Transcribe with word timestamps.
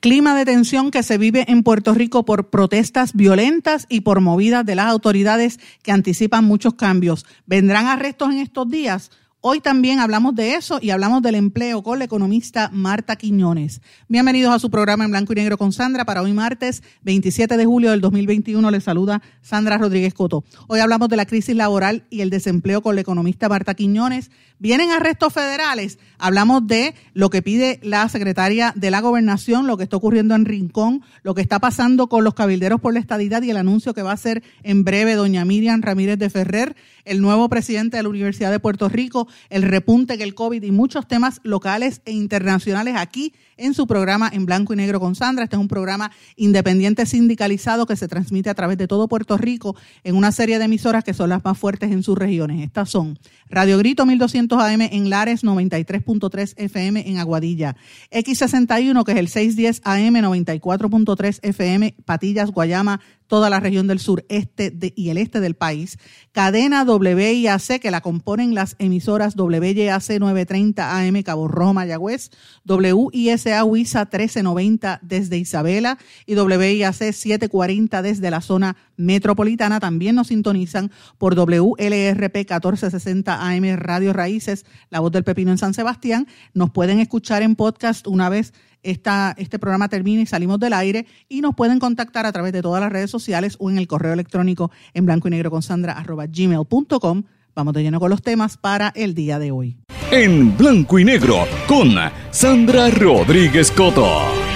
Clima 0.00 0.36
de 0.36 0.44
tensión 0.44 0.92
que 0.92 1.02
se 1.02 1.18
vive 1.18 1.44
en 1.48 1.64
Puerto 1.64 1.92
Rico 1.92 2.24
por 2.24 2.50
protestas 2.50 3.14
violentas 3.14 3.86
y 3.88 4.02
por 4.02 4.20
movidas 4.20 4.64
de 4.64 4.76
las 4.76 4.86
autoridades 4.86 5.58
que 5.82 5.90
anticipan 5.90 6.44
muchos 6.44 6.74
cambios. 6.74 7.26
¿Vendrán 7.46 7.86
arrestos 7.86 8.30
en 8.30 8.38
estos 8.38 8.70
días? 8.70 9.10
Hoy 9.40 9.60
también 9.60 10.00
hablamos 10.00 10.34
de 10.34 10.54
eso 10.54 10.80
y 10.82 10.90
hablamos 10.90 11.22
del 11.22 11.36
empleo 11.36 11.84
con 11.84 12.00
la 12.00 12.06
economista 12.06 12.70
Marta 12.72 13.14
Quiñones. 13.14 13.80
Bienvenidos 14.08 14.52
a 14.52 14.58
su 14.58 14.68
programa 14.68 15.04
en 15.04 15.12
blanco 15.12 15.32
y 15.32 15.36
negro 15.36 15.56
con 15.56 15.72
Sandra 15.72 16.04
para 16.04 16.22
hoy 16.22 16.32
martes 16.32 16.82
27 17.02 17.56
de 17.56 17.64
julio 17.64 17.92
del 17.92 18.00
2021. 18.00 18.68
Les 18.72 18.82
saluda 18.82 19.22
Sandra 19.40 19.78
Rodríguez 19.78 20.12
Coto. 20.12 20.42
Hoy 20.66 20.80
hablamos 20.80 21.08
de 21.08 21.14
la 21.14 21.24
crisis 21.24 21.54
laboral 21.54 22.04
y 22.10 22.22
el 22.22 22.30
desempleo 22.30 22.82
con 22.82 22.96
la 22.96 23.02
economista 23.02 23.48
Marta 23.48 23.74
Quiñones. 23.74 24.32
Vienen 24.58 24.90
arrestos 24.90 25.32
federales. 25.32 26.00
Hablamos 26.18 26.66
de 26.66 26.96
lo 27.14 27.30
que 27.30 27.40
pide 27.40 27.78
la 27.84 28.08
secretaria 28.08 28.72
de 28.74 28.90
la 28.90 29.00
gobernación, 29.00 29.68
lo 29.68 29.76
que 29.76 29.84
está 29.84 29.96
ocurriendo 29.96 30.34
en 30.34 30.46
Rincón, 30.46 31.02
lo 31.22 31.36
que 31.36 31.42
está 31.42 31.60
pasando 31.60 32.08
con 32.08 32.24
los 32.24 32.34
cabilderos 32.34 32.80
por 32.80 32.92
la 32.92 32.98
estadidad 32.98 33.42
y 33.42 33.50
el 33.50 33.56
anuncio 33.56 33.94
que 33.94 34.02
va 34.02 34.10
a 34.10 34.14
hacer 34.14 34.42
en 34.64 34.82
breve 34.82 35.14
doña 35.14 35.44
Miriam 35.44 35.80
Ramírez 35.80 36.18
de 36.18 36.28
Ferrer, 36.28 36.74
el 37.04 37.20
nuevo 37.20 37.48
presidente 37.48 37.96
de 37.96 38.02
la 38.02 38.08
Universidad 38.08 38.50
de 38.50 38.58
Puerto 38.58 38.88
Rico, 38.88 39.27
el 39.50 39.62
repunte 39.62 40.18
que 40.18 40.24
el 40.24 40.34
COVID 40.34 40.62
y 40.62 40.70
muchos 40.70 41.06
temas 41.06 41.40
locales 41.42 42.02
e 42.04 42.12
internacionales 42.12 42.94
aquí 42.96 43.34
en 43.56 43.74
su 43.74 43.86
programa 43.86 44.30
en 44.32 44.46
blanco 44.46 44.72
y 44.72 44.76
negro 44.76 45.00
con 45.00 45.14
Sandra. 45.14 45.44
Este 45.44 45.56
es 45.56 45.60
un 45.60 45.68
programa 45.68 46.10
independiente 46.36 47.04
sindicalizado 47.06 47.86
que 47.86 47.96
se 47.96 48.08
transmite 48.08 48.50
a 48.50 48.54
través 48.54 48.78
de 48.78 48.86
todo 48.86 49.08
Puerto 49.08 49.36
Rico 49.36 49.76
en 50.04 50.16
una 50.16 50.32
serie 50.32 50.58
de 50.58 50.64
emisoras 50.64 51.04
que 51.04 51.14
son 51.14 51.30
las 51.30 51.44
más 51.44 51.58
fuertes 51.58 51.90
en 51.90 52.02
sus 52.02 52.16
regiones. 52.16 52.62
Estas 52.64 52.90
son 52.90 53.18
Radio 53.50 53.78
Grito 53.78 54.06
1200 54.06 54.60
AM 54.60 54.82
en 54.82 55.10
Lares, 55.10 55.44
93.3 55.44 56.54
FM 56.56 57.08
en 57.08 57.18
Aguadilla, 57.18 57.76
X61 58.10 59.04
que 59.04 59.12
es 59.12 59.18
el 59.18 59.28
610 59.28 59.82
AM 59.84 60.14
94.3 60.14 61.40
FM 61.42 61.94
Patillas, 62.04 62.50
Guayama, 62.50 63.00
toda 63.28 63.50
la 63.50 63.60
región 63.60 63.86
del 63.86 64.00
sur, 64.00 64.24
este 64.28 64.74
y 64.96 65.10
el 65.10 65.18
este 65.18 65.40
del 65.40 65.54
país. 65.54 65.98
Cadena 66.32 66.82
WIAC, 66.82 67.78
que 67.80 67.90
la 67.90 68.00
componen 68.00 68.54
las 68.54 68.74
emisoras 68.78 69.36
WIAC 69.36 70.18
930 70.18 70.98
AM 70.98 71.22
Cabo 71.22 71.46
Roma, 71.46 71.74
Mayagüez, 71.74 72.30
WISA 72.66 73.64
WISA 73.64 74.00
1390 74.00 75.00
desde 75.02 75.36
Isabela 75.36 75.98
y 76.26 76.34
WIAC 76.34 77.12
740 77.12 78.02
desde 78.02 78.30
la 78.30 78.40
zona 78.40 78.76
metropolitana. 78.96 79.78
También 79.78 80.16
nos 80.16 80.28
sintonizan 80.28 80.90
por 81.18 81.34
WLRP 81.34 82.36
1460 82.36 83.48
AM 83.48 83.76
Radio 83.76 84.12
Raíces, 84.12 84.64
La 84.90 85.00
Voz 85.00 85.12
del 85.12 85.24
Pepino 85.24 85.50
en 85.50 85.58
San 85.58 85.74
Sebastián. 85.74 86.26
Nos 86.54 86.70
pueden 86.70 86.98
escuchar 86.98 87.42
en 87.42 87.56
podcast 87.56 88.06
una 88.06 88.28
vez 88.28 88.54
esta, 88.82 89.34
este 89.38 89.58
programa 89.58 89.88
termine 89.88 90.22
y 90.22 90.26
salimos 90.26 90.58
del 90.60 90.72
aire 90.72 91.06
y 91.28 91.40
nos 91.40 91.54
pueden 91.54 91.78
contactar 91.78 92.26
a 92.26 92.32
través 92.32 92.52
de 92.52 92.62
todas 92.62 92.80
las 92.80 92.92
redes 92.92 93.10
sociales 93.10 93.56
o 93.58 93.70
en 93.70 93.78
el 93.78 93.86
correo 93.86 94.12
electrónico 94.12 94.70
en 94.94 95.06
blanco 95.06 95.28
y 95.28 95.32
negro 95.32 95.50
con 95.50 95.62
sandra 95.62 95.92
arroba 95.92 96.26
gmail.com. 96.26 97.22
Vamos 97.54 97.74
de 97.74 97.82
lleno 97.82 97.98
con 97.98 98.10
los 98.10 98.22
temas 98.22 98.56
para 98.56 98.92
el 98.94 99.14
día 99.14 99.38
de 99.38 99.50
hoy. 99.50 99.76
En 100.10 100.56
blanco 100.56 100.98
y 100.98 101.04
negro 101.04 101.46
con 101.66 101.94
Sandra 102.30 102.88
Rodríguez 102.90 103.70
Coto. 103.70 104.47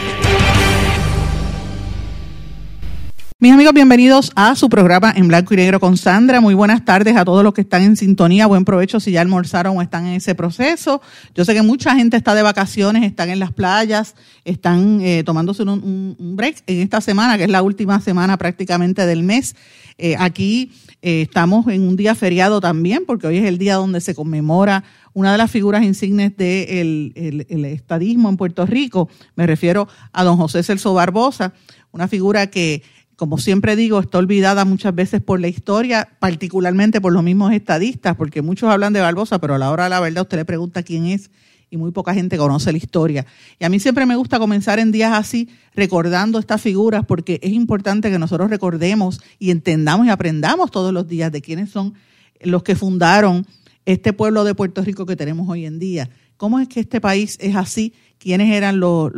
Mis 3.42 3.50
amigos, 3.50 3.74
bienvenidos 3.74 4.30
a 4.36 4.54
su 4.54 4.68
programa 4.68 5.12
en 5.16 5.26
blanco 5.26 5.52
y 5.52 5.56
negro 5.56 5.80
con 5.80 5.96
Sandra. 5.96 6.40
Muy 6.40 6.54
buenas 6.54 6.84
tardes 6.84 7.16
a 7.16 7.24
todos 7.24 7.42
los 7.42 7.52
que 7.52 7.62
están 7.62 7.82
en 7.82 7.96
sintonía. 7.96 8.46
Buen 8.46 8.64
provecho 8.64 9.00
si 9.00 9.10
ya 9.10 9.20
almorzaron 9.20 9.76
o 9.76 9.82
están 9.82 10.06
en 10.06 10.12
ese 10.12 10.36
proceso. 10.36 11.02
Yo 11.34 11.44
sé 11.44 11.52
que 11.52 11.62
mucha 11.62 11.96
gente 11.96 12.16
está 12.16 12.36
de 12.36 12.42
vacaciones, 12.42 13.02
están 13.02 13.30
en 13.30 13.40
las 13.40 13.50
playas, 13.50 14.14
están 14.44 15.00
eh, 15.00 15.24
tomándose 15.24 15.64
un, 15.64 16.14
break 16.36 16.62
en 16.68 16.82
esta 16.82 17.00
semana, 17.00 17.36
que 17.36 17.42
es 17.42 17.50
la 17.50 17.62
última 17.62 18.00
semana 18.00 18.36
prácticamente 18.36 19.06
del 19.06 19.24
mes. 19.24 19.56
Eh, 19.98 20.14
aquí 20.20 20.70
eh, 21.02 21.22
estamos 21.22 21.66
en 21.66 21.82
un 21.82 21.96
día 21.96 22.14
feriado 22.14 22.60
también, 22.60 23.02
porque 23.08 23.26
hoy 23.26 23.38
es 23.38 23.44
el 23.44 23.58
día 23.58 23.74
donde 23.74 24.00
se 24.00 24.14
conmemora 24.14 24.84
una 25.14 25.32
de 25.32 25.38
las 25.38 25.50
figuras 25.50 25.82
insignes 25.82 26.36
del 26.36 27.12
el, 27.16 27.64
estadismo 27.64 28.28
en 28.28 28.36
Puerto 28.36 28.66
Rico. 28.66 29.08
Me 29.34 29.48
refiero 29.48 29.88
a 30.12 30.22
don 30.22 30.36
José 30.36 30.62
Celso 30.62 30.94
Barbosa, 30.94 31.54
una 31.90 32.06
figura 32.06 32.46
que 32.46 32.82
como 33.16 33.38
siempre 33.38 33.76
digo, 33.76 34.00
está 34.00 34.18
olvidada 34.18 34.64
muchas 34.64 34.94
veces 34.94 35.20
por 35.20 35.40
la 35.40 35.48
historia, 35.48 36.08
particularmente 36.18 37.00
por 37.00 37.12
los 37.12 37.22
mismos 37.22 37.52
estadistas, 37.52 38.16
porque 38.16 38.42
muchos 38.42 38.70
hablan 38.70 38.92
de 38.92 39.00
Barbosa, 39.00 39.40
pero 39.40 39.54
a 39.54 39.58
la 39.58 39.70
hora 39.70 39.84
de 39.84 39.90
la 39.90 40.00
verdad 40.00 40.22
usted 40.22 40.38
le 40.38 40.44
pregunta 40.44 40.82
quién 40.82 41.06
es 41.06 41.30
y 41.72 41.78
muy 41.78 41.90
poca 41.90 42.12
gente 42.12 42.36
conoce 42.36 42.70
la 42.70 42.78
historia. 42.78 43.26
Y 43.58 43.64
a 43.64 43.70
mí 43.70 43.80
siempre 43.80 44.04
me 44.04 44.14
gusta 44.14 44.38
comenzar 44.38 44.78
en 44.78 44.92
días 44.92 45.12
así 45.14 45.48
recordando 45.74 46.38
estas 46.38 46.60
figuras 46.60 47.04
porque 47.06 47.40
es 47.42 47.52
importante 47.52 48.10
que 48.10 48.18
nosotros 48.18 48.50
recordemos 48.50 49.22
y 49.38 49.50
entendamos 49.50 50.06
y 50.06 50.10
aprendamos 50.10 50.70
todos 50.70 50.92
los 50.92 51.08
días 51.08 51.32
de 51.32 51.40
quiénes 51.40 51.70
son 51.70 51.94
los 52.42 52.62
que 52.62 52.76
fundaron 52.76 53.46
este 53.86 54.12
pueblo 54.12 54.44
de 54.44 54.54
Puerto 54.54 54.82
Rico 54.82 55.06
que 55.06 55.16
tenemos 55.16 55.48
hoy 55.48 55.64
en 55.64 55.78
día. 55.78 56.10
¿Cómo 56.36 56.60
es 56.60 56.68
que 56.68 56.80
este 56.80 57.00
país 57.00 57.38
es 57.40 57.56
así 57.56 57.94
quiénes 58.22 58.52
eran 58.52 58.78
los, 58.78 59.10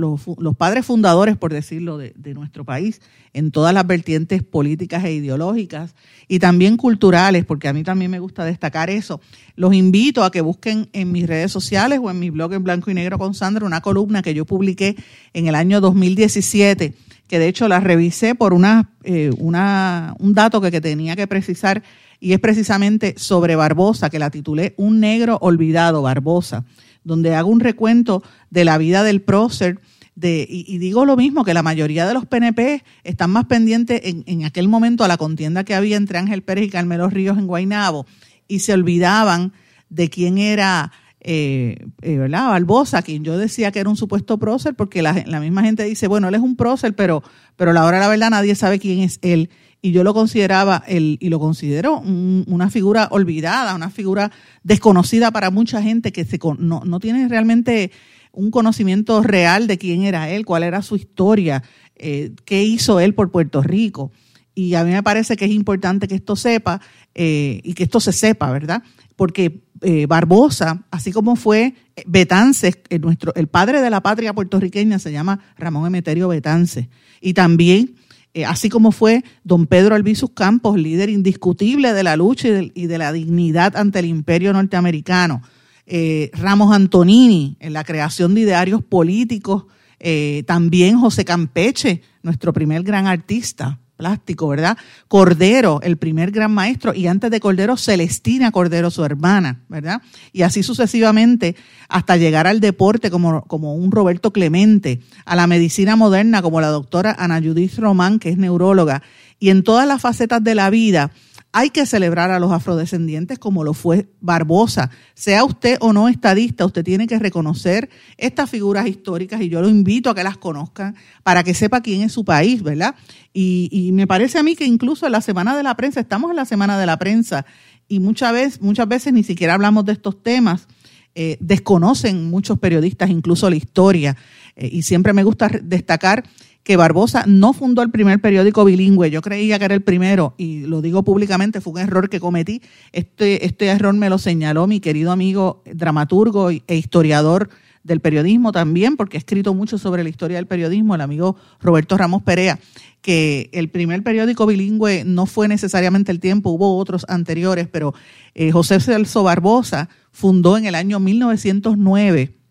padres 0.57 0.87
fundadores, 0.87 1.37
por 1.37 1.53
decirlo, 1.53 1.99
de, 1.99 2.35
nuestro 2.35 2.65
país, 2.65 3.03
en 3.35 3.51
todas 3.51 3.75
las 3.75 3.87
vertientes 3.87 4.43
políticas 4.43 5.05
e 5.05 5.13
ideológicas 5.13 5.95
y 6.27 6.39
también 6.39 6.79
culturales, 6.79 7.45
porque 7.45 7.69
a 7.69 7.75
mí 7.75 7.83
también 7.83 8.11
me 8.11 8.19
gusta 8.19 8.47
destacar 8.47 8.89
eso. 8.89 9.21
Los 9.57 9.75
invito 9.75 10.25
a 10.25 10.31
que 10.31 10.41
busquen 10.41 10.89
en 10.95 11.13
mis 11.13 11.27
redes 11.27 11.53
sociales 11.53 12.01
o 12.03 12.11
en 12.11 12.19
mi 12.19 12.31
blog 12.31 12.55
en 12.55 12.65
blanco 12.65 12.91
y 12.91 12.95
negro 12.95 13.19
con 13.19 13.35
Sandra 13.35 13.67
una 13.67 13.83
columna 13.83 14.23
que 14.23 14.33
yo 14.33 14.47
publiqué 14.47 14.97
en 15.35 15.49
el 15.49 15.55
año 15.55 15.83
2017, 15.83 16.95
que 17.29 17.39
de 17.39 17.49
hecho 17.49 17.69
la 17.69 17.81
revisé 17.81 18.35
por 18.35 18.55
eh, 19.03 19.31
una, 19.37 20.15
un 20.19 20.33
dato 20.33 20.63
que, 20.63 20.71
que 20.71 20.81
tenía 20.81 21.15
que 21.15 21.27
precisar 21.27 21.83
y 22.21 22.33
es 22.33 22.41
precisamente 22.41 23.17
sobre 23.19 23.55
Barbosa, 23.55 24.09
que 24.09 24.19
la 24.19 24.31
titulé 24.31 24.73
Un 24.79 25.01
negro 25.01 25.37
olvidado, 25.43 26.01
Barbosa 26.01 26.65
donde 27.05 27.35
hago 27.35 27.51
un 27.51 27.61
recuento 27.61 28.23
de 28.51 28.65
la 28.65 28.79
vida 28.79 29.03
del 29.05 29.23
prócer. 29.23 29.81
De, 30.17 30.47
y, 30.49 30.79
digo 30.79 31.05
lo 31.05 31.17
mismo, 31.17 31.45
que 31.45 31.55
la 31.55 31.63
mayoría 31.63 32.07
de 32.07 32.15
los 32.15 32.27
PNP 32.27 32.85
están 33.03 33.31
más 33.31 33.47
pendientes 33.47 34.01
en, 34.05 34.45
aquel 34.45 34.69
momento 34.69 35.05
a 35.05 35.09
la 35.09 35.17
contienda 35.17 35.65
que 35.65 35.75
había 35.75 35.97
entre 35.97 36.19
Ángel 36.19 36.43
Pérez 36.43 36.67
y 36.67 36.71
Carmelo 36.71 37.11
Ríos 37.11 37.37
en 37.37 37.47
Guaynabo 37.47 38.07
y 38.47 38.61
se 38.61 38.73
olvidaban 38.73 39.53
de 39.89 40.11
quién 40.11 40.39
era 40.39 40.93
eh, 41.21 41.77
eh, 42.03 42.19
¿verdad? 42.19 42.49
Barbosa, 42.49 43.03
quien 43.03 43.25
yo 43.25 43.39
decía 43.39 43.73
que 43.73 43.81
era 43.81 43.89
un 43.89 43.97
supuesto 43.97 44.39
prócer, 44.39 44.75
porque 44.75 45.03
la, 45.03 45.15
misma 45.41 45.63
gente 45.63 45.83
dice, 45.85 46.07
bueno, 46.07 46.29
él 46.29 46.35
es 46.35 46.43
un 46.43 46.55
prócer, 46.55 46.95
pero, 46.95 47.23
pero 47.57 47.73
la 47.73 47.85
hora 47.85 47.99
la 47.99 48.09
verdad 48.09 48.31
nadie 48.31 48.55
sabe 48.55 48.79
quién 48.79 49.01
es 49.01 49.19
él 49.23 49.51
y 49.85 49.93
yo 49.93 50.03
lo 50.03 50.15
consideraba 50.15 50.83
el, 50.87 51.19
y 51.21 51.29
lo 51.29 51.39
considero 51.39 51.99
una 51.99 52.71
figura 52.71 53.07
olvidada, 53.11 53.75
una 53.75 53.91
figura 53.91 54.33
desconocida 54.63 55.31
para 55.31 55.51
mucha 55.51 55.83
gente 55.83 56.11
que 56.11 56.25
se, 56.25 56.39
no, 56.59 56.81
no, 56.87 57.01
tiene 57.01 57.29
realmente 57.29 57.93
un 58.33 58.51
conocimiento 58.51 59.23
real 59.23 59.67
de 59.67 59.77
quién 59.77 60.01
era 60.05 60.31
él, 60.31 60.47
cuál 60.47 60.63
era 60.63 60.81
su 60.81 60.97
historia, 60.97 61.63
eh, 61.97 62.33
qué 62.47 62.65
hizo 62.65 62.99
él 62.99 63.13
por 63.13 63.31
Puerto 63.31 63.61
Rico. 63.63 64.11
Y 64.55 64.73
a 64.73 64.85
mí 64.85 64.91
me 64.91 65.03
parece 65.03 65.37
que 65.37 65.45
es 65.45 65.51
importante 65.51 66.09
que 66.09 66.15
esto 66.15 66.35
sepa 66.35 66.81
eh, 67.15 67.61
y 67.63 67.75
que 67.75 67.83
esto 67.83 68.01
se 68.01 68.15
sepa, 68.15 68.51
¿verdad? 68.51 68.83
Porque 69.17 69.65
eh, 69.83 70.07
Barbosa, 70.07 70.87
así 70.91 71.13
como 71.13 71.37
fue 71.37 71.75
Betances, 72.07 72.79
nuestro, 73.03 73.35
el 73.35 73.49
padre 73.49 73.83
de 73.83 73.91
la 73.91 74.03
patria 74.03 74.33
puertorriqueña 74.33 74.99
se 74.99 75.13
llama 75.13 75.41
Ramón 75.59 75.87
Emeterio 75.87 76.29
Betances, 76.29 76.89
y 77.21 77.35
también 77.35 77.97
eh, 78.35 78.45
así 78.45 78.69
como 78.69 78.91
fue 78.91 79.25
don 79.45 79.67
Pedro 79.67 79.95
Albizus 79.95 80.31
Campos, 80.35 80.77
líder 80.77 81.09
indiscutible 81.09 81.93
de 81.93 82.03
la 82.03 82.17
lucha 82.17 82.49
y 82.49 82.87
de, 82.87 82.99
la 82.99 83.13
dignidad 83.13 83.77
ante 83.77 84.01
el 84.01 84.07
imperio 84.07 84.53
norteamericano. 84.53 85.41
Eh, 85.87 86.31
Ramos 86.35 86.75
Antonini 86.75 87.57
en 87.61 87.73
la 87.73 87.85
creación 87.85 88.35
de 88.35 88.41
idearios 88.41 88.83
políticos, 88.83 89.67
eh, 90.01 90.43
también 90.47 90.99
José 90.99 91.25
Campeche, 91.25 92.03
nuestro 92.23 92.53
primer 92.53 92.83
gran 92.83 93.07
artista 93.07 93.79
plástico, 94.05 94.49
¿verdad? 94.49 94.77
Cordero, 95.09 95.81
el 95.83 95.97
primer 95.97 96.31
gran 96.31 96.53
maestro, 96.53 96.93
y 96.93 97.07
antes 97.07 97.31
de 97.31 97.41
Cordero, 97.41 97.79
Celestina 97.79 98.53
Cordero, 98.53 98.91
su 98.91 99.03
hermana, 99.03 99.63
¿verdad? 99.71 100.03
Y 100.31 100.43
así 100.43 100.63
sucesivamente 100.63 101.57
hasta 101.89 102.19
llegar 102.19 102.47
al 102.47 102.61
deporte 102.61 103.11
como, 103.11 103.45
como 103.45 103.75
un 103.75 103.91
Roberto 103.91 104.31
Clemente, 104.31 105.01
a 105.25 105.37
la 105.37 105.47
medicina 105.47 105.97
moderna 105.97 106.43
como 106.43 106.61
la 106.61 106.69
doctora 106.69 107.17
Ana 107.19 107.41
Judith 107.41 107.79
Román, 107.79 108.19
que 108.19 108.29
es 108.29 108.37
neuróloga, 108.37 109.03
y 109.41 109.49
en 109.49 109.63
todas 109.63 109.89
las 109.89 110.03
facetas 110.03 110.45
de 110.45 110.55
la 110.55 110.69
vida 110.69 111.11
hay 111.57 111.71
que 111.71 111.87
celebrar 111.87 112.33
a 112.33 112.41
los 112.41 112.51
afrodescendientes 112.51 113.39
como 113.39 113.63
lo 113.63 113.75
fue 113.75 114.09
Barbosa. 114.21 114.91
Sea 115.15 115.45
usted 115.45 115.79
o 115.81 115.93
no 115.93 116.09
estadista, 116.09 116.67
usted 116.67 116.83
tiene 116.83 117.07
que 117.07 117.17
reconocer 117.17 117.91
estas 118.19 118.51
figuras 118.51 118.89
históricas 118.89 119.41
y 119.41 119.49
yo 119.49 119.63
lo 119.63 119.69
invito 119.69 120.11
a 120.11 120.17
que 120.17 120.25
las 120.25 120.37
conozcan 120.37 120.97
para 121.23 121.45
que 121.45 121.55
sepa 121.55 121.81
quién 121.81 122.03
es 122.03 122.11
su 122.11 122.25
país, 122.25 122.65
¿verdad? 122.65 122.97
Y, 123.33 123.91
me 123.93 124.09
parece 124.09 124.37
a 124.39 124.43
mí 124.43 124.57
que 124.57 124.65
incluso 124.65 125.07
en 125.07 125.13
la 125.13 125.21
Semana 125.21 125.57
de 125.57 125.63
la 125.63 125.77
Prensa, 125.77 126.01
estamos 126.01 126.29
en 126.31 126.37
la 126.37 126.45
Semana 126.45 126.77
de 126.77 126.87
la 126.87 126.99
Prensa 126.99 127.47
y 127.87 128.01
muchas 128.01 128.33
veces, 128.33 128.61
muchas 128.61 128.89
veces 128.89 129.13
ni 129.13 129.23
siquiera 129.23 129.55
hablamos 129.55 129.85
de 129.85 129.93
estos 129.93 130.21
temas. 130.25 130.67
Eh, 131.15 131.37
desconocen 131.39 132.29
muchos 132.29 132.59
periodistas 132.59 133.11
incluso 133.11 133.49
la 133.49 133.55
historia 133.55 134.17
eh, 134.57 134.69
y 134.73 134.83
siempre 134.83 135.13
me 135.13 135.23
gusta 135.23 135.49
destacar 135.63 136.25
que 136.65 136.77
Barbosa 136.77 137.25
no 137.27 137.53
fundó 137.53 137.83
el 137.83 137.91
primer 137.91 138.21
periódico 138.21 138.65
bilingüe. 138.65 139.11
Yo 139.11 139.21
creía 139.21 139.59
que 139.59 139.67
era 139.67 139.75
el 139.75 139.83
primero 139.83 140.35
y 140.39 140.61
lo 140.63 140.81
digo 140.81 141.05
públicamente, 141.05 141.61
fue 141.61 141.75
un 141.75 141.79
error 141.81 142.09
que 142.09 142.19
cometí. 142.19 142.63
Este, 142.93 143.45
este 143.45 143.67
error 143.67 143.95
me 143.95 144.09
lo 144.09 144.19
señaló 144.19 144.67
mi 144.67 144.81
querido 144.81 145.13
amigo 145.13 145.63
dramaturgo 145.67 146.51
e 146.51 146.63
historiador 146.69 147.51
del 147.85 148.01
periodismo 148.01 148.51
también, 148.51 148.97
porque 148.97 149.19
ha 149.19 149.21
escrito 149.21 149.53
mucho 149.53 149.77
sobre 149.77 150.03
la 150.03 150.09
historia 150.09 150.39
del 150.39 150.47
periodismo, 150.47 150.95
el 150.95 151.03
amigo 151.03 151.37
Roberto 151.61 151.99
Ramos 151.99 152.23
Perea, 152.23 152.59
que 153.03 153.51
el 153.53 153.69
primer 153.69 154.03
periódico 154.03 154.47
bilingüe 154.47 155.05
no 155.05 155.27
fue 155.27 155.49
necesariamente 155.49 156.11
el 156.11 156.19
tiempo, 156.19 156.49
hubo 156.49 156.79
otros 156.79 157.05
anteriores, 157.09 157.69
pero 157.69 157.93
eh, 158.35 158.51
José 158.53 158.81
Celso 158.81 159.23
Barbosa 159.23 159.91
fundó 160.13 160.57
en 160.57 160.65
el 160.65 160.75
año 160.75 160.99
1909 160.99 162.44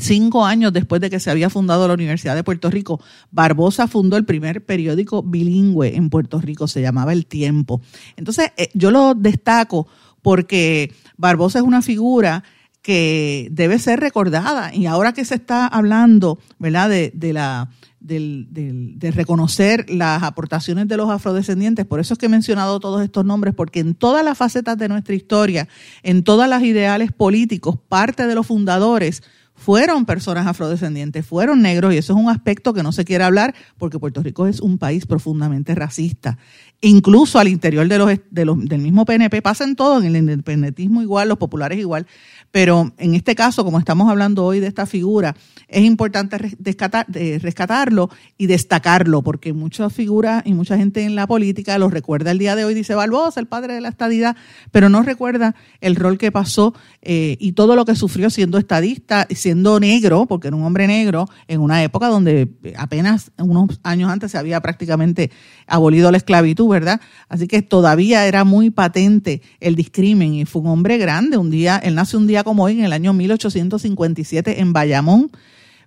Cinco 0.00 0.44
años 0.44 0.72
después 0.72 1.00
de 1.00 1.10
que 1.10 1.20
se 1.20 1.30
había 1.30 1.50
fundado 1.50 1.88
la 1.88 1.94
Universidad 1.94 2.34
de 2.34 2.44
Puerto 2.44 2.70
Rico, 2.70 3.00
Barbosa 3.30 3.88
fundó 3.88 4.16
el 4.16 4.24
primer 4.24 4.64
periódico 4.64 5.22
bilingüe 5.22 5.96
en 5.96 6.10
Puerto 6.10 6.40
Rico, 6.40 6.68
se 6.68 6.80
llamaba 6.80 7.12
El 7.12 7.26
Tiempo. 7.26 7.80
Entonces, 8.16 8.52
eh, 8.56 8.68
yo 8.74 8.90
lo 8.90 9.14
destaco 9.14 9.88
porque 10.22 10.92
Barbosa 11.16 11.58
es 11.58 11.64
una 11.64 11.82
figura 11.82 12.44
que 12.82 13.48
debe 13.50 13.78
ser 13.78 14.00
recordada 14.00 14.74
y 14.74 14.86
ahora 14.86 15.12
que 15.12 15.24
se 15.24 15.34
está 15.34 15.66
hablando, 15.66 16.38
¿verdad?, 16.58 16.88
de, 16.88 17.10
de 17.14 17.32
la, 17.32 17.70
de 18.00 19.12
reconocer 19.14 19.90
las 19.90 20.22
aportaciones 20.22 20.88
de 20.88 20.96
los 20.96 21.10
afrodescendientes. 21.10 21.84
Por 21.84 22.00
eso 22.00 22.14
es 22.14 22.18
que 22.18 22.26
he 22.26 22.30
mencionado 22.30 22.80
todos 22.80 23.02
estos 23.02 23.24
nombres, 23.24 23.54
porque 23.54 23.80
en 23.80 23.94
todas 23.94 24.24
las 24.24 24.38
facetas 24.38 24.78
de 24.78 24.88
nuestra 24.88 25.14
historia, 25.14 25.68
en 26.02 26.22
todas 26.22 26.48
las 26.48 26.62
ideales 26.62 27.12
políticos, 27.12 27.76
parte 27.88 28.26
de 28.26 28.34
los 28.34 28.46
fundadores 28.46 29.22
fueron 29.58 30.06
personas 30.06 30.46
afrodescendientes, 30.46 31.26
fueron 31.26 31.60
negros, 31.60 31.92
y 31.92 31.98
eso 31.98 32.12
es 32.14 32.18
un 32.18 32.30
aspecto 32.30 32.72
que 32.72 32.82
no 32.82 32.92
se 32.92 33.04
quiere 33.04 33.24
hablar 33.24 33.54
porque 33.76 33.98
Puerto 33.98 34.22
Rico 34.22 34.46
es 34.46 34.60
un 34.60 34.78
país 34.78 35.04
profundamente 35.04 35.74
racista. 35.74 36.38
Incluso 36.80 37.40
al 37.40 37.48
interior 37.48 37.88
de 37.88 37.98
los, 37.98 38.10
de 38.30 38.44
los, 38.44 38.64
del 38.64 38.80
mismo 38.80 39.04
PNP 39.04 39.42
pasa 39.42 39.64
en 39.64 39.74
todo, 39.74 39.98
en 39.98 40.04
el 40.06 40.16
independentismo 40.16 41.02
igual, 41.02 41.28
los 41.28 41.36
populares 41.36 41.76
igual, 41.76 42.06
pero 42.50 42.92
en 42.98 43.14
este 43.14 43.34
caso, 43.34 43.64
como 43.64 43.78
estamos 43.78 44.08
hablando 44.08 44.44
hoy 44.44 44.60
de 44.60 44.68
esta 44.68 44.86
figura, 44.86 45.34
es 45.66 45.84
importante 45.84 46.38
rescatarlo 46.38 48.10
y 48.38 48.46
destacarlo, 48.46 49.22
porque 49.22 49.52
muchas 49.52 49.92
figuras 49.92 50.42
y 50.46 50.54
mucha 50.54 50.78
gente 50.78 51.02
en 51.02 51.14
la 51.14 51.26
política 51.26 51.76
lo 51.78 51.90
recuerda 51.90 52.30
el 52.30 52.38
día 52.38 52.56
de 52.56 52.64
hoy, 52.64 52.74
dice 52.74 52.94
Barbosa, 52.94 53.40
el 53.40 53.46
padre 53.46 53.74
de 53.74 53.80
la 53.80 53.88
estadidad, 53.88 54.36
pero 54.70 54.88
no 54.88 55.02
recuerda 55.02 55.54
el 55.80 55.96
rol 55.96 56.16
que 56.16 56.32
pasó 56.32 56.74
eh, 57.02 57.36
y 57.38 57.52
todo 57.52 57.76
lo 57.76 57.84
que 57.84 57.96
sufrió 57.96 58.30
siendo 58.30 58.56
estadista, 58.56 59.26
siendo 59.30 59.78
negro, 59.78 60.26
porque 60.26 60.48
era 60.48 60.56
un 60.56 60.62
hombre 60.62 60.86
negro, 60.86 61.28
en 61.48 61.60
una 61.60 61.82
época 61.82 62.08
donde 62.08 62.48
apenas 62.76 63.30
unos 63.36 63.80
años 63.82 64.10
antes 64.10 64.30
se 64.30 64.38
había 64.38 64.60
prácticamente 64.60 65.30
abolido 65.66 66.10
la 66.10 66.16
esclavitud, 66.16 66.67
¿verdad? 66.68 67.00
Así 67.28 67.48
que 67.48 67.62
todavía 67.62 68.26
era 68.26 68.44
muy 68.44 68.70
patente 68.70 69.42
el 69.60 69.74
discrimen 69.74 70.34
y 70.34 70.44
fue 70.44 70.62
un 70.62 70.68
hombre 70.68 70.98
grande, 70.98 71.36
un 71.36 71.50
día, 71.50 71.78
él 71.78 71.94
nace 71.94 72.16
un 72.16 72.26
día 72.26 72.44
como 72.44 72.64
hoy, 72.64 72.78
en 72.78 72.84
el 72.84 72.92
año 72.92 73.12
1857, 73.12 74.60
en 74.60 74.72
Bayamón. 74.72 75.30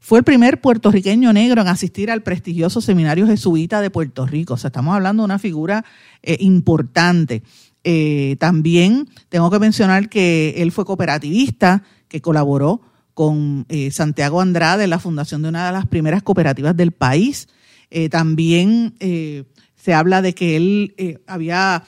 Fue 0.04 0.18
el 0.18 0.26
primer 0.26 0.60
puertorriqueño 0.60 1.32
negro 1.32 1.62
en 1.62 1.68
asistir 1.68 2.10
al 2.10 2.24
prestigioso 2.24 2.82
seminario 2.82 3.28
jesuita 3.28 3.82
de 3.82 3.92
Puerto 3.92 4.26
Rico. 4.26 4.56
O 4.56 4.58
sea, 4.58 4.70
estamos 4.70 4.96
hablando 4.96 5.22
de 5.22 5.26
una 5.26 5.38
figura 5.38 5.86
eh, 6.24 6.38
importante. 6.40 7.44
Eh, 7.84 8.36
también 8.40 9.08
tengo 9.30 9.52
que 9.52 9.60
mencionar 9.60 10.10
que 10.10 10.56
él 10.58 10.72
fue 10.72 10.86
cooperativista, 10.86 11.84
que 12.08 12.20
colaboró 12.20 12.82
con 13.14 13.68
eh, 13.70 13.92
Santiago 13.92 14.42
Andrade 14.42 14.86
en 14.86 14.90
la 14.90 14.98
fundación 14.98 15.44
de 15.44 15.50
una 15.50 15.68
de 15.68 15.74
las 15.74 15.86
primeras 15.86 16.24
cooperativas 16.24 16.76
del 16.76 16.94
país. 16.94 17.48
también 18.10 18.96
se 19.82 19.94
habla 19.94 20.22
de 20.22 20.34
que 20.34 20.56
él 20.58 21.22
había 21.28 21.84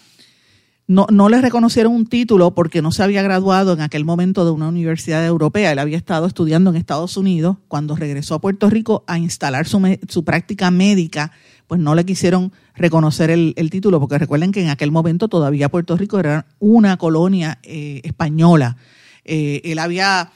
no, 0.85 1.07
no 1.09 1.29
le 1.29 1.41
reconocieron 1.41 1.93
un 1.93 2.05
título 2.05 2.53
porque 2.53 2.81
no 2.81 2.91
se 2.91 3.03
había 3.03 3.21
graduado 3.21 3.73
en 3.73 3.81
aquel 3.81 4.03
momento 4.03 4.43
de 4.43 4.51
una 4.51 4.67
universidad 4.67 5.25
europea. 5.25 5.71
Él 5.71 5.79
había 5.79 5.97
estado 5.97 6.27
estudiando 6.27 6.69
en 6.69 6.75
Estados 6.75 7.15
Unidos. 7.15 7.57
Cuando 7.69 7.95
regresó 7.95 8.35
a 8.35 8.41
Puerto 8.41 8.69
Rico 8.69 9.03
a 9.07 9.17
instalar 9.17 9.65
su, 9.65 9.81
su 10.09 10.25
práctica 10.25 10.71
médica, 10.71 11.31
pues 11.67 11.79
no 11.79 11.95
le 11.95 12.05
quisieron 12.05 12.51
reconocer 12.75 13.29
el, 13.29 13.69
título, 13.71 13.99
porque 13.99 14.17
recuerden 14.17 14.51
que 14.51 14.61
en 14.61 14.69
aquel 14.69 14.91
momento 14.91 15.29
todavía 15.29 15.69
Puerto 15.69 15.95
Rico 15.95 16.19
era 16.19 16.47
una 16.59 16.97
colonia 16.97 17.59
eh, 17.63 18.01
española. 18.03 18.75
Eh, 19.23 19.61
él 19.63 19.79
había 19.79 20.31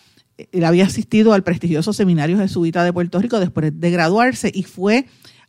él 0.51 0.65
había 0.65 0.86
asistido 0.86 1.33
al 1.33 1.44
prestigioso 1.44 1.94
seminario 1.94 2.38
jesuita 2.38 2.83
de 2.83 2.94
Puerto 2.94 3.19
Rico 3.19 3.39
después 3.39 3.71
de 3.74 3.92
graduarse 3.92 4.51
y 4.53 4.63
fue 4.63 5.07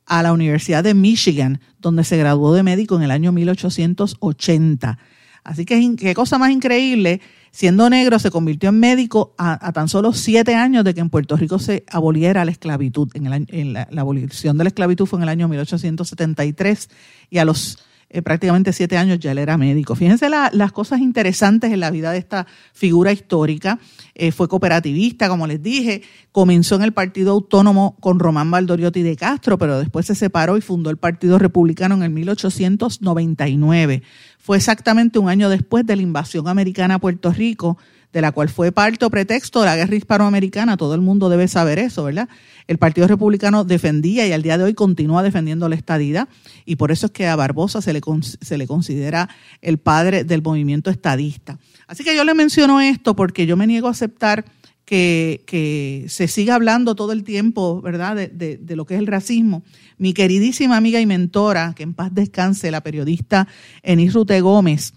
a 0.08 0.22
la 0.22 0.32
Universidad 0.32 0.82
de 0.82 0.94
Michigan, 0.94 1.60
donde 1.80 2.02
se 2.02 2.16
graduó 2.16 2.54
de 2.54 2.62
médico 2.62 2.96
en 2.96 3.02
el 3.02 3.10
año 3.10 3.30
1880. 3.30 4.98
Así 5.44 5.64
que 5.64 5.96
qué 5.96 6.14
cosa 6.14 6.38
más 6.38 6.50
increíble, 6.50 7.20
siendo 7.50 7.88
negro 7.88 8.18
se 8.18 8.30
convirtió 8.30 8.70
en 8.70 8.80
médico 8.80 9.34
a, 9.38 9.72
tan 9.72 9.88
solo 9.88 10.12
siete 10.12 10.54
años 10.54 10.84
de 10.84 10.94
que 10.94 11.00
en 11.00 11.10
Puerto 11.10 11.36
Rico 11.36 11.58
se 11.58 11.84
aboliera 11.90 12.44
la 12.44 12.50
esclavitud. 12.50 13.08
En, 13.14 13.72
la, 13.72 13.88
la, 13.90 14.00
abolición 14.00 14.58
de 14.58 14.64
la 14.64 14.68
esclavitud 14.68 15.06
fue 15.06 15.18
en 15.18 15.24
el 15.24 15.28
año 15.28 15.48
1873 15.48 16.88
y 17.30 17.38
a 17.38 17.44
los 17.44 17.78
eh, 18.10 18.22
prácticamente 18.22 18.72
siete 18.72 18.96
años 18.96 19.18
ya 19.18 19.32
él 19.32 19.38
era 19.38 19.58
médico. 19.58 19.94
Fíjense 19.94 20.30
las 20.30 20.72
cosas 20.72 21.00
interesantes 21.00 21.70
en 21.72 21.80
la 21.80 21.90
vida 21.90 22.10
de 22.10 22.18
esta 22.18 22.46
figura 22.72 23.12
histórica. 23.12 23.78
Eh, 24.14 24.32
fue 24.32 24.48
cooperativista, 24.48 25.28
como 25.28 25.46
les 25.46 25.62
dije, 25.62 26.02
comenzó 26.32 26.76
en 26.76 26.82
el 26.82 26.92
Partido 26.92 27.32
Autónomo 27.32 27.96
con 28.00 28.18
Román 28.18 28.50
Valdoriotti 28.50 29.02
de 29.02 29.14
Castro, 29.16 29.58
pero 29.58 29.78
después 29.78 30.06
se 30.06 30.14
separó 30.14 30.56
y 30.56 30.62
fundó 30.62 30.88
el 30.88 30.96
Partido 30.96 31.38
Republicano 31.38 31.96
en 31.96 32.02
el 32.02 32.10
1899. 32.10 34.02
Fue 34.38 34.56
exactamente 34.56 35.18
un 35.18 35.28
año 35.28 35.50
después 35.50 35.84
de 35.84 35.96
la 35.96 36.02
invasión 36.02 36.48
americana 36.48 36.94
a 36.94 36.98
Puerto 37.00 37.30
Rico 37.30 37.76
de 38.12 38.22
la 38.22 38.32
cual 38.32 38.48
fue 38.48 38.72
parte 38.72 39.04
o 39.04 39.10
pretexto 39.10 39.60
de 39.60 39.66
la 39.66 39.76
guerra 39.76 39.94
hispanoamericana, 39.94 40.76
todo 40.76 40.94
el 40.94 41.00
mundo 41.00 41.28
debe 41.28 41.46
saber 41.46 41.78
eso, 41.78 42.04
¿verdad? 42.04 42.28
El 42.66 42.78
Partido 42.78 43.06
Republicano 43.06 43.64
defendía 43.64 44.26
y 44.26 44.32
al 44.32 44.42
día 44.42 44.58
de 44.58 44.64
hoy 44.64 44.74
continúa 44.74 45.22
defendiendo 45.22 45.68
la 45.68 45.74
estadidad 45.74 46.28
y 46.64 46.76
por 46.76 46.90
eso 46.90 47.06
es 47.06 47.12
que 47.12 47.26
a 47.26 47.36
Barbosa 47.36 47.82
se 47.82 47.92
le, 47.92 48.00
se 48.40 48.58
le 48.58 48.66
considera 48.66 49.28
el 49.60 49.78
padre 49.78 50.24
del 50.24 50.42
movimiento 50.42 50.90
estadista. 50.90 51.58
Así 51.86 52.04
que 52.04 52.16
yo 52.16 52.24
le 52.24 52.34
menciono 52.34 52.80
esto 52.80 53.14
porque 53.14 53.46
yo 53.46 53.56
me 53.56 53.66
niego 53.66 53.88
a 53.88 53.92
aceptar 53.92 54.44
que, 54.84 55.44
que, 55.46 56.06
se 56.08 56.28
siga 56.28 56.54
hablando 56.54 56.94
todo 56.94 57.12
el 57.12 57.22
tiempo, 57.22 57.82
¿verdad?, 57.82 58.16
de, 58.16 58.28
de, 58.28 58.56
de, 58.56 58.74
lo 58.74 58.86
que 58.86 58.94
es 58.94 59.00
el 59.00 59.06
racismo. 59.06 59.62
Mi 59.98 60.14
queridísima 60.14 60.78
amiga 60.78 60.98
y 60.98 61.04
mentora, 61.04 61.74
que 61.76 61.82
en 61.82 61.92
paz 61.92 62.14
descanse, 62.14 62.70
la 62.70 62.82
periodista 62.82 63.48
Enis 63.82 64.14
Rute 64.14 64.40
Gómez, 64.40 64.94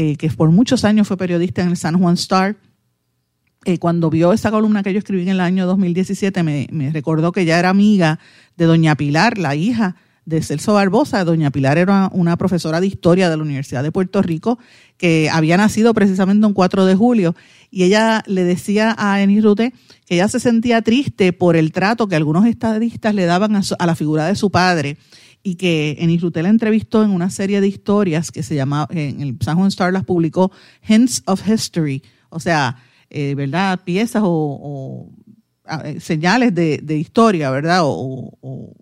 eh, 0.00 0.14
que 0.14 0.30
por 0.30 0.52
muchos 0.52 0.84
años 0.84 1.08
fue 1.08 1.16
periodista 1.16 1.60
en 1.60 1.70
el 1.70 1.76
San 1.76 1.98
Juan 1.98 2.14
Star, 2.14 2.54
eh, 3.64 3.78
cuando 3.78 4.10
vio 4.10 4.32
esa 4.32 4.52
columna 4.52 4.84
que 4.84 4.92
yo 4.92 5.00
escribí 5.00 5.22
en 5.22 5.30
el 5.30 5.40
año 5.40 5.66
2017, 5.66 6.44
me, 6.44 6.68
me, 6.70 6.92
recordó 6.92 7.32
que 7.32 7.44
ya 7.44 7.58
era 7.58 7.70
amiga 7.70 8.20
de 8.56 8.66
doña 8.66 8.94
Pilar, 8.94 9.38
la 9.38 9.56
hija 9.56 9.96
de 10.24 10.40
Celso 10.40 10.74
Barbosa. 10.74 11.24
Doña 11.24 11.50
Pilar 11.50 11.78
era 11.78 12.10
una 12.12 12.36
profesora 12.36 12.80
de 12.80 12.86
historia 12.86 13.28
de 13.28 13.38
la 13.38 13.42
Universidad 13.42 13.82
de 13.82 13.90
Puerto 13.90 14.22
Rico 14.22 14.60
que 14.98 15.30
había 15.32 15.56
nacido 15.56 15.92
precisamente 15.94 16.46
un 16.46 16.52
4 16.52 16.86
de 16.86 16.94
julio 16.94 17.34
y 17.68 17.82
ella 17.82 18.22
le 18.28 18.44
decía 18.44 18.94
a 18.98 19.20
Enis 19.20 19.42
Rute 19.42 19.72
que 20.06 20.14
ella 20.14 20.28
se 20.28 20.38
sentía 20.38 20.80
triste 20.82 21.32
por 21.32 21.56
el 21.56 21.72
trato 21.72 22.06
que 22.06 22.14
algunos 22.14 22.46
estadistas 22.46 23.16
le 23.16 23.24
daban 23.24 23.56
a 23.56 23.86
la 23.86 23.96
figura 23.96 24.26
de 24.26 24.36
su 24.36 24.50
padre 24.52 24.96
y 25.48 25.54
que 25.54 25.96
en 26.00 26.10
Isrutel 26.10 26.44
entrevistó 26.44 27.02
en 27.02 27.10
una 27.10 27.30
serie 27.30 27.62
de 27.62 27.68
historias 27.68 28.30
que 28.30 28.42
se 28.42 28.54
llamaba, 28.54 28.86
en 28.90 29.22
el 29.22 29.38
San 29.40 29.56
Juan 29.56 29.68
Star 29.68 29.90
las 29.94 30.04
publicó 30.04 30.52
Hints 30.86 31.22
of 31.24 31.40
History, 31.48 32.02
o 32.28 32.38
sea, 32.38 32.76
eh, 33.08 33.34
¿verdad? 33.34 33.80
Piezas 33.82 34.22
o, 34.26 35.10
eh, 35.84 36.00
señales 36.00 36.54
de, 36.54 36.98
historia, 36.98 37.50
¿verdad? 37.50 37.80
O, 37.82 38.74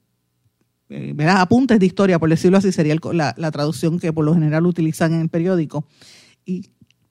eh, 0.89 1.15
apuntes 1.29 1.79
de 1.79 1.87
historia, 1.87 2.19
por 2.19 2.31
decirlo 2.31 2.59
así, 2.59 2.73
sería 2.73 2.97
la, 3.13 3.33
la, 3.39 3.51
traducción 3.53 4.01
que 4.01 4.13
por 4.13 4.25
lo 4.25 4.35
general 4.35 4.67
utilizan 4.67 5.15
en 5.15 5.21
el 5.21 5.29
periódico. 5.29 5.87
Y 6.45 6.71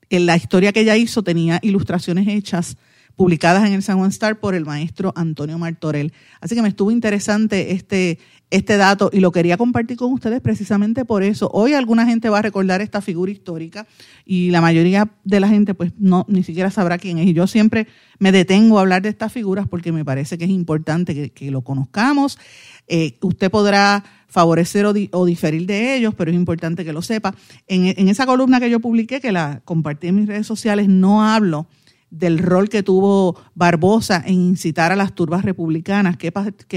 en 0.09 0.25
la 0.25 0.35
historia 0.35 0.73
que 0.73 0.81
ella 0.81 0.97
hizo 0.97 1.23
tenía 1.23 1.59
ilustraciones 1.61 2.27
hechas 2.27 2.75
publicadas 3.15 3.65
en 3.65 3.73
el 3.73 3.83
San 3.83 3.97
Juan 3.97 4.09
Star 4.09 4.39
por 4.39 4.55
el 4.55 4.65
maestro 4.65 5.13
Antonio 5.15 5.57
Martorell. 5.57 6.13
Así 6.41 6.55
que 6.55 6.61
me 6.61 6.67
estuvo 6.67 6.91
interesante 6.91 7.71
este, 7.71 8.19
este 8.51 8.77
dato 8.77 9.09
y 9.11 9.19
lo 9.19 9.31
quería 9.31 9.57
compartir 9.57 9.97
con 9.97 10.13
ustedes 10.13 10.39
precisamente 10.41 11.03
por 11.03 11.23
eso. 11.23 11.49
Hoy 11.53 11.73
alguna 11.73 12.05
gente 12.05 12.29
va 12.29 12.39
a 12.39 12.41
recordar 12.41 12.81
esta 12.81 13.01
figura 13.01 13.31
histórica 13.31 13.87
y 14.25 14.51
la 14.51 14.61
mayoría 14.61 15.09
de 15.23 15.39
la 15.39 15.47
gente 15.47 15.73
pues 15.73 15.93
no 15.97 16.25
ni 16.27 16.43
siquiera 16.43 16.69
sabrá 16.71 16.97
quién 16.97 17.17
es. 17.17 17.27
Y 17.27 17.33
yo 17.33 17.47
siempre 17.47 17.87
me 18.19 18.31
detengo 18.31 18.77
a 18.77 18.81
hablar 18.81 19.01
de 19.01 19.09
estas 19.09 19.31
figuras 19.31 19.67
porque 19.67 19.91
me 19.91 20.05
parece 20.05 20.37
que 20.37 20.45
es 20.45 20.51
importante 20.51 21.31
que, 21.31 21.51
lo 21.51 21.61
conozcamos. 21.61 22.37
Eh, 22.87 23.17
usted 23.21 23.49
podrá 23.49 24.03
favorecer 24.27 24.85
o, 24.85 25.25
diferir 25.25 25.65
de 25.65 25.95
ellos, 25.95 26.13
pero 26.15 26.29
es 26.29 26.35
importante 26.35 26.83
que 26.83 26.93
lo 26.93 27.01
sepa. 27.01 27.33
En, 27.67 27.93
en 27.97 28.09
esa 28.09 28.25
columna 28.25 28.59
que 28.59 28.69
yo 28.69 28.79
publiqué, 28.79 29.21
que 29.21 29.31
la 29.31 29.61
compartí 29.63 30.07
en 30.07 30.15
mis 30.15 30.27
redes 30.27 30.45
sociales, 30.45 30.87
no 30.87 31.23
hablo 31.23 31.67
del 32.17 32.39
rol 32.39 32.69
que 32.69 32.81
tuvo 32.81 33.35
Barbosa 33.55 34.23
en 34.25 34.35
incitar 34.35 34.91
a 34.91 34.95
las 34.95 35.13
turbas 35.13 35.43
republicanas, 35.43 36.15
qué, 36.17 36.31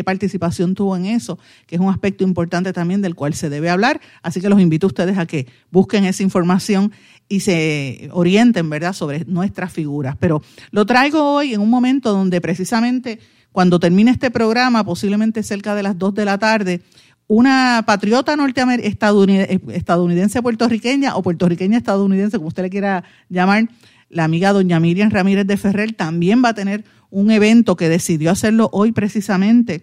participación 0.04 0.75
tuvo 0.75 0.97
en 0.97 1.07
eso, 1.07 1.38
que 1.66 1.76
es 1.76 1.80
un 1.80 1.90
aspecto 1.90 2.25
importante 2.25 2.73
también 2.73 3.02
del 3.02 3.14
cual 3.14 3.35
se 3.35 3.49
debe 3.49 3.71
hablar. 3.71 4.00
Así 4.23 4.40
que 4.40 4.49
los 4.49 4.61
invito 4.61 4.87
a 4.87 4.88
ustedes 4.88 5.16
a 5.16 5.26
que 5.26 5.47
busquen 5.71 6.04
esa 6.04 6.23
información 6.23 6.92
y 7.28 7.40
se 7.40 8.09
orienten, 8.12 8.68
¿verdad?, 8.68 8.92
sobre 8.92 9.25
nuestras 9.26 9.73
figuras. 9.73 10.16
Pero 10.18 10.42
lo 10.71 10.87
traigo 10.87 11.35
hoy 11.35 11.54
en 11.54 11.61
un 11.61 11.71
momento 11.71 12.12
donde 12.12 12.40
precisamente 12.40 13.21
cuando 13.52 13.78
termine 13.78 14.11
este 14.11 14.30
programa, 14.30 14.85
posiblemente 14.85 15.42
cerca 15.42 15.75
de 15.75 15.83
las 15.83 15.99
2 15.99 16.14
de 16.14 16.25
la 16.25 16.38
tarde, 16.38 16.83
una 17.28 17.85
patriota 17.87 18.35
norteamericana, 18.37 19.45
estadounidense 19.68 20.42
puertorriqueña 20.42 21.14
o 21.14 21.23
puertorriqueña 21.23 21.78
estadounidense, 21.78 22.38
como 22.38 22.49
usted 22.49 22.62
le 22.64 22.71
quiera 22.71 23.04
llamar, 23.28 23.68
la 24.09 24.25
amiga 24.25 24.53
doña 24.53 24.81
Miriam 24.81 25.11
Ramírez 25.11 25.47
de 25.47 25.57
Ferrer 25.57 25.93
también 25.93 26.43
va 26.45 26.50
a 26.50 26.55
tener 26.55 26.85
un 27.11 27.31
evento 27.31 27.77
que 27.77 27.88
decidió 27.88 28.31
hacerlo 28.31 28.69
hoy 28.73 28.93
precisamente 28.93 29.83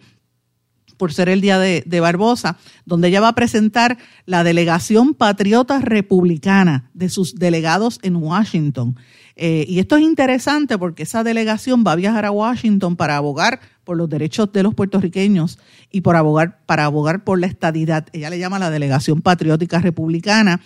por 0.97 1.13
ser 1.13 1.29
el 1.29 1.41
día 1.41 1.59
de, 1.59 1.99
Barbosa, 1.99 2.57
donde 2.85 3.09
ella 3.09 3.21
va 3.21 3.29
a 3.29 3.35
presentar 3.35 3.97
la 4.25 4.43
delegación 4.43 5.13
patriota 5.13 5.79
republicana 5.79 6.89
de 6.93 7.09
sus 7.09 7.35
delegados 7.35 7.99
en 8.01 8.15
Washington. 8.15 8.95
Eh, 9.35 9.65
y 9.67 9.79
esto 9.79 9.97
es 9.97 10.03
interesante 10.03 10.77
porque 10.77 11.03
esa 11.03 11.23
delegación 11.23 11.83
va 11.85 11.91
a 11.91 11.97
viajar 11.97 12.23
a 12.23 12.31
Washington 12.31 12.95
para 12.95 13.17
abogar 13.17 13.59
por 13.83 13.97
los 13.97 14.09
derechos 14.09 14.51
de 14.53 14.63
los 14.63 14.73
puertorriqueños 14.73 15.59
y 15.91 16.01
por 16.01 16.15
abogar, 16.15 16.59
para 16.65 16.85
abogar 16.85 17.25
por 17.25 17.39
la 17.39 17.47
estadidad. 17.47 18.07
Ella 18.13 18.29
le 18.29 18.39
llama 18.39 18.59
la 18.59 18.69
delegación 18.69 19.21
patriótica 19.21 19.79
republicana. 19.79 20.61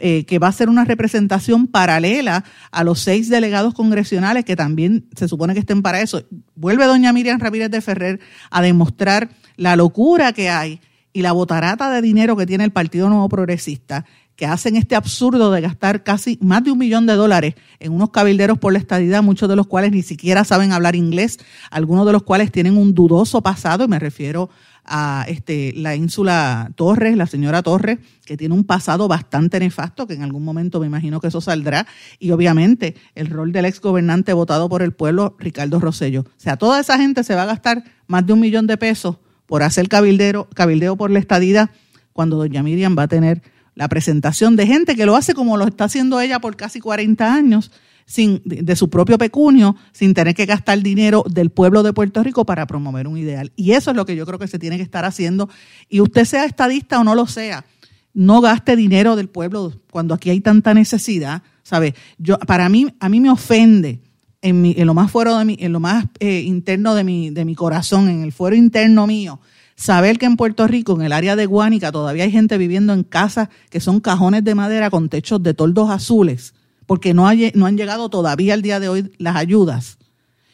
Eh, 0.00 0.24
que 0.26 0.38
va 0.38 0.46
a 0.46 0.52
ser 0.52 0.68
una 0.68 0.84
representación 0.84 1.66
paralela 1.66 2.44
a 2.70 2.84
los 2.84 3.00
seis 3.00 3.28
delegados 3.28 3.74
congresionales 3.74 4.44
que 4.44 4.54
también 4.54 5.08
se 5.16 5.26
supone 5.26 5.54
que 5.54 5.60
estén 5.60 5.82
para 5.82 6.00
eso. 6.00 6.22
Vuelve 6.54 6.84
doña 6.84 7.12
Miriam 7.12 7.40
Ramírez 7.40 7.68
de 7.68 7.80
Ferrer 7.80 8.20
a 8.48 8.62
demostrar 8.62 9.28
la 9.56 9.74
locura 9.74 10.32
que 10.32 10.50
hay 10.50 10.80
y 11.12 11.22
la 11.22 11.32
botarata 11.32 11.90
de 11.90 12.00
dinero 12.00 12.36
que 12.36 12.46
tiene 12.46 12.62
el 12.62 12.70
Partido 12.70 13.08
Nuevo 13.08 13.28
Progresista, 13.28 14.04
que 14.36 14.46
hacen 14.46 14.76
este 14.76 14.94
absurdo 14.94 15.50
de 15.50 15.60
gastar 15.62 16.04
casi 16.04 16.38
más 16.40 16.62
de 16.62 16.70
un 16.70 16.78
millón 16.78 17.06
de 17.06 17.14
dólares 17.14 17.56
en 17.80 17.92
unos 17.92 18.10
cabilderos 18.10 18.56
por 18.56 18.72
la 18.72 18.78
estadidad, 18.78 19.24
muchos 19.24 19.48
de 19.48 19.56
los 19.56 19.66
cuales 19.66 19.90
ni 19.90 20.02
siquiera 20.02 20.44
saben 20.44 20.70
hablar 20.70 20.94
inglés, 20.94 21.38
algunos 21.72 22.06
de 22.06 22.12
los 22.12 22.22
cuales 22.22 22.52
tienen 22.52 22.76
un 22.76 22.94
dudoso 22.94 23.42
pasado, 23.42 23.84
y 23.84 23.88
me 23.88 23.98
refiero 23.98 24.48
a 24.88 25.24
este, 25.28 25.72
la 25.76 25.94
ínsula 25.94 26.70
Torres, 26.74 27.16
la 27.16 27.26
señora 27.26 27.62
Torres, 27.62 27.98
que 28.24 28.36
tiene 28.36 28.54
un 28.54 28.64
pasado 28.64 29.06
bastante 29.06 29.60
nefasto, 29.60 30.06
que 30.06 30.14
en 30.14 30.22
algún 30.22 30.44
momento 30.44 30.80
me 30.80 30.86
imagino 30.86 31.20
que 31.20 31.28
eso 31.28 31.40
saldrá, 31.40 31.86
y 32.18 32.30
obviamente 32.30 32.94
el 33.14 33.28
rol 33.28 33.52
del 33.52 33.66
ex 33.66 33.80
gobernante 33.80 34.32
votado 34.32 34.68
por 34.68 34.82
el 34.82 34.92
pueblo, 34.92 35.36
Ricardo 35.38 35.78
Rosello. 35.78 36.22
O 36.22 36.40
sea, 36.40 36.56
toda 36.56 36.80
esa 36.80 36.98
gente 36.98 37.22
se 37.24 37.34
va 37.34 37.42
a 37.42 37.46
gastar 37.46 37.84
más 38.06 38.26
de 38.26 38.32
un 38.32 38.40
millón 38.40 38.66
de 38.66 38.76
pesos 38.76 39.18
por 39.46 39.62
hacer 39.62 39.88
cabildero, 39.88 40.48
cabildeo 40.54 40.96
por 40.96 41.10
la 41.10 41.18
estadía, 41.18 41.70
cuando 42.12 42.36
doña 42.36 42.62
Miriam 42.62 42.96
va 42.98 43.04
a 43.04 43.08
tener 43.08 43.42
la 43.74 43.88
presentación 43.88 44.56
de 44.56 44.66
gente 44.66 44.96
que 44.96 45.06
lo 45.06 45.14
hace 45.14 45.34
como 45.34 45.56
lo 45.56 45.66
está 45.66 45.84
haciendo 45.84 46.20
ella 46.20 46.40
por 46.40 46.56
casi 46.56 46.80
40 46.80 47.32
años, 47.32 47.70
sin, 48.08 48.40
de 48.42 48.74
su 48.74 48.88
propio 48.88 49.18
pecunio, 49.18 49.76
sin 49.92 50.14
tener 50.14 50.34
que 50.34 50.46
gastar 50.46 50.82
dinero 50.82 51.22
del 51.28 51.50
pueblo 51.50 51.82
de 51.82 51.92
Puerto 51.92 52.22
Rico 52.22 52.46
para 52.46 52.66
promover 52.66 53.06
un 53.06 53.18
ideal. 53.18 53.52
Y 53.54 53.72
eso 53.72 53.90
es 53.90 53.96
lo 53.96 54.06
que 54.06 54.16
yo 54.16 54.24
creo 54.24 54.38
que 54.38 54.48
se 54.48 54.58
tiene 54.58 54.78
que 54.78 54.82
estar 54.82 55.04
haciendo. 55.04 55.50
Y 55.90 56.00
usted 56.00 56.24
sea 56.24 56.46
estadista 56.46 56.98
o 56.98 57.04
no 57.04 57.14
lo 57.14 57.26
sea, 57.26 57.66
no 58.14 58.40
gaste 58.40 58.76
dinero 58.76 59.14
del 59.14 59.28
pueblo 59.28 59.74
cuando 59.90 60.14
aquí 60.14 60.30
hay 60.30 60.40
tanta 60.40 60.72
necesidad. 60.72 61.42
¿Sabe? 61.62 61.94
Yo, 62.16 62.38
para 62.38 62.70
mí, 62.70 62.86
a 62.98 63.10
mí 63.10 63.20
me 63.20 63.28
ofende 63.28 64.00
en, 64.40 64.62
mi, 64.62 64.74
en 64.78 64.86
lo 64.86 64.94
más 64.94 65.10
fuero 65.10 65.36
de 65.36 65.44
mi, 65.44 65.58
en 65.60 65.72
lo 65.72 65.80
más 65.80 66.06
eh, 66.18 66.40
interno 66.40 66.94
de 66.94 67.04
mi, 67.04 67.28
de 67.28 67.44
mi 67.44 67.54
corazón, 67.54 68.08
en 68.08 68.22
el 68.22 68.32
fuero 68.32 68.56
interno 68.56 69.06
mío, 69.06 69.38
saber 69.76 70.18
que 70.18 70.24
en 70.24 70.38
Puerto 70.38 70.66
Rico, 70.66 70.94
en 70.94 71.02
el 71.02 71.12
área 71.12 71.36
de 71.36 71.44
Guánica, 71.44 71.92
todavía 71.92 72.24
hay 72.24 72.32
gente 72.32 72.56
viviendo 72.56 72.94
en 72.94 73.02
casas 73.02 73.50
que 73.68 73.80
son 73.80 74.00
cajones 74.00 74.44
de 74.44 74.54
madera 74.54 74.88
con 74.88 75.10
techos 75.10 75.42
de 75.42 75.52
toldos 75.52 75.90
azules 75.90 76.54
porque 76.88 77.12
no, 77.12 77.28
no 77.52 77.66
han 77.66 77.76
llegado 77.76 78.08
todavía 78.08 78.54
al 78.54 78.62
día 78.62 78.80
de 78.80 78.88
hoy 78.88 79.12
las 79.18 79.36
ayudas. 79.36 79.98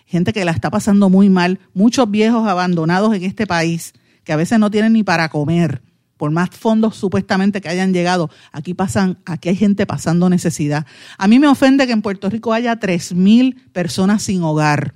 Gente 0.04 0.32
que 0.32 0.44
la 0.44 0.50
está 0.50 0.68
pasando 0.68 1.08
muy 1.08 1.30
mal, 1.30 1.60
muchos 1.74 2.10
viejos 2.10 2.48
abandonados 2.48 3.14
en 3.14 3.22
este 3.22 3.46
país 3.46 3.94
que 4.24 4.32
a 4.32 4.36
veces 4.36 4.58
no 4.58 4.68
tienen 4.68 4.94
ni 4.94 5.04
para 5.04 5.28
comer, 5.28 5.80
por 6.16 6.32
más 6.32 6.50
fondos 6.50 6.96
supuestamente 6.96 7.60
que 7.60 7.68
hayan 7.68 7.92
llegado, 7.92 8.30
aquí 8.50 8.74
pasan, 8.74 9.16
aquí 9.24 9.50
hay 9.50 9.54
gente 9.54 9.86
pasando 9.86 10.28
necesidad. 10.28 10.86
A 11.18 11.28
mí 11.28 11.38
me 11.38 11.46
ofende 11.46 11.86
que 11.86 11.92
en 11.92 12.02
Puerto 12.02 12.28
Rico 12.28 12.52
haya 12.52 12.80
3.000 12.80 13.70
personas 13.70 14.24
sin 14.24 14.42
hogar. 14.42 14.92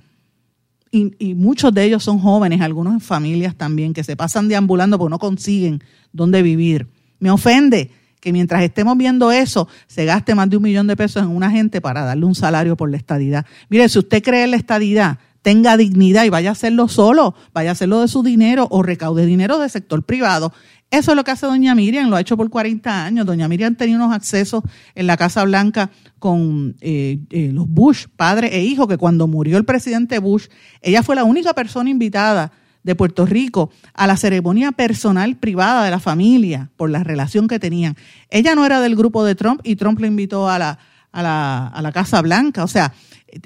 Y, 0.91 1.13
y, 1.19 1.35
muchos 1.35 1.73
de 1.73 1.85
ellos 1.85 2.03
son 2.03 2.19
jóvenes, 2.19 2.59
algunos 2.59 3.01
familias 3.01 3.55
también, 3.55 3.93
que 3.93 4.03
se 4.03 4.17
pasan 4.17 4.49
deambulando 4.49 4.99
porque 4.99 5.11
no 5.11 5.19
consiguen 5.19 5.81
dónde 6.11 6.41
vivir. 6.41 6.87
Me 7.19 7.31
ofende 7.31 7.91
que 8.19 8.33
mientras 8.33 8.61
estemos 8.63 8.97
viendo 8.97 9.31
eso, 9.31 9.67
se 9.87 10.05
gaste 10.05 10.35
más 10.35 10.49
de 10.49 10.57
un 10.57 10.63
millón 10.63 10.87
de 10.87 10.95
pesos 10.95 11.23
en 11.23 11.29
una 11.29 11.51
gente 11.51 11.81
para 11.81 12.03
darle 12.03 12.25
un 12.25 12.35
salario 12.35 12.75
por 12.75 12.89
la 12.89 12.97
estadidad. 12.97 13.45
Mire, 13.69 13.87
si 13.89 13.99
usted 13.99 14.21
cree 14.23 14.43
en 14.43 14.51
la 14.51 14.57
estadidad, 14.57 15.19
tenga 15.41 15.77
dignidad 15.77 16.25
y 16.25 16.29
vaya 16.29 16.49
a 16.49 16.51
hacerlo 16.53 16.87
solo, 16.87 17.35
vaya 17.53 17.69
a 17.69 17.73
hacerlo 17.73 18.01
de 18.01 18.07
su 18.07 18.23
dinero 18.23 18.67
o 18.71 18.83
recaude 18.83 19.25
dinero 19.25 19.59
del 19.59 19.69
sector 19.69 20.03
privado. 20.03 20.53
Eso 20.91 21.11
es 21.11 21.17
lo 21.17 21.23
que 21.23 21.31
hace 21.31 21.45
doña 21.45 21.75
Miriam, 21.75 22.09
lo 22.09 22.15
ha 22.15 22.21
hecho 22.21 22.35
por 22.35 22.49
40 22.49 23.05
años. 23.05 23.25
Doña 23.25 23.47
Miriam 23.47 23.75
tenía 23.75 23.95
unos 23.95 24.11
accesos 24.11 24.63
en 24.95 25.05
la 25.05 25.17
Casa 25.17 25.43
Blanca 25.43 25.91
con 26.17 26.75
eh, 26.81 27.19
eh, 27.29 27.51
los 27.53 27.67
Bush, 27.69 28.07
padre 28.15 28.55
e 28.55 28.63
hijo, 28.63 28.87
que 28.87 28.97
cuando 28.97 29.27
murió 29.27 29.57
el 29.57 29.65
presidente 29.65 30.17
Bush, 30.17 30.47
ella 30.81 31.03
fue 31.03 31.15
la 31.15 31.25
única 31.25 31.53
persona 31.53 31.91
invitada 31.91 32.51
de 32.83 32.95
Puerto 32.95 33.25
Rico 33.25 33.71
a 33.93 34.07
la 34.07 34.17
ceremonia 34.17 34.71
personal 34.71 35.35
privada 35.37 35.83
de 35.83 35.91
la 35.91 35.99
familia 35.99 36.69
por 36.77 36.89
la 36.89 37.03
relación 37.03 37.47
que 37.47 37.59
tenían. 37.59 37.95
Ella 38.29 38.55
no 38.55 38.65
era 38.65 38.81
del 38.81 38.95
grupo 38.95 39.23
de 39.23 39.35
Trump 39.35 39.61
y 39.63 39.75
Trump 39.75 39.99
le 39.99 40.07
invitó 40.07 40.49
a 40.49 40.57
la, 40.59 40.79
a 41.11 41.23
la, 41.23 41.67
a 41.67 41.81
la 41.81 41.91
Casa 41.91 42.21
Blanca. 42.21 42.63
O 42.63 42.67
sea, 42.67 42.93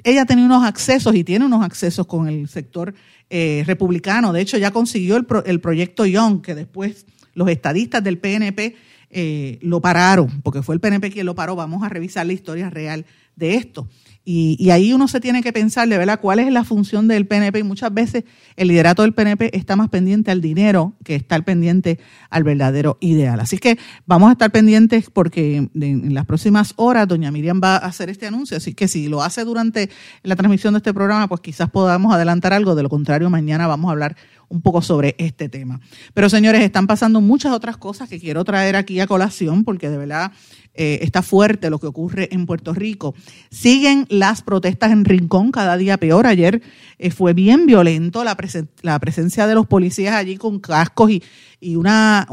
ella 0.02 0.24
tenía 0.24 0.44
unos 0.44 0.64
accesos 0.64 1.14
y 1.14 1.24
tiene 1.24 1.44
unos 1.44 1.64
accesos 1.64 2.06
con 2.06 2.28
el 2.28 2.48
sector 2.48 2.94
eh, 3.30 3.64
republicano. 3.66 4.32
De 4.32 4.40
hecho, 4.40 4.58
ya 4.58 4.70
consiguió 4.70 5.16
el, 5.16 5.26
el, 5.46 5.60
proyecto 5.60 6.06
Young, 6.06 6.40
que 6.40 6.54
después 6.54 7.06
los 7.34 7.48
estadistas 7.48 8.02
del 8.02 8.18
PNP 8.18 8.76
eh, 9.10 9.58
lo 9.62 9.80
pararon, 9.80 10.40
porque 10.42 10.62
fue 10.62 10.74
el 10.74 10.80
PNP 10.80 11.10
quien 11.10 11.26
lo 11.26 11.34
paró. 11.34 11.56
Vamos 11.56 11.82
a 11.82 11.88
revisar 11.88 12.26
la 12.26 12.32
historia 12.32 12.70
real 12.70 13.04
de 13.36 13.54
esto. 13.54 13.88
Y, 14.26 14.70
ahí 14.70 14.94
uno 14.94 15.06
se 15.06 15.20
tiene 15.20 15.42
que 15.42 15.52
pensar, 15.52 15.86
¿verdad?, 15.86 16.18
cuál 16.18 16.38
es 16.38 16.50
la 16.50 16.64
función 16.64 17.08
del 17.08 17.26
PNP. 17.26 17.58
Y 17.58 17.62
muchas 17.62 17.92
veces 17.92 18.24
el 18.56 18.68
liderato 18.68 19.02
del 19.02 19.12
PNP 19.12 19.54
está 19.54 19.76
más 19.76 19.90
pendiente 19.90 20.30
al 20.30 20.40
dinero 20.40 20.94
que 21.04 21.14
estar 21.14 21.44
pendiente 21.44 21.98
al 22.30 22.42
verdadero 22.42 22.96
ideal. 23.00 23.38
Así 23.40 23.58
que 23.58 23.78
vamos 24.06 24.30
a 24.30 24.32
estar 24.32 24.50
pendientes 24.50 25.10
porque 25.10 25.68
en 25.74 26.14
las 26.14 26.24
próximas 26.24 26.72
horas 26.76 27.06
doña 27.06 27.30
Miriam 27.30 27.60
va 27.62 27.76
a 27.76 27.86
hacer 27.86 28.08
este 28.08 28.26
anuncio. 28.26 28.56
Así 28.56 28.72
que 28.72 28.88
si 28.88 29.08
lo 29.08 29.22
hace 29.22 29.44
durante 29.44 29.90
la 30.22 30.36
transmisión 30.36 30.72
de 30.72 30.78
este 30.78 30.94
programa, 30.94 31.28
pues 31.28 31.42
quizás 31.42 31.68
podamos 31.68 32.14
adelantar 32.14 32.54
algo. 32.54 32.74
De 32.74 32.82
lo 32.82 32.88
contrario, 32.88 33.28
mañana 33.28 33.66
vamos 33.66 33.90
a 33.90 33.92
hablar 33.92 34.16
un 34.54 34.62
poco 34.62 34.80
sobre 34.80 35.16
este 35.18 35.48
tema. 35.48 35.80
Pero 36.14 36.28
señores, 36.30 36.62
están 36.62 36.86
pasando 36.86 37.20
muchas 37.20 37.52
otras 37.52 37.76
cosas 37.76 38.08
que 38.08 38.20
quiero 38.20 38.44
traer 38.44 38.76
aquí 38.76 39.00
a 39.00 39.06
colación 39.06 39.64
porque 39.64 39.90
de 39.90 39.98
verdad 39.98 40.32
eh, 40.74 41.00
está 41.02 41.22
fuerte 41.22 41.70
lo 41.70 41.78
que 41.78 41.88
ocurre 41.88 42.28
en 42.32 42.46
Puerto 42.46 42.72
Rico. 42.72 43.14
Siguen 43.50 44.06
las 44.08 44.42
protestas 44.42 44.92
en 44.92 45.04
Rincón, 45.04 45.50
cada 45.50 45.76
día 45.76 45.98
peor. 45.98 46.26
Ayer 46.26 46.62
eh, 46.98 47.10
fue 47.10 47.32
bien 47.32 47.66
violento 47.66 48.24
la, 48.24 48.36
presencia 48.36 49.46
de 49.46 49.54
los 49.54 49.66
policías 49.66 50.14
allí 50.14 50.36
con 50.36 50.60
cascos 50.60 51.10
y, 51.10 51.76
una, 51.76 52.26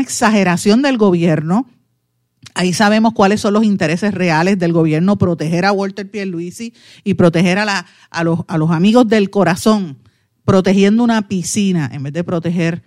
exageración 0.00 0.82
del 0.82 0.98
gobierno. 0.98 1.66
Ahí 2.54 2.72
sabemos 2.72 3.12
cuáles 3.12 3.40
son 3.40 3.54
los 3.54 3.64
intereses 3.64 4.14
reales 4.14 4.58
del 4.58 4.72
gobierno, 4.72 5.18
proteger 5.18 5.64
a 5.64 5.72
Walter 5.72 6.08
Pierluisi 6.10 6.72
y 7.04 7.14
proteger 7.14 7.58
a 7.58 8.24
los 8.24 8.70
amigos 8.70 9.06
del 9.08 9.30
corazón, 9.30 9.98
protegiendo 10.46 11.04
una 11.04 11.28
piscina 11.28 11.90
en 11.92 12.04
vez 12.04 12.14
de 12.14 12.24
proteger 12.24 12.82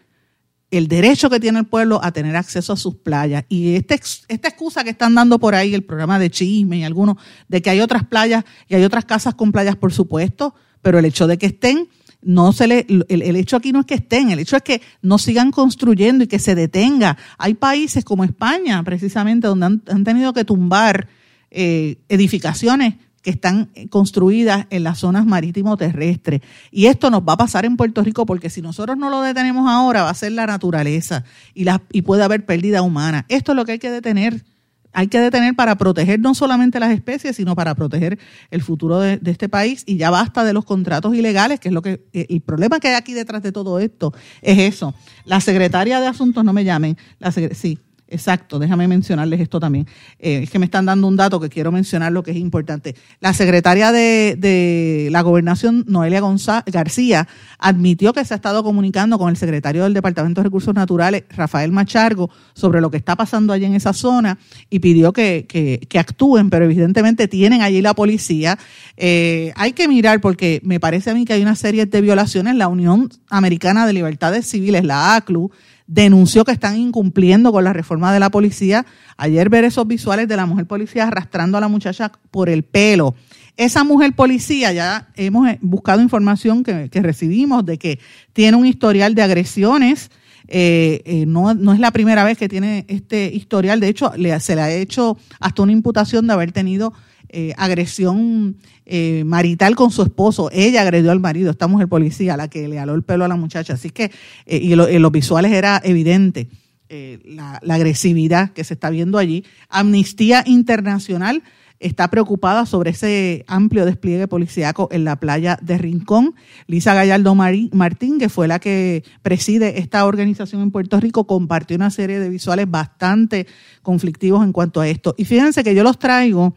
el 0.71 0.87
derecho 0.87 1.29
que 1.29 1.39
tiene 1.39 1.59
el 1.59 1.65
pueblo 1.65 1.99
a 2.01 2.11
tener 2.11 2.35
acceso 2.35 2.73
a 2.73 2.77
sus 2.77 2.95
playas. 2.95 3.43
Y 3.49 3.75
este, 3.75 3.99
esta 4.27 4.47
excusa 4.47 4.83
que 4.83 4.91
están 4.91 5.13
dando 5.13 5.39
por 5.39 5.55
ahí, 5.55 5.73
el 5.73 5.83
programa 5.83 6.17
de 6.17 6.29
chisme 6.29 6.77
y 6.77 6.83
algunos, 6.83 7.17
de 7.47 7.61
que 7.61 7.69
hay 7.69 7.81
otras 7.81 8.05
playas 8.05 8.45
y 8.67 8.75
hay 8.75 8.83
otras 8.83 9.05
casas 9.05 9.35
con 9.35 9.51
playas, 9.51 9.75
por 9.75 9.91
supuesto, 9.91 10.55
pero 10.81 10.99
el 10.99 11.05
hecho 11.05 11.27
de 11.27 11.37
que 11.37 11.47
estén, 11.47 11.89
no 12.21 12.51
se 12.53 12.67
le, 12.67 12.85
el, 13.07 13.35
hecho 13.35 13.55
aquí 13.55 13.71
no 13.71 13.81
es 13.81 13.85
que 13.85 13.95
estén, 13.95 14.29
el 14.29 14.39
hecho 14.39 14.57
es 14.57 14.63
que 14.63 14.81
no 15.01 15.17
sigan 15.17 15.51
construyendo 15.51 16.23
y 16.23 16.27
que 16.27 16.39
se 16.39 16.55
detenga. 16.55 17.17
Hay 17.37 17.55
países 17.55 18.03
como 18.05 18.23
España, 18.23 18.83
precisamente, 18.83 19.47
donde 19.47 19.65
han, 19.65 20.03
tenido 20.03 20.33
que 20.33 20.45
tumbar 20.45 21.07
eh, 21.49 21.97
edificaciones 22.09 22.95
están 23.29 23.69
construidas 23.89 24.65
en 24.69 24.83
las 24.83 24.99
zonas 24.99 25.25
marítimo 25.25 25.77
terrestres. 25.77 26.41
Y 26.71 26.87
esto 26.87 27.09
nos 27.09 27.21
va 27.21 27.33
a 27.33 27.37
pasar 27.37 27.65
en 27.65 27.77
Puerto 27.77 28.03
Rico 28.03 28.25
porque 28.25 28.49
si 28.49 28.61
nosotros 28.61 28.97
no 28.97 29.09
lo 29.09 29.21
detenemos 29.21 29.69
ahora 29.69 30.03
va 30.03 30.09
a 30.09 30.13
ser 30.13 30.31
la 30.33 30.45
naturaleza 30.45 31.23
y, 31.53 31.63
la, 31.63 31.81
y 31.91 32.01
puede 32.01 32.23
haber 32.23 32.45
pérdida 32.45 32.81
humana. 32.81 33.25
Esto 33.29 33.51
es 33.51 33.55
lo 33.55 33.65
que 33.65 33.73
hay 33.73 33.79
que 33.79 33.91
detener. 33.91 34.43
Hay 34.91 35.07
que 35.07 35.19
detener 35.19 35.55
para 35.55 35.77
proteger 35.77 36.19
no 36.19 36.33
solamente 36.33 36.79
las 36.79 36.91
especies, 36.91 37.35
sino 37.35 37.55
para 37.55 37.75
proteger 37.75 38.17
el 38.49 38.63
futuro 38.63 38.99
de, 38.99 39.19
este 39.25 39.47
país. 39.47 39.83
Y 39.85 39.97
ya 39.97 40.09
basta 40.09 40.43
de 40.43 40.51
los 40.51 40.65
contratos 40.65 41.13
ilegales, 41.13 41.59
que 41.59 41.67
es 41.67 41.73
lo 41.73 41.83
que 41.83 42.01
eh, 42.11 42.25
el 42.29 42.41
problema 42.41 42.79
que 42.79 42.87
hay 42.87 42.95
aquí 42.95 43.13
detrás 43.13 43.43
de 43.43 43.51
todo 43.51 43.79
esto 43.79 44.13
es 44.41 44.57
eso. 44.57 44.95
La 45.25 45.41
secretaria 45.41 45.99
de 45.99 46.07
Asuntos, 46.07 46.43
no 46.43 46.53
me 46.53 46.63
llamen, 46.63 46.97
la 47.19 47.31
sí, 47.31 47.79
Exacto, 48.11 48.57
déjame 48.57 48.87
mencionarles 48.87 49.39
esto 49.39 49.59
también. 49.59 49.85
Eh, 50.17 50.41
es 50.43 50.49
que 50.49 50.57
me 50.57 50.65
están 50.65 50.85
dando 50.85 51.07
un 51.07 51.15
dato 51.15 51.39
que 51.39 51.47
quiero 51.47 51.71
mencionar 51.71 52.11
lo 52.11 52.23
que 52.23 52.31
es 52.31 52.37
importante. 52.37 52.95
La 53.19 53.33
secretaria 53.33 53.91
de, 53.91 55.09
la 55.11 55.21
gobernación, 55.21 55.85
Noelia 55.87 56.19
González 56.19 56.63
García, 56.73 57.27
admitió 57.59 58.11
que 58.11 58.25
se 58.25 58.33
ha 58.33 58.37
estado 58.37 58.63
comunicando 58.63 59.19
con 59.19 59.29
el 59.29 59.37
secretario 59.37 59.83
del 59.83 59.93
Departamento 59.93 60.41
de 60.41 60.45
Recursos 60.45 60.73
Naturales, 60.73 61.23
Rafael 61.29 61.71
Machargo, 61.71 62.31
sobre 62.53 62.81
lo 62.81 62.89
que 62.89 62.97
está 62.97 63.15
pasando 63.15 63.53
allí 63.53 63.65
en 63.65 63.75
esa 63.75 63.93
zona 63.93 64.39
y 64.71 64.79
pidió 64.79 65.13
que, 65.13 65.45
que, 65.47 65.99
actúen, 65.99 66.49
pero 66.49 66.65
evidentemente 66.65 67.27
tienen 67.27 67.61
allí 67.61 67.81
la 67.81 67.93
policía. 67.93 68.57
Eh, 68.97 69.53
hay 69.55 69.73
que 69.73 69.87
mirar 69.87 70.19
porque 70.19 70.61
me 70.63 70.79
parece 70.79 71.11
a 71.11 71.13
mí 71.13 71.25
que 71.25 71.33
hay 71.33 71.43
una 71.43 71.55
serie 71.55 71.85
de 71.85 72.01
violaciones. 72.01 72.55
La 72.55 72.69
Unión 72.69 73.09
Americana 73.29 73.85
de 73.85 73.93
Libertades 73.93 74.47
Civiles, 74.47 74.83
la 74.83 75.15
ACLU, 75.15 75.51
denunció 75.89 76.45
que 76.45 76.51
están 76.51 76.77
incumpliendo 76.77 77.51
con 77.51 77.63
la 77.63 77.73
reforma 77.73 78.13
de 78.13 78.19
la 78.19 78.29
policía. 78.29 78.85
Ayer 79.17 79.49
ver 79.49 79.63
esos 79.63 79.87
visuales 79.87 80.27
de 80.27 80.35
la 80.35 80.45
mujer 80.45 80.67
policía 80.67 81.07
arrastrando 81.07 81.57
a 81.57 81.61
la 81.61 81.67
muchacha 81.67 82.11
por 82.29 82.47
el 82.47 82.61
pelo. 82.61 83.15
Esa 83.57 83.83
mujer 83.83 84.13
policía, 84.13 84.71
ya 84.71 85.09
hemos 85.15 85.49
buscado 85.61 86.01
información 86.01 86.63
que, 86.63 86.89
recibimos 87.01 87.65
de 87.65 87.79
que 87.79 87.99
tiene 88.33 88.55
un 88.55 88.67
historial 88.67 89.15
de 89.15 89.23
agresiones. 89.23 90.11
Eh, 90.47 91.01
eh, 91.05 91.25
no, 91.25 91.55
no, 91.55 91.73
es 91.73 91.79
la 91.79 91.91
primera 91.91 92.23
vez 92.23 92.37
que 92.37 92.47
tiene 92.47 92.85
este 92.87 93.33
historial. 93.33 93.79
De 93.79 93.87
hecho, 93.87 94.13
se 94.39 94.55
le 94.55 94.61
ha 94.61 94.71
hecho 94.71 95.17
hasta 95.39 95.63
una 95.63 95.71
imputación 95.71 96.27
de 96.27 96.33
haber 96.33 96.51
tenido 96.51 96.93
eh, 97.31 97.53
agresión 97.57 98.57
eh, 98.85 99.23
marital 99.23 99.75
con 99.75 99.91
su 99.91 100.01
esposo. 100.01 100.49
Ella 100.51 100.81
agredió 100.81 101.11
al 101.11 101.19
marido, 101.19 101.51
esta 101.51 101.67
mujer 101.67 101.87
policía, 101.87 102.35
la 102.35 102.47
que 102.47 102.67
le 102.67 102.79
aló 102.79 102.95
el 102.95 103.03
pelo 103.03 103.23
a 103.23 103.27
la 103.27 103.35
muchacha. 103.35 103.73
Así 103.73 103.91
que, 103.91 104.11
eh, 104.47 104.57
y 104.57 104.73
en 104.73 105.01
los 105.01 105.11
visuales 105.11 105.51
era 105.51 105.79
evidente 105.83 106.49
la, 106.89 107.61
agresividad 107.69 108.49
que 108.51 108.63
se 108.63 108.73
está 108.73 108.89
viendo 108.89 109.19
allí. 109.19 109.45
Amnistía 109.69 110.43
Internacional 110.47 111.43
está 111.79 112.09
preocupada 112.09 112.65
sobre 112.65 112.89
ese 112.89 113.45
amplio 113.47 113.85
despliegue 113.85 114.27
policíaco 114.27 114.89
en 114.91 115.03
la 115.03 115.19
playa 115.19 115.59
de 115.61 115.77
Rincón. 115.77 116.33
Lisa 116.65 116.95
Gallardo 116.95 117.35
Martín, 117.35 118.19
que 118.19 118.29
fue 118.29 118.47
la 118.47 118.57
que 118.57 119.03
preside 119.21 119.79
esta 119.79 120.05
organización 120.05 120.61
en 120.63 120.71
Puerto 120.71 120.99
Rico, 120.99 121.27
compartió 121.27 121.77
una 121.77 121.91
serie 121.91 122.19
de 122.19 122.29
visuales 122.29 122.69
bastante 122.69 123.45
conflictivos 123.83 124.43
en 124.43 124.51
cuanto 124.51 124.81
a 124.81 124.87
esto. 124.87 125.13
Y 125.15 125.25
fíjense 125.25 125.63
que 125.63 125.75
yo 125.75 125.83
los 125.83 125.99
traigo 125.99 126.55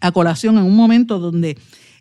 a 0.00 0.12
colación 0.12 0.58
en 0.58 0.64
un 0.64 0.76
momento 0.76 1.18
donde 1.18 1.56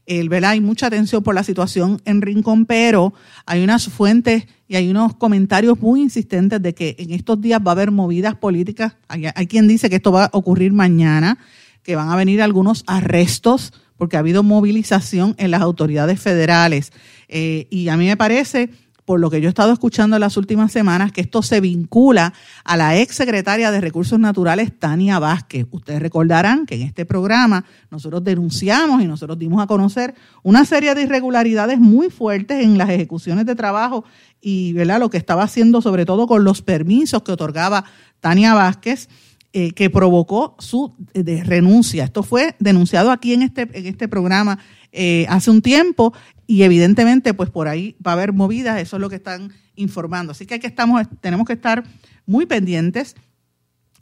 el, 0.09 0.43
hay 0.43 0.59
mucha 0.59 0.87
atención 0.87 1.21
por 1.21 1.35
la 1.35 1.43
situación 1.43 2.01
en 2.03 2.21
Rincón, 2.21 2.65
pero 2.65 3.13
hay 3.45 3.63
unas 3.63 3.87
fuentes 3.87 4.45
y 4.67 4.75
hay 4.75 4.89
unos 4.89 5.15
comentarios 5.15 5.79
muy 5.79 6.01
insistentes 6.01 6.61
de 6.61 6.73
que 6.73 6.95
en 6.97 7.11
estos 7.11 7.39
días 7.39 7.61
va 7.65 7.71
a 7.71 7.73
haber 7.73 7.91
movidas 7.91 8.35
políticas. 8.35 8.95
Hay, 9.07 9.47
quien 9.47 9.67
dice 9.67 9.89
que 9.89 9.97
esto 9.97 10.11
va 10.11 10.25
a 10.25 10.29
ocurrir 10.33 10.73
mañana, 10.73 11.37
que 11.83 11.95
van 11.95 12.09
a 12.09 12.15
venir 12.15 12.41
algunos 12.41 12.83
arrestos 12.87 13.71
porque 13.97 14.15
ha 14.15 14.19
habido 14.19 14.41
movilización 14.41 15.35
en 15.37 15.51
las 15.51 15.61
autoridades 15.61 16.19
federales. 16.19 16.91
Eh, 17.27 17.67
y 17.69 17.89
a 17.89 17.97
mí 17.97 18.07
me 18.07 18.17
parece 18.17 18.71
por 19.09 19.19
lo 19.19 19.31
que 19.31 19.41
yo 19.41 19.47
he 19.47 19.49
estado 19.49 19.73
escuchando 19.73 20.17
en 20.17 20.19
las 20.19 20.37
últimas 20.37 20.71
semanas, 20.71 21.11
que 21.11 21.21
esto 21.21 21.41
se 21.41 21.61
vincula 21.61 22.31
a 22.63 22.77
la 22.77 22.95
ex 22.95 23.15
secretaria 23.15 23.71
de 23.71 23.81
Recursos 23.81 24.19
Naturales, 24.19 24.71
Tania 24.77 25.17
Vázquez. 25.17 25.65
Ustedes 25.71 25.99
recordarán 25.99 26.67
que 26.67 26.75
en 26.75 26.83
este 26.83 27.07
programa 27.07 27.65
nosotros 27.89 28.23
denunciamos 28.23 29.01
y 29.01 29.07
nosotros 29.07 29.39
dimos 29.39 29.63
a 29.63 29.65
conocer 29.65 30.13
una 30.43 30.63
serie 30.63 30.93
de 30.93 31.01
irregularidades 31.01 31.79
muy 31.79 32.11
fuertes 32.11 32.63
en 32.63 32.77
las 32.77 32.91
ejecuciones 32.91 33.47
de 33.47 33.55
trabajo 33.55 34.05
y 34.41 34.73
¿verdad? 34.73 34.99
lo 34.99 35.09
que 35.09 35.17
estaba 35.17 35.41
haciendo 35.41 35.81
sobre 35.81 36.05
todo 36.05 36.27
con 36.27 36.43
los 36.43 36.61
permisos 36.61 37.23
que 37.23 37.31
otorgaba 37.31 37.85
Tania 38.19 38.53
Vázquez. 38.53 39.09
Eh, 39.51 39.71
que 39.71 39.89
provocó 39.89 40.55
su 40.59 40.93
de 41.11 41.43
renuncia. 41.43 42.03
Esto 42.03 42.21
fue 42.21 42.55
denunciado 42.59 43.09
aquí 43.09 43.33
en 43.33 43.41
este, 43.41 43.61
en 43.73 43.87
este 43.87 44.07
programa 44.07 44.59
eh, 44.91 45.25
hace 45.27 45.49
un 45.49 45.63
tiempo 45.63 46.13
y 46.49 46.63
evidentemente 46.63 47.35
pues 47.35 47.51
por 47.51 47.67
ahí 47.67 47.95
va 48.05 48.09
a 48.09 48.13
haber 48.15 48.33
movidas, 48.33 48.81
eso 48.81 48.95
es 48.95 49.01
lo 49.01 49.07
que 49.07 49.17
están 49.17 49.53
informando. 49.75 50.31
Así 50.31 50.47
que, 50.47 50.55
hay 50.55 50.59
que 50.59 50.65
estamos, 50.65 51.03
tenemos 51.21 51.45
que 51.45 51.53
estar 51.53 51.83
muy 52.25 52.47
pendientes 52.47 53.15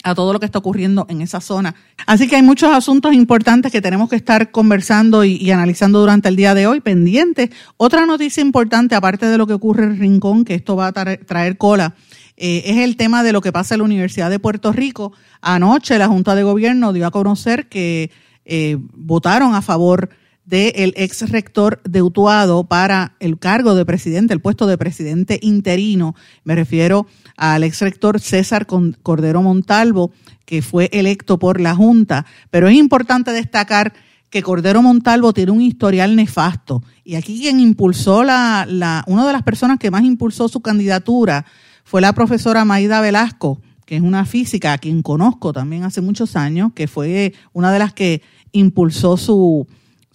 a 0.01 0.15
todo 0.15 0.31
lo 0.31 0.39
que 0.39 0.45
está 0.45 0.59
ocurriendo 0.59 1.05
en 1.09 1.19
esa 1.21 1.41
zona. 1.41 1.75
Así 2.05 2.29
que 2.29 2.37
hay 2.37 2.43
muchos 2.43 2.73
asuntos 2.73 3.13
importantes 3.13 3.69
que 3.69 3.81
tenemos 3.81 4.09
que 4.09 4.15
estar 4.15 4.49
conversando 4.49 5.25
y, 5.25 5.51
analizando 5.51 5.99
durante 5.99 6.29
el 6.29 6.37
día 6.37 6.53
de 6.53 6.67
hoy, 6.67 6.79
pendientes. 6.79 7.49
Otra 7.75 8.05
noticia 8.05 8.39
importante, 8.39 8.95
aparte 8.95 9.25
de 9.25 9.37
lo 9.37 9.45
que 9.45 9.51
ocurre 9.51 9.83
en 9.83 9.99
Rincón, 9.99 10.45
que 10.45 10.55
esto 10.55 10.77
va 10.77 10.87
a 10.87 10.93
traer, 10.93 11.57
cola, 11.57 11.95
eh, 12.37 12.63
es 12.65 12.77
el 12.77 12.95
tema 12.95 13.23
de 13.23 13.33
lo 13.33 13.41
que 13.41 13.51
pasa 13.51 13.75
en 13.75 13.79
la 13.79 13.85
Universidad 13.85 14.29
de 14.29 14.39
Puerto 14.39 14.71
Rico. 14.71 15.11
Anoche 15.41 15.97
la 15.97 16.07
Junta 16.07 16.33
de 16.33 16.43
Gobierno 16.43 16.93
dio 16.93 17.07
a 17.07 17.11
conocer 17.11 17.67
que 17.67 18.09
eh, 18.45 18.77
votaron 18.79 19.53
a 19.53 19.61
favor 19.61 20.11
del 20.47 20.93
ex 20.95 21.29
rector 21.29 21.81
de 21.83 22.01
Utuado 22.01 22.63
para 22.63 23.17
el 23.19 23.37
cargo 23.37 23.75
de 23.75 23.85
presidente, 23.85 24.33
el 24.33 24.39
puesto 24.39 24.65
de 24.65 24.77
presidente 24.77 25.39
interino. 25.41 26.15
Me 26.45 26.55
refiero 26.55 27.05
al 27.35 27.63
ex 27.63 27.81
rector 27.81 28.21
César 28.21 28.65
Cordero 28.65 29.41
Montalvo, 29.41 30.11
que 30.45 30.61
fue 30.61 30.89
electo 30.93 31.37
por 31.37 31.59
la 31.59 31.75
Junta. 31.75 32.25
Pero 32.49 32.69
es 32.69 32.75
importante 32.75 33.33
destacar 33.33 33.93
que 34.29 34.41
Cordero 34.41 34.81
Montalvo 34.81 35.33
tiene 35.33 35.51
un 35.51 35.61
historial 35.61 36.15
nefasto. 36.15 36.81
Y 37.03 37.15
aquí 37.15 37.39
quien 37.41 37.59
impulsó 37.59 38.23
la, 38.23 38.65
la, 38.69 39.03
una 39.05 39.27
de 39.27 39.33
las 39.33 39.43
personas 39.43 39.77
que 39.79 39.91
más 39.91 40.03
impulsó 40.03 40.47
su 40.47 40.61
candidatura 40.61 41.45
fue 41.83 41.99
la 41.99 42.13
profesora 42.13 42.63
Maida 42.63 43.01
Velasco, 43.01 43.61
que 43.85 43.97
es 43.97 44.01
una 44.01 44.23
física 44.23 44.71
a 44.71 44.77
quien 44.77 45.01
conozco 45.01 45.51
también 45.51 45.83
hace 45.83 45.99
muchos 45.99 46.37
años, 46.37 46.71
que 46.73 46.87
fue 46.87 47.33
una 47.51 47.73
de 47.73 47.79
las 47.79 47.93
que 47.93 48.21
impulsó 48.53 49.17
su, 49.17 49.67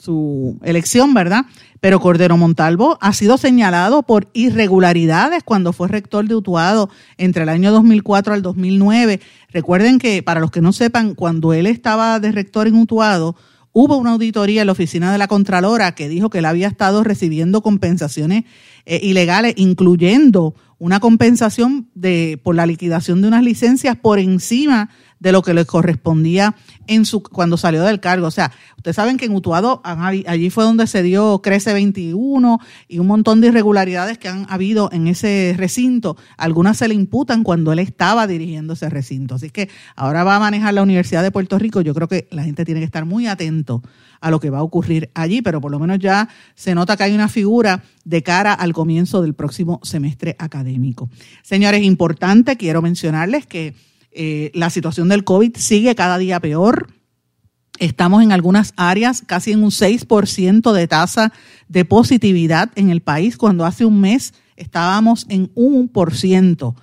su 0.03 0.59
elección, 0.65 1.15
¿verdad? 1.15 1.45
Pero 1.81 2.01
Cordero 2.01 2.37
Montalvo 2.37 2.99
ha 3.01 3.13
sido 3.13 3.39
señalado 3.39 4.03
por 4.03 4.29
irregularidades 4.33 5.45
cuando 5.45 5.73
fue 5.73 5.87
rector 5.87 6.27
de 6.27 6.35
Utuado 6.35 6.91
entre 7.19 7.45
el 7.45 7.49
año 7.49 7.71
2004 7.71 8.35
al 8.35 8.43
2009. 8.43 9.21
Recuerden 9.51 10.01
que, 10.01 10.25
para 10.25 10.41
los 10.41 10.51
que 10.51 10.61
no 10.61 10.73
sepan, 10.73 11.15
cuando 11.15 11.53
él 11.53 11.69
estaba 11.69 12.19
de 12.19 12.33
rector 12.33 12.67
en 12.67 12.75
Utuado, 12.75 13.37
hubo 13.71 13.97
una 13.97 14.11
auditoría 14.11 14.63
en 14.63 14.67
la 14.67 14.73
oficina 14.73 15.13
de 15.13 15.19
la 15.19 15.29
Contralora 15.29 15.95
que 15.95 16.09
dijo 16.09 16.31
que 16.31 16.39
él 16.39 16.47
había 16.47 16.67
estado 16.67 17.05
recibiendo 17.05 17.63
compensaciones 17.63 18.43
eh, 18.87 18.99
ilegales, 19.05 19.55
incluyendo 19.57 20.57
una 20.79 20.99
compensación 20.99 21.89
de, 21.95 22.41
por 22.43 22.57
la 22.57 22.67
liquidación 22.67 23.23
de 23.23 23.29
unas 23.29 23.45
licencias 23.45 23.97
por 23.97 24.19
encima 24.19 24.91
de 25.23 25.31
lo 25.31 25.43
que 25.43 25.55
le 25.55 25.65
correspondía 25.65 26.57
en 26.89 27.07
su 27.07 27.23
cuando 27.23 27.57
salió 27.57 27.85
del 27.85 28.01
cargo. 28.01 28.27
O 28.27 28.33
sea, 28.33 28.51
ustedes 28.77 28.97
saben 28.97 29.17
que 29.17 29.27
en 29.27 29.35
Utuado 29.35 29.81
allí 29.85 30.51
fue 30.51 30.65
donde 30.65 30.89
se 30.89 31.05
dio 31.05 31.41
Crece 31.43 31.73
21 31.73 32.59
y 32.89 32.99
un 32.99 33.07
montón 33.07 33.41
de 33.41 33.47
irregularidades 33.47 34.19
que 34.19 34.27
han 34.27 34.47
habido 34.51 34.91
en 34.93 35.07
ese 35.07 35.55
recinto. 35.57 36.17
Algunas 36.37 36.79
se 36.79 36.89
le 36.89 36.95
imputan 36.95 37.45
cuando 37.45 37.73
él 37.73 37.79
estaba 37.79 38.27
dirigiendo 38.27 38.73
ese 38.73 38.91
recinto. 38.91 39.37
Así 39.37 39.51
que 39.51 39.71
ahora 39.95 40.25
va 40.25 40.35
a 40.35 40.41
manejar 40.41 40.75
la 40.75 40.83
Universidad 40.83 41.23
de 41.23 41.31
Puerto 41.31 41.57
Rico. 41.57 41.83
Yo 41.83 41.95
creo 41.95 42.09
que 42.09 42.27
la 42.33 42.43
gente 42.43 42.65
tiene 42.65 42.81
que 42.81 42.87
estar 42.87 43.05
muy 43.05 43.29
atento 43.29 43.81
a 44.21 44.31
lo 44.33 44.41
que 44.41 44.51
va 44.51 44.59
a 44.59 44.63
ocurrir 44.63 45.11
allí, 45.15 45.41
pero 45.41 45.61
por 45.61 45.71
lo 45.71 45.79
menos 45.79 46.01
ya 46.01 46.29
se 46.57 46.75
nota 46.75 46.97
que 46.97 47.05
hay 47.05 47.15
una 47.15 47.29
figura 47.29 47.85
de 48.05 48.25
cara 48.25 48.53
al 48.53 48.73
comienzo 48.73 49.23
del 49.23 49.35
próximo 49.35 49.79
semestre 49.85 50.35
académico. 50.41 51.09
Señores, 51.43 51.83
importante, 51.83 52.57
quiero 52.57 52.83
mencionarles 52.83 53.47
que 53.47 53.75
eh, 54.15 54.51
la 54.55 54.71
situación 54.71 55.09
del 55.09 55.25
COVID 55.25 55.57
sigue 55.57 55.95
cada 55.95 56.19
día 56.19 56.41
peor. 56.41 56.89
Estamos 57.79 58.23
en 58.23 58.33
algunas 58.33 58.75
áreas 58.77 59.23
casi 59.27 59.53
en 59.53 59.63
un 59.65 59.71
6% 59.71 60.73
de 60.73 60.89
tasa 60.89 61.33
de 61.69 61.85
positividad 61.85 62.71
en 62.77 62.91
el 62.91 63.01
país, 63.01 63.37
cuando 63.37 63.65
hace 63.65 63.85
un 63.85 64.01
mes 64.01 64.35
estábamos 64.57 65.27
en 65.29 65.51
un 65.55 65.93
1%. 65.93 66.75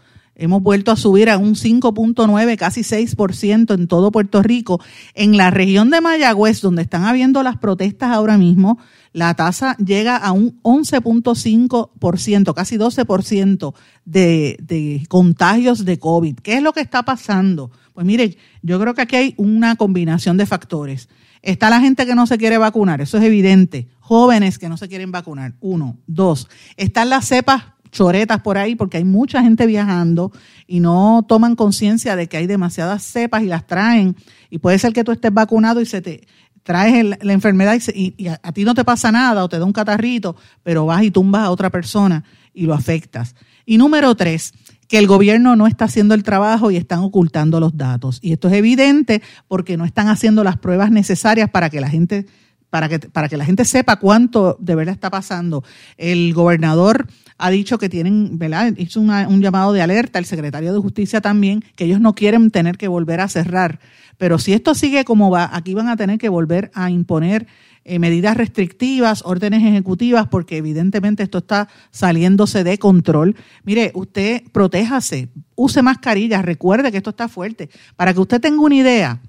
Hemos 0.41 0.63
vuelto 0.63 0.91
a 0.91 0.95
subir 0.95 1.29
a 1.29 1.37
un 1.37 1.55
5.9, 1.55 2.55
casi 2.55 2.79
6% 2.79 3.73
en 3.73 3.87
todo 3.87 4.09
Puerto 4.09 4.41
Rico. 4.41 4.79
En 5.13 5.35
la 5.35 5.51
región 5.51 5.89
de 5.89 5.99
Mayagüez, 5.99 6.61
donde 6.61 6.81
están 6.81 7.03
habiendo 7.03 7.43
las 7.43 7.57
protestas 7.57 8.11
ahora 8.11 8.37
mismo, 8.37 8.79
la 9.11 9.33
tasa 9.33 9.75
llega 9.77 10.15
a 10.15 10.31
un 10.31 10.61
11.5%, 10.61 12.53
casi 12.53 12.77
12% 12.77 13.73
de, 14.05 15.05
contagios 15.09 15.83
de 15.83 15.99
COVID. 15.99 16.37
¿Qué 16.37 16.53
es 16.53 16.63
lo 16.63 16.71
que 16.71 16.79
está 16.79 17.03
pasando? 17.03 17.69
Pues 17.93 18.05
mire, 18.05 18.37
yo 18.61 18.79
creo 18.79 18.93
que 18.93 19.01
aquí 19.01 19.17
hay 19.17 19.33
una 19.35 19.75
combinación 19.75 20.37
de 20.37 20.45
factores. 20.45 21.09
Está 21.41 21.69
la 21.69 21.81
gente 21.81 22.05
que 22.05 22.15
no 22.15 22.27
se 22.27 22.37
quiere 22.37 22.57
vacunar, 22.57 23.01
eso 23.01 23.17
es 23.17 23.25
evidente. 23.25 23.89
Jóvenes 23.99 24.57
que 24.57 24.69
no 24.69 24.77
se 24.77 24.87
quieren 24.87 25.11
vacunar, 25.11 25.55
uno. 25.59 25.97
Dos, 26.07 26.47
están 26.77 27.09
las 27.09 27.27
cepas 27.27 27.63
choretas 27.91 28.41
por 28.41 28.57
ahí 28.57 28.75
porque 28.75 28.97
hay 28.97 29.03
mucha 29.03 29.41
gente 29.41 29.65
viajando 29.65 30.31
y 30.67 30.79
no 30.79 31.25
toman 31.27 31.55
conciencia 31.55 32.15
de 32.15 32.27
que 32.27 32.37
hay 32.37 32.47
demasiadas 32.47 33.03
cepas 33.03 33.43
y 33.43 33.47
las 33.47 33.67
traen. 33.67 34.15
Y 34.49 34.59
puede 34.59 34.79
ser 34.79 34.93
que 34.93 35.03
tú 35.03 35.11
estés 35.11 35.33
vacunado 35.33 35.81
y 35.81 35.85
se 35.85 36.01
te 36.01 36.27
traes 36.63 37.17
la 37.21 37.33
enfermedad 37.33 37.79
y, 37.93 38.27
a, 38.27 38.39
a, 38.43 38.51
ti 38.51 38.63
no 38.63 38.73
te 38.73 38.85
pasa 38.85 39.11
nada 39.11 39.43
o 39.43 39.49
te 39.49 39.57
da 39.57 39.65
un 39.65 39.73
catarrito, 39.73 40.35
pero 40.63 40.85
vas 40.85 41.03
y 41.03 41.11
tumbas 41.11 41.43
a 41.43 41.51
otra 41.51 41.69
persona 41.69 42.23
y 42.53 42.65
lo 42.65 42.73
afectas. 42.73 43.35
Y 43.65 43.77
número 43.77 44.15
tres, 44.15 44.53
que 44.89 44.97
el 44.97 45.07
gobierno 45.07 45.55
no 45.55 45.67
está 45.67 45.85
haciendo 45.85 46.15
el 46.15 46.23
trabajo 46.23 46.71
y 46.71 46.77
están 46.77 46.99
ocultando 46.99 47.59
los 47.59 47.77
datos. 47.77 48.17
Y 48.21 48.33
esto 48.33 48.47
es 48.47 48.55
evidente 48.55 49.21
porque 49.47 49.77
no 49.77 49.85
están 49.85 50.07
haciendo 50.07 50.43
las 50.43 50.57
pruebas 50.57 50.89
necesarias 50.89 51.49
para 51.49 51.69
que 51.69 51.79
la 51.79 51.89
gente 51.89 52.25
para 52.69 52.89
que, 52.89 52.99
para 52.99 53.29
que 53.29 53.37
la 53.37 53.45
gente 53.45 53.65
sepa 53.65 53.97
cuánto 53.97 54.57
de 54.59 54.75
verdad 54.75 54.93
está 54.93 55.09
pasando. 55.09 55.63
El 55.97 56.33
gobernador 56.33 57.07
ha 57.37 57.49
dicho 57.49 57.77
que 57.77 57.89
tienen, 57.89 58.37
¿verdad? 58.37 58.73
Hizo 58.77 58.99
un 58.99 59.41
llamado 59.41 59.73
de 59.73 59.81
alerta, 59.81 60.19
el 60.19 60.25
secretario 60.25 60.73
de 60.73 60.79
Justicia 60.79 61.21
también, 61.21 61.63
que 61.75 61.85
ellos 61.85 62.01
no 62.01 62.13
quieren 62.13 62.51
tener 62.51 62.77
que 62.77 62.87
volver 62.87 63.21
a 63.21 63.27
cerrar. 63.29 63.79
Pero 64.17 64.37
si 64.37 64.51
esto 64.51 64.75
sigue 64.75 65.05
como 65.05 65.31
va, 65.31 65.49
aquí 65.53 65.73
van 65.73 65.87
a 65.87 65.95
tener 65.95 66.19
que 66.19 66.27
volver 66.27 66.69
a 66.73 66.89
imponer 66.89 67.47
eh, 67.85 67.97
medidas 67.97 68.35
restrictivas, 68.35 69.23
órdenes 69.25 69.63
ejecutivas, 69.63 70.27
porque 70.27 70.57
evidentemente 70.57 71.23
esto 71.23 71.37
está 71.37 71.69
saliéndose 71.91 72.65
de 72.65 72.77
control. 72.77 73.37
Mire, 73.63 73.91
usted 73.95 74.43
protéjase, 74.51 75.29
use 75.55 75.81
mascarillas, 75.81 76.43
recuerde 76.43 76.91
que 76.91 76.97
esto 76.97 77.11
está 77.11 77.29
fuerte. 77.29 77.69
Para 77.95 78.13
que 78.13 78.19
usted 78.19 78.41
tenga 78.41 78.61
una 78.61 78.75
idea, 78.75 79.21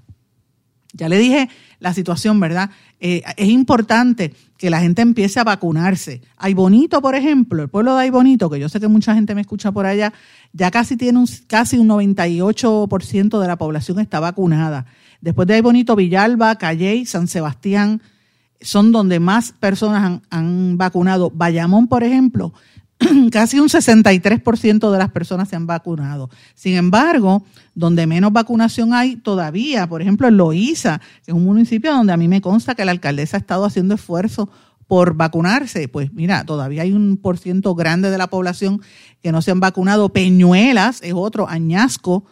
ya 0.92 1.08
le 1.08 1.18
dije 1.18 1.48
la 1.78 1.94
situación, 1.94 2.40
¿verdad? 2.40 2.70
Eh, 3.00 3.22
es 3.36 3.48
importante 3.48 4.34
que 4.56 4.70
la 4.70 4.80
gente 4.80 5.02
empiece 5.02 5.40
a 5.40 5.44
vacunarse. 5.44 6.20
Hay 6.36 6.54
Bonito, 6.54 7.00
por 7.00 7.14
ejemplo, 7.14 7.62
el 7.62 7.68
pueblo 7.68 7.94
de 7.94 8.02
Ay 8.02 8.10
Bonito, 8.10 8.50
que 8.50 8.58
yo 8.58 8.68
sé 8.68 8.80
que 8.80 8.88
mucha 8.88 9.14
gente 9.14 9.34
me 9.34 9.40
escucha 9.40 9.72
por 9.72 9.86
allá, 9.86 10.12
ya 10.52 10.70
casi 10.70 10.96
tiene 10.96 11.18
un, 11.18 11.26
casi 11.46 11.78
un 11.78 11.88
98% 11.88 13.40
de 13.40 13.46
la 13.46 13.56
población 13.56 14.00
está 14.00 14.20
vacunada. 14.20 14.86
Después 15.20 15.48
de 15.48 15.54
Ay 15.54 15.60
Bonito, 15.60 15.96
Villalba, 15.96 16.56
Calley, 16.56 17.06
San 17.06 17.28
Sebastián, 17.28 18.02
son 18.60 18.92
donde 18.92 19.20
más 19.20 19.52
personas 19.52 20.04
han, 20.04 20.22
han 20.28 20.76
vacunado. 20.76 21.30
Bayamón, 21.30 21.88
por 21.88 22.04
ejemplo, 22.04 22.52
casi 23.32 23.58
un 23.58 23.68
63% 23.68 24.90
de 24.90 24.98
las 24.98 25.10
personas 25.10 25.48
se 25.48 25.56
han 25.56 25.66
vacunado. 25.66 26.30
Sin 26.54 26.76
embargo, 26.76 27.44
donde 27.74 28.06
menos 28.06 28.32
vacunación 28.32 28.92
hay 28.92 29.16
todavía, 29.16 29.88
por 29.88 30.02
ejemplo, 30.02 30.28
en 30.28 30.36
Loíza, 30.36 31.00
que 31.24 31.30
es 31.30 31.34
un 31.34 31.44
municipio 31.44 31.92
donde 31.92 32.12
a 32.12 32.16
mí 32.16 32.28
me 32.28 32.40
consta 32.40 32.74
que 32.74 32.84
la 32.84 32.92
alcaldesa 32.92 33.36
ha 33.36 33.40
estado 33.40 33.64
haciendo 33.64 33.94
esfuerzo 33.94 34.50
por 34.86 35.14
vacunarse, 35.14 35.86
pues 35.86 36.12
mira, 36.12 36.44
todavía 36.44 36.82
hay 36.82 36.92
un 36.92 37.16
por 37.16 37.38
ciento 37.38 37.76
grande 37.76 38.10
de 38.10 38.18
la 38.18 38.26
población 38.26 38.82
que 39.22 39.30
no 39.30 39.40
se 39.40 39.52
han 39.52 39.60
vacunado. 39.60 40.08
Peñuelas 40.08 41.00
es 41.02 41.12
otro, 41.14 41.48
Añasco, 41.48 42.24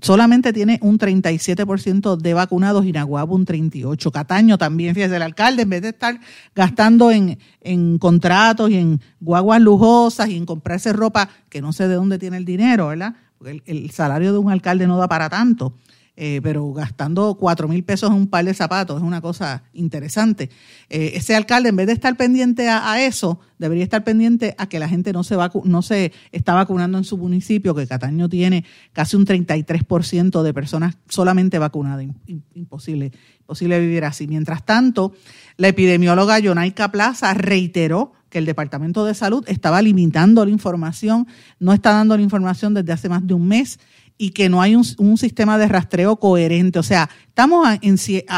solamente 0.00 0.52
tiene 0.52 0.78
un 0.82 0.98
37% 0.98 2.16
de 2.16 2.34
vacunados 2.34 2.84
y 2.84 2.92
Nahuabo 2.92 3.34
un 3.34 3.46
38%. 3.46 4.10
Cataño 4.10 4.58
también, 4.58 4.94
fíjese, 4.94 5.16
el 5.16 5.22
alcalde 5.22 5.62
en 5.62 5.70
vez 5.70 5.82
de 5.82 5.88
estar 5.88 6.20
gastando 6.54 7.10
en, 7.10 7.38
en 7.60 7.98
contratos 7.98 8.70
y 8.70 8.76
en 8.76 9.00
guaguas 9.20 9.60
lujosas 9.60 10.28
y 10.28 10.36
en 10.36 10.46
comprarse 10.46 10.92
ropa 10.92 11.28
que 11.48 11.60
no 11.60 11.72
sé 11.72 11.88
de 11.88 11.94
dónde 11.94 12.18
tiene 12.18 12.36
el 12.36 12.44
dinero, 12.44 12.88
¿verdad? 12.88 13.14
Porque 13.38 13.62
el 13.66 13.90
salario 13.90 14.32
de 14.32 14.38
un 14.38 14.50
alcalde 14.50 14.86
no 14.86 14.98
da 14.98 15.08
para 15.08 15.28
tanto 15.28 15.74
eh, 16.16 16.40
pero 16.42 16.72
gastando 16.72 17.34
cuatro 17.34 17.68
mil 17.68 17.82
pesos 17.84 18.10
en 18.10 18.16
un 18.16 18.26
par 18.26 18.44
de 18.44 18.52
zapatos 18.52 18.98
es 18.98 19.02
una 19.02 19.20
cosa 19.20 19.62
interesante. 19.72 20.50
Eh, 20.88 21.12
ese 21.14 21.34
alcalde, 21.34 21.70
en 21.70 21.76
vez 21.76 21.86
de 21.86 21.92
estar 21.92 22.16
pendiente 22.16 22.68
a, 22.68 23.04
eso, 23.04 23.40
debería 23.58 23.84
estar 23.84 24.04
pendiente 24.04 24.54
a 24.58 24.68
que 24.68 24.78
la 24.78 24.88
gente 24.88 25.12
no 25.12 25.24
se, 25.24 25.36
no 25.64 25.82
se 25.82 26.12
está 26.32 26.54
vacunando 26.54 26.98
en 26.98 27.04
su 27.04 27.16
municipio, 27.16 27.74
que 27.74 27.86
Cataño 27.86 28.28
tiene 28.28 28.64
casi 28.92 29.16
un 29.16 29.24
33% 29.24 30.42
de 30.42 30.54
personas 30.54 30.98
solamente 31.08 31.58
vacunadas. 31.58 32.06
Imposible, 32.54 33.12
imposible 33.40 33.80
vivir 33.80 34.04
así. 34.04 34.26
Mientras 34.26 34.64
tanto, 34.64 35.12
la 35.56 35.68
epidemióloga 35.68 36.38
Yonaika 36.38 36.90
Plaza 36.90 37.32
reiteró 37.34 38.12
que 38.30 38.38
el 38.38 38.46
Departamento 38.46 39.04
de 39.04 39.12
Salud 39.12 39.44
estaba 39.48 39.82
limitando 39.82 40.44
la 40.44 40.50
información, 40.50 41.26
no 41.58 41.72
está 41.72 41.92
dando 41.92 42.16
la 42.16 42.22
información 42.22 42.72
desde 42.72 42.92
hace 42.92 43.08
más 43.08 43.26
de 43.26 43.34
un 43.34 43.46
mes 43.46 43.78
y 44.22 44.32
que 44.32 44.50
no 44.50 44.60
hay 44.60 44.76
un, 44.76 45.16
sistema 45.16 45.56
de 45.56 45.66
rastreo 45.66 46.16
coherente. 46.16 46.78
O 46.78 46.82
sea, 46.82 47.08
estamos 47.26 47.66
a, 47.66 47.78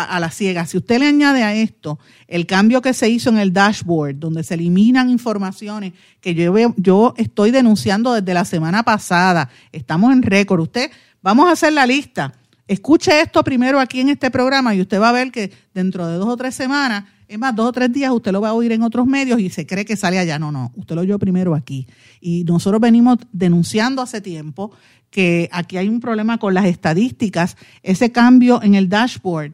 a, 0.05 0.21
la 0.21 0.31
ciega. 0.31 0.65
Si 0.65 0.77
usted 0.77 1.01
le 1.01 1.09
añade 1.09 1.43
a 1.43 1.57
esto 1.57 1.99
el 2.29 2.47
cambio 2.47 2.81
que 2.81 2.95
se 2.95 3.09
hizo 3.09 3.31
en 3.31 3.39
el 3.39 3.53
dashboard, 3.53 4.15
donde 4.15 4.45
se 4.45 4.55
eliminan 4.55 5.11
informaciones 5.11 5.93
que 6.21 6.37
yo, 6.37 6.55
yo 6.77 7.15
estoy 7.17 7.51
denunciando 7.51 8.13
desde 8.13 8.33
la 8.33 8.45
semana 8.45 8.85
pasada, 8.85 9.51
estamos 9.73 10.13
en 10.13 10.23
récord. 10.23 10.61
Usted, 10.61 10.89
vamos 11.21 11.49
a 11.49 11.53
hacer 11.55 11.73
la 11.73 11.85
lista. 11.85 12.33
Escuche 12.69 13.21
esto 13.21 13.43
primero 13.43 13.81
aquí 13.81 14.03
en 14.03 14.11
este 14.11 14.31
programa 14.31 14.77
y 14.77 14.83
usted 14.83 15.01
va 15.01 15.09
a 15.09 15.13
ver 15.13 15.33
que 15.33 15.51
dentro 15.75 16.07
de 16.07 16.15
dos 16.15 16.29
o 16.29 16.37
tres 16.37 16.55
semanas 16.55 17.07
es 17.33 17.39
más, 17.39 17.57
dos 17.57 17.69
o 17.69 17.73
tres 17.73 17.91
días 17.91 18.13
usted 18.13 18.31
lo 18.31 18.43
va 18.43 18.51
a 18.51 18.53
oír 18.53 18.73
en 18.73 18.83
otros 18.83 19.07
medios 19.07 19.41
y 19.41 19.49
se 19.49 19.67
cree 19.67 19.87
que 19.87 19.97
sale 19.97 20.19
allá. 20.19 20.39
No, 20.39 20.53
no, 20.53 20.71
usted 20.77 20.95
lo 20.95 21.01
oyó 21.01 21.19
primero 21.19 21.55
aquí. 21.55 21.87
Y 22.21 22.45
nosotros 22.45 22.79
venimos 22.79 23.17
denunciando 23.33 24.03
hace 24.03 24.21
tiempo 24.21 24.71
que 25.09 25.49
aquí 25.51 25.79
hay 25.79 25.89
un 25.89 26.01
problema 26.01 26.37
con 26.37 26.53
las 26.53 26.67
estadísticas. 26.67 27.57
Ese 27.83 28.13
cambio 28.13 28.63
en 28.63 28.75
el 28.75 28.91
dashboard 28.91 29.53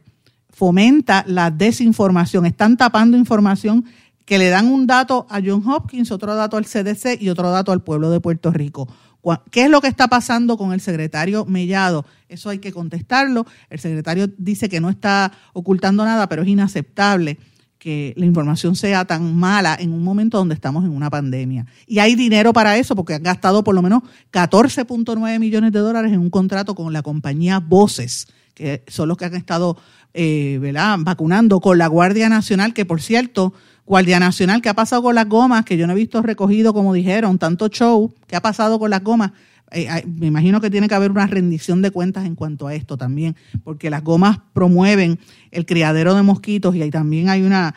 fomenta 0.50 1.24
la 1.28 1.52
desinformación. 1.52 2.46
Están 2.46 2.76
tapando 2.76 3.16
información 3.16 3.84
que 4.24 4.38
le 4.38 4.48
dan 4.48 4.66
un 4.66 4.88
dato 4.88 5.28
a 5.30 5.40
John 5.40 5.62
Hopkins, 5.64 6.10
otro 6.10 6.34
dato 6.34 6.56
al 6.56 6.66
CDC 6.66 7.22
y 7.22 7.28
otro 7.28 7.48
dato 7.52 7.70
al 7.70 7.84
pueblo 7.84 8.10
de 8.10 8.18
Puerto 8.18 8.50
Rico. 8.50 8.88
¿Qué 9.52 9.64
es 9.64 9.70
lo 9.70 9.80
que 9.80 9.88
está 9.88 10.08
pasando 10.08 10.56
con 10.56 10.72
el 10.72 10.80
secretario 10.80 11.44
Mellado? 11.44 12.04
Eso 12.28 12.50
hay 12.50 12.58
que 12.58 12.72
contestarlo. 12.72 13.46
El 13.70 13.78
secretario 13.78 14.28
dice 14.36 14.68
que 14.68 14.80
no 14.80 14.90
está 14.90 15.30
ocultando 15.52 16.04
nada, 16.04 16.28
pero 16.28 16.42
es 16.42 16.48
inaceptable 16.48 17.38
que 17.78 18.12
la 18.16 18.26
información 18.26 18.74
sea 18.74 19.04
tan 19.04 19.36
mala 19.36 19.76
en 19.78 19.92
un 19.92 20.02
momento 20.02 20.38
donde 20.38 20.54
estamos 20.54 20.84
en 20.84 20.90
una 20.90 21.10
pandemia. 21.10 21.66
Y 21.86 22.00
hay 22.00 22.14
dinero 22.16 22.52
para 22.52 22.76
eso 22.76 22.96
porque 22.96 23.14
han 23.14 23.22
gastado 23.22 23.62
por 23.62 23.74
lo 23.74 23.82
menos 23.82 24.02
14.9 24.32 25.38
millones 25.38 25.72
de 25.72 25.78
dólares 25.78 26.12
en 26.12 26.20
un 26.20 26.30
contrato 26.30 26.74
con 26.74 26.92
la 26.92 27.02
compañía 27.02 27.60
Voces, 27.60 28.26
que 28.54 28.82
son 28.88 29.08
los 29.08 29.16
que 29.16 29.26
han 29.26 29.36
estado 29.36 29.76
eh, 30.14 30.58
vacunando 30.98 31.60
con 31.60 31.78
la 31.78 31.86
Guardia 31.86 32.28
Nacional, 32.28 32.74
que 32.74 32.84
por 32.84 33.00
cierto, 33.00 33.54
Guardia 33.86 34.18
Nacional, 34.18 34.60
¿qué 34.60 34.68
ha 34.68 34.74
pasado 34.74 35.02
con 35.02 35.14
las 35.14 35.28
gomas? 35.28 35.64
Que 35.64 35.76
yo 35.76 35.86
no 35.86 35.92
he 35.92 35.96
visto 35.96 36.20
recogido, 36.20 36.74
como 36.74 36.92
dijeron, 36.92 37.38
tanto 37.38 37.68
show, 37.68 38.12
¿qué 38.26 38.36
ha 38.36 38.42
pasado 38.42 38.78
con 38.78 38.90
las 38.90 39.02
gomas? 39.02 39.32
Eh, 39.72 40.04
me 40.06 40.26
imagino 40.26 40.60
que 40.60 40.70
tiene 40.70 40.88
que 40.88 40.94
haber 40.94 41.10
una 41.10 41.26
rendición 41.26 41.82
de 41.82 41.90
cuentas 41.90 42.26
en 42.26 42.34
cuanto 42.34 42.66
a 42.66 42.74
esto 42.74 42.96
también, 42.96 43.36
porque 43.64 43.90
las 43.90 44.02
gomas 44.02 44.38
promueven 44.52 45.18
el 45.50 45.66
criadero 45.66 46.14
de 46.14 46.22
mosquitos 46.22 46.74
y 46.74 46.82
ahí 46.82 46.90
también 46.90 47.28
hay 47.28 47.42
una, 47.42 47.74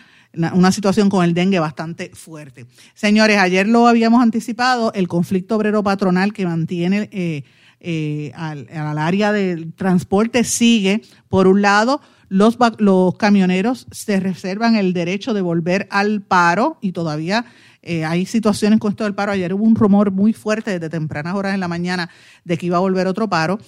una 0.53 0.71
situación 0.71 1.09
con 1.09 1.23
el 1.25 1.33
dengue 1.33 1.59
bastante 1.59 2.11
fuerte. 2.13 2.65
Señores, 2.93 3.37
ayer 3.37 3.67
lo 3.67 3.87
habíamos 3.87 4.21
anticipado, 4.21 4.93
el 4.93 5.07
conflicto 5.07 5.55
obrero 5.55 5.83
patronal 5.83 6.33
que 6.33 6.45
mantiene 6.45 7.09
eh, 7.11 7.43
eh, 7.79 8.31
al, 8.35 8.67
al, 8.69 8.97
área 8.97 9.31
del 9.31 9.73
transporte 9.73 10.43
sigue. 10.43 11.01
Por 11.29 11.47
un 11.47 11.61
lado, 11.61 11.99
los, 12.29 12.57
los 12.77 13.17
camioneros 13.17 13.87
se 13.91 14.19
reservan 14.21 14.77
el 14.77 14.93
derecho 14.93 15.33
de 15.33 15.41
volver 15.41 15.87
al 15.91 16.21
paro 16.21 16.77
y 16.79 16.93
todavía 16.93 17.45
eh, 17.81 18.05
hay 18.05 18.25
situaciones 18.25 18.79
con 18.79 18.91
esto 18.91 19.03
del 19.03 19.15
paro. 19.15 19.31
Ayer 19.31 19.53
hubo 19.53 19.63
un 19.63 19.75
rumor 19.75 20.11
muy 20.11 20.33
fuerte 20.33 20.71
desde 20.71 20.89
tempranas 20.89 21.35
horas 21.35 21.53
en 21.53 21.59
la 21.59 21.67
mañana 21.67 22.09
de 22.43 22.57
que 22.57 22.67
iba 22.67 22.77
a 22.77 22.81
volver 22.81 23.07
otro 23.07 23.29
paro. 23.29 23.59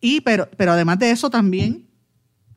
Y, 0.00 0.20
pero, 0.22 0.48
pero 0.56 0.72
además 0.72 0.98
de 0.98 1.10
eso 1.10 1.30
también 1.30 1.86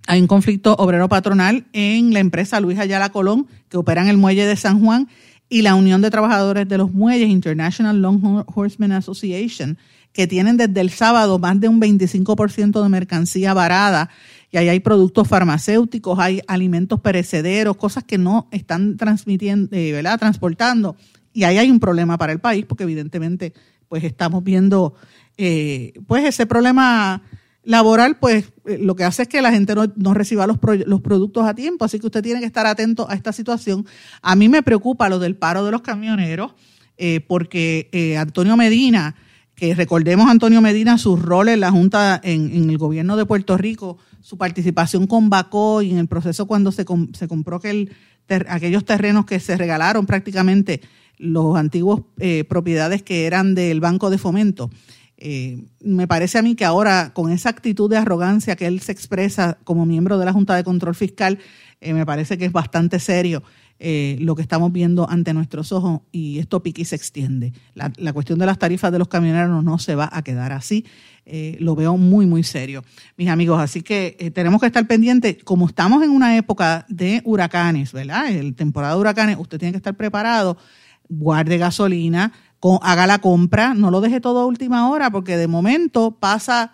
hay 0.07 0.21
un 0.21 0.27
conflicto 0.27 0.75
obrero 0.75 1.07
patronal 1.07 1.65
en 1.73 2.13
la 2.13 2.19
empresa 2.19 2.59
Luis 2.59 2.79
Ayala 2.79 3.09
Colón, 3.09 3.47
que 3.69 3.77
opera 3.77 4.01
en 4.01 4.09
el 4.09 4.17
muelle 4.17 4.45
de 4.45 4.55
San 4.55 4.83
Juan, 4.83 5.07
y 5.49 5.61
la 5.61 5.75
Unión 5.75 6.01
de 6.01 6.09
Trabajadores 6.09 6.67
de 6.67 6.77
los 6.77 6.91
Muelles, 6.91 7.29
International 7.29 8.01
Long 8.01 8.43
Horsemen 8.47 8.91
Association, 8.91 9.77
que 10.11 10.25
tienen 10.27 10.57
desde 10.57 10.81
el 10.81 10.89
sábado 10.89 11.37
más 11.37 11.59
de 11.59 11.67
un 11.67 11.79
25% 11.79 12.81
de 12.81 12.89
mercancía 12.89 13.53
varada 13.53 14.09
y 14.53 14.57
ahí 14.57 14.69
hay 14.69 14.81
productos 14.81 15.27
farmacéuticos, 15.27 16.19
hay 16.19 16.39
alimentos 16.45 16.99
perecederos, 16.99 17.75
cosas 17.75 18.03
que 18.03 18.19
no 18.19 18.47
están 18.51 18.97
transmitiendo, 18.97 19.75
eh, 19.75 19.91
¿verdad? 19.91 20.19
transportando. 20.19 20.95
Y 21.33 21.43
ahí 21.43 21.57
hay 21.57 21.71
un 21.71 21.79
problema 21.79 22.19
para 22.19 22.33
el 22.33 22.39
país 22.39 22.63
porque 22.67 22.83
evidentemente 22.83 23.51
pues 23.89 24.03
estamos 24.03 24.43
viendo 24.43 24.93
eh, 25.37 25.93
pues 26.05 26.23
ese 26.23 26.45
problema 26.45 27.23
laboral, 27.63 28.19
pues 28.19 28.53
eh, 28.65 28.77
lo 28.79 28.95
que 28.95 29.05
hace 29.05 29.23
es 29.23 29.27
que 29.27 29.41
la 29.41 29.51
gente 29.51 29.73
no, 29.95 30.13
reciba 30.13 30.45
los, 30.45 30.59
los 30.85 31.01
productos 31.01 31.47
a 31.47 31.55
tiempo, 31.55 31.85
así 31.85 31.99
que 31.99 32.05
usted 32.05 32.21
tiene 32.21 32.39
que 32.39 32.45
estar 32.45 32.67
atento 32.67 33.09
a 33.09 33.15
esta 33.15 33.33
situación. 33.33 33.87
A 34.21 34.35
mí 34.35 34.49
me 34.49 34.61
preocupa 34.61 35.09
lo 35.09 35.17
del 35.17 35.35
paro 35.35 35.65
de 35.65 35.71
los 35.71 35.81
camioneros, 35.81 36.53
porque 37.27 38.15
Antonio 38.19 38.55
Medina, 38.55 39.15
que 39.55 39.75
recordemos 39.75 40.29
Antonio 40.29 40.61
Medina, 40.61 40.97
su 40.97 41.15
rol 41.15 41.49
en 41.49 41.59
la 41.59 41.71
Junta, 41.71 42.19
en, 42.23 42.69
el 42.69 42.77
gobierno 42.77 43.17
de 43.17 43.25
Puerto 43.25 43.57
Rico, 43.57 43.97
su 44.21 44.37
participación 44.37 45.07
con 45.07 45.29
Bacó 45.29 45.81
y 45.81 45.91
en 45.91 45.97
el 45.97 46.07
proceso 46.07 46.47
cuando 46.47 46.71
se, 46.71 46.85
se 47.13 47.27
compró 47.27 47.59
que 47.59 47.69
el, 47.69 47.91
aquellos 48.47 48.85
terrenos 48.85 49.25
que 49.25 49.39
se 49.39 49.57
regalaron 49.57 50.05
prácticamente 50.05 50.81
los 51.17 51.55
antiguos 51.55 52.01
propiedades 52.47 53.03
que 53.03 53.25
eran 53.25 53.53
del 53.53 53.79
Banco 53.79 54.09
de 54.09 54.17
Fomento. 54.17 54.69
Eh, 55.25 55.63
me 55.79 56.05
parece 56.05 56.37
a 56.37 56.41
mí 56.41 56.53
que 56.53 56.65
ahora, 56.65 57.13
con 57.13 57.31
esa 57.31 57.47
actitud 57.47 57.89
de 57.89 57.95
arrogancia 57.95 58.57
que 58.57 58.65
él 58.65 58.81
se 58.81 58.91
expresa 58.91 59.57
como 59.63 59.85
miembro 59.85 60.17
de 60.17 60.25
la 60.25 60.33
Junta 60.33 60.53
de 60.53 60.65
Control 60.65 60.95
Fiscal, 60.95 61.39
eh, 61.79 61.93
me 61.93 62.05
parece 62.05 62.37
que 62.37 62.43
es 62.43 62.51
bastante 62.51 62.99
serio 62.99 63.41
eh, 63.79 64.17
lo 64.19 64.35
que 64.35 64.41
estamos 64.41 64.71
viendo 64.71 65.09
ante 65.09 65.33
nuestros 65.33 65.71
ojos 65.71 66.01
y 66.11 66.39
esto 66.39 66.63
pique 66.63 66.83
y 66.83 66.85
se 66.85 66.95
extiende. 66.95 67.53
La, 67.73 68.13
cuestión 68.13 68.39
de 68.39 68.45
las 68.45 68.57
tarifas 68.57 68.91
de 68.91 68.99
los 68.99 69.07
camioneros 69.07 69.63
no 69.63 69.79
se 69.79 69.95
va 69.95 70.09
a 70.11 70.21
quedar 70.21 70.51
así. 70.51 70.85
lo 71.59 71.75
veo 71.75 71.97
muy, 71.97 72.25
muy 72.25 72.43
serio, 72.43 72.83
mis 73.17 73.29
amigos. 73.29 73.59
Así 73.59 73.81
que 73.81 74.31
tenemos 74.33 74.61
que 74.61 74.67
estar 74.67 74.85
pendientes. 74.87 75.43
Como 75.43 75.67
estamos 75.67 76.03
en 76.03 76.11
una 76.11 76.37
época 76.37 76.85
de 76.89 77.21
huracanes, 77.25 77.91
¿verdad? 77.91 78.29
El 78.29 78.55
temporada 78.55 78.93
de 78.93 78.99
huracanes, 78.99 79.37
usted 79.39 79.59
tiene 79.59 79.71
que 79.71 79.77
estar 79.77 79.95
preparado. 79.95 80.57
Guarde 81.09 81.57
gasolina, 81.57 82.31
haga 82.81 83.07
la 83.07 83.19
compra, 83.19 83.73
no 83.73 83.91
lo 83.91 84.01
deje 84.01 84.21
todo 84.21 84.39
a 84.39 84.45
última 84.45 84.89
hora, 84.89 85.11
porque 85.11 85.37
de 85.37 85.47
momento 85.47 86.17
pasa, 86.19 86.71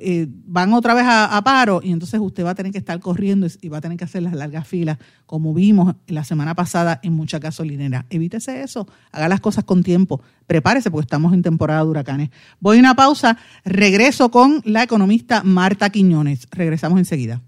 eh, 0.00 0.26
van 0.28 0.72
otra 0.72 0.94
vez 0.94 1.04
a, 1.06 1.40
paro 1.42 1.80
y 1.82 1.92
entonces 1.92 2.20
usted 2.20 2.44
va 2.44 2.50
a 2.50 2.54
tener 2.54 2.72
que 2.72 2.78
estar 2.78 2.98
corriendo 3.00 3.46
y 3.60 3.68
va 3.68 3.78
a 3.78 3.80
tener 3.80 3.96
que 3.96 4.04
hacer 4.04 4.22
las 4.22 4.34
largas 4.34 4.66
filas, 4.66 4.98
como 5.26 5.54
vimos 5.54 5.94
la 6.06 6.24
semana 6.24 6.54
pasada 6.54 7.00
en 7.02 7.12
muchas 7.12 7.40
gasolineras. 7.40 8.04
Evítese 8.10 8.62
eso, 8.62 8.86
haga 9.12 9.28
las 9.28 9.40
cosas 9.40 9.64
con 9.64 9.82
tiempo, 9.82 10.22
prepárese 10.46 10.90
porque 10.90 11.06
estamos 11.06 11.32
en 11.32 11.42
temporada 11.42 11.82
de 11.82 11.90
huracanes. 11.90 12.30
Voy 12.60 12.76
a 12.76 12.80
una 12.80 12.94
pausa, 12.94 13.38
regreso 13.64 14.30
con 14.30 14.62
la 14.64 14.82
economista 14.82 15.42
Marta 15.42 15.90
Quiñones. 15.90 16.46
Regresamos 16.50 16.98
enseguida. 16.98 17.42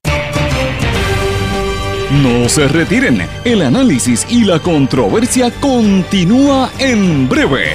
No 2.20 2.46
se 2.46 2.68
retiren, 2.68 3.22
el 3.42 3.62
análisis 3.62 4.26
y 4.28 4.44
la 4.44 4.58
controversia 4.58 5.50
continúa 5.50 6.70
en 6.78 7.26
breve, 7.26 7.74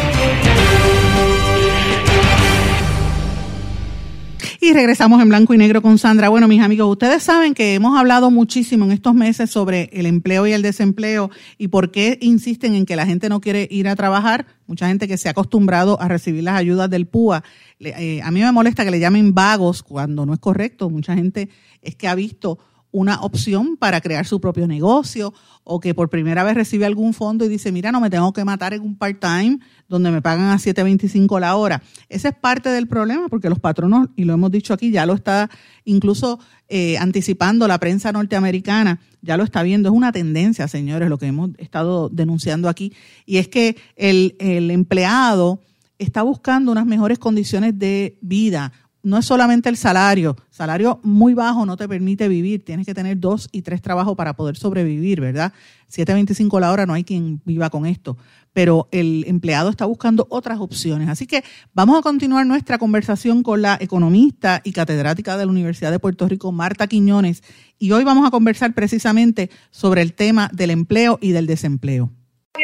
Y 4.63 4.73
regresamos 4.73 5.19
en 5.19 5.27
blanco 5.27 5.55
y 5.55 5.57
negro 5.57 5.81
con 5.81 5.97
Sandra. 5.97 6.29
Bueno, 6.29 6.47
mis 6.47 6.61
amigos, 6.61 6.87
ustedes 6.87 7.23
saben 7.23 7.55
que 7.55 7.73
hemos 7.73 7.97
hablado 7.97 8.29
muchísimo 8.29 8.85
en 8.85 8.91
estos 8.91 9.15
meses 9.15 9.49
sobre 9.49 9.89
el 9.91 10.05
empleo 10.05 10.45
y 10.45 10.51
el 10.51 10.61
desempleo 10.61 11.31
y 11.57 11.69
por 11.69 11.89
qué 11.89 12.19
insisten 12.21 12.75
en 12.75 12.85
que 12.85 12.95
la 12.95 13.07
gente 13.07 13.27
no 13.27 13.41
quiere 13.41 13.67
ir 13.71 13.87
a 13.87 13.95
trabajar. 13.95 14.45
Mucha 14.67 14.87
gente 14.87 15.07
que 15.07 15.17
se 15.17 15.27
ha 15.27 15.31
acostumbrado 15.31 15.99
a 15.99 16.07
recibir 16.07 16.43
las 16.43 16.59
ayudas 16.59 16.91
del 16.91 17.07
PUA. 17.07 17.43
Eh, 17.79 18.21
a 18.21 18.29
mí 18.29 18.41
me 18.41 18.51
molesta 18.51 18.85
que 18.85 18.91
le 18.91 18.99
llamen 18.99 19.33
vagos 19.33 19.81
cuando 19.81 20.27
no 20.27 20.33
es 20.35 20.39
correcto. 20.39 20.91
Mucha 20.91 21.15
gente 21.15 21.49
es 21.81 21.95
que 21.95 22.07
ha 22.07 22.13
visto 22.13 22.59
una 22.91 23.21
opción 23.21 23.77
para 23.77 24.01
crear 24.01 24.25
su 24.25 24.41
propio 24.41 24.67
negocio 24.67 25.33
o 25.63 25.79
que 25.79 25.93
por 25.93 26.09
primera 26.09 26.43
vez 26.43 26.55
recibe 26.55 26.85
algún 26.85 27.13
fondo 27.13 27.45
y 27.45 27.49
dice, 27.49 27.71
mira, 27.71 27.91
no 27.91 28.01
me 28.01 28.09
tengo 28.09 28.33
que 28.33 28.43
matar 28.43 28.73
en 28.73 28.81
un 28.81 28.97
part-time 28.97 29.59
donde 29.87 30.11
me 30.11 30.21
pagan 30.21 30.49
a 30.49 30.57
7.25 30.57 31.39
la 31.39 31.55
hora. 31.55 31.81
Ese 32.09 32.29
es 32.29 32.35
parte 32.35 32.69
del 32.69 32.87
problema 32.87 33.29
porque 33.29 33.49
los 33.49 33.59
patronos, 33.59 34.09
y 34.15 34.25
lo 34.25 34.33
hemos 34.33 34.51
dicho 34.51 34.73
aquí, 34.73 34.91
ya 34.91 35.05
lo 35.05 35.13
está 35.13 35.49
incluso 35.85 36.39
eh, 36.67 36.97
anticipando 36.97 37.67
la 37.67 37.79
prensa 37.79 38.11
norteamericana, 38.11 38.99
ya 39.21 39.37
lo 39.37 39.43
está 39.43 39.63
viendo, 39.63 39.89
es 39.89 39.95
una 39.95 40.11
tendencia, 40.11 40.67
señores, 40.67 41.09
lo 41.09 41.17
que 41.17 41.27
hemos 41.27 41.51
estado 41.57 42.09
denunciando 42.09 42.69
aquí, 42.69 42.93
y 43.25 43.37
es 43.37 43.47
que 43.47 43.77
el, 43.95 44.35
el 44.39 44.71
empleado 44.71 45.61
está 45.99 46.23
buscando 46.23 46.71
unas 46.71 46.85
mejores 46.85 47.19
condiciones 47.19 47.77
de 47.77 48.17
vida, 48.21 48.73
no 49.03 49.17
es 49.17 49.25
solamente 49.25 49.69
el 49.69 49.77
salario. 49.77 50.35
Salario 50.49 50.99
muy 51.03 51.33
bajo 51.33 51.65
no 51.65 51.77
te 51.77 51.87
permite 51.87 52.27
vivir. 52.27 52.63
Tienes 52.63 52.85
que 52.85 52.93
tener 52.93 53.19
dos 53.19 53.49
y 53.51 53.61
tres 53.61 53.81
trabajos 53.81 54.15
para 54.15 54.35
poder 54.35 54.57
sobrevivir, 54.57 55.21
¿verdad? 55.21 55.53
7.25 55.91 56.59
la 56.59 56.71
hora 56.71 56.85
no 56.85 56.93
hay 56.93 57.03
quien 57.03 57.41
viva 57.45 57.69
con 57.69 57.85
esto. 57.85 58.17
Pero 58.53 58.87
el 58.91 59.23
empleado 59.27 59.69
está 59.69 59.85
buscando 59.85 60.27
otras 60.29 60.59
opciones. 60.59 61.09
Así 61.09 61.25
que 61.25 61.43
vamos 61.73 61.97
a 61.97 62.01
continuar 62.01 62.45
nuestra 62.45 62.77
conversación 62.77 63.43
con 63.43 63.61
la 63.61 63.77
economista 63.79 64.61
y 64.63 64.71
catedrática 64.71 65.37
de 65.37 65.45
la 65.45 65.51
Universidad 65.51 65.91
de 65.91 65.99
Puerto 65.99 66.27
Rico, 66.27 66.51
Marta 66.51 66.87
Quiñones. 66.87 67.43
Y 67.79 67.91
hoy 67.91 68.03
vamos 68.03 68.27
a 68.27 68.31
conversar 68.31 68.73
precisamente 68.73 69.49
sobre 69.71 70.01
el 70.01 70.13
tema 70.13 70.49
del 70.53 70.71
empleo 70.71 71.17
y 71.21 71.31
del 71.31 71.47
desempleo 71.47 72.11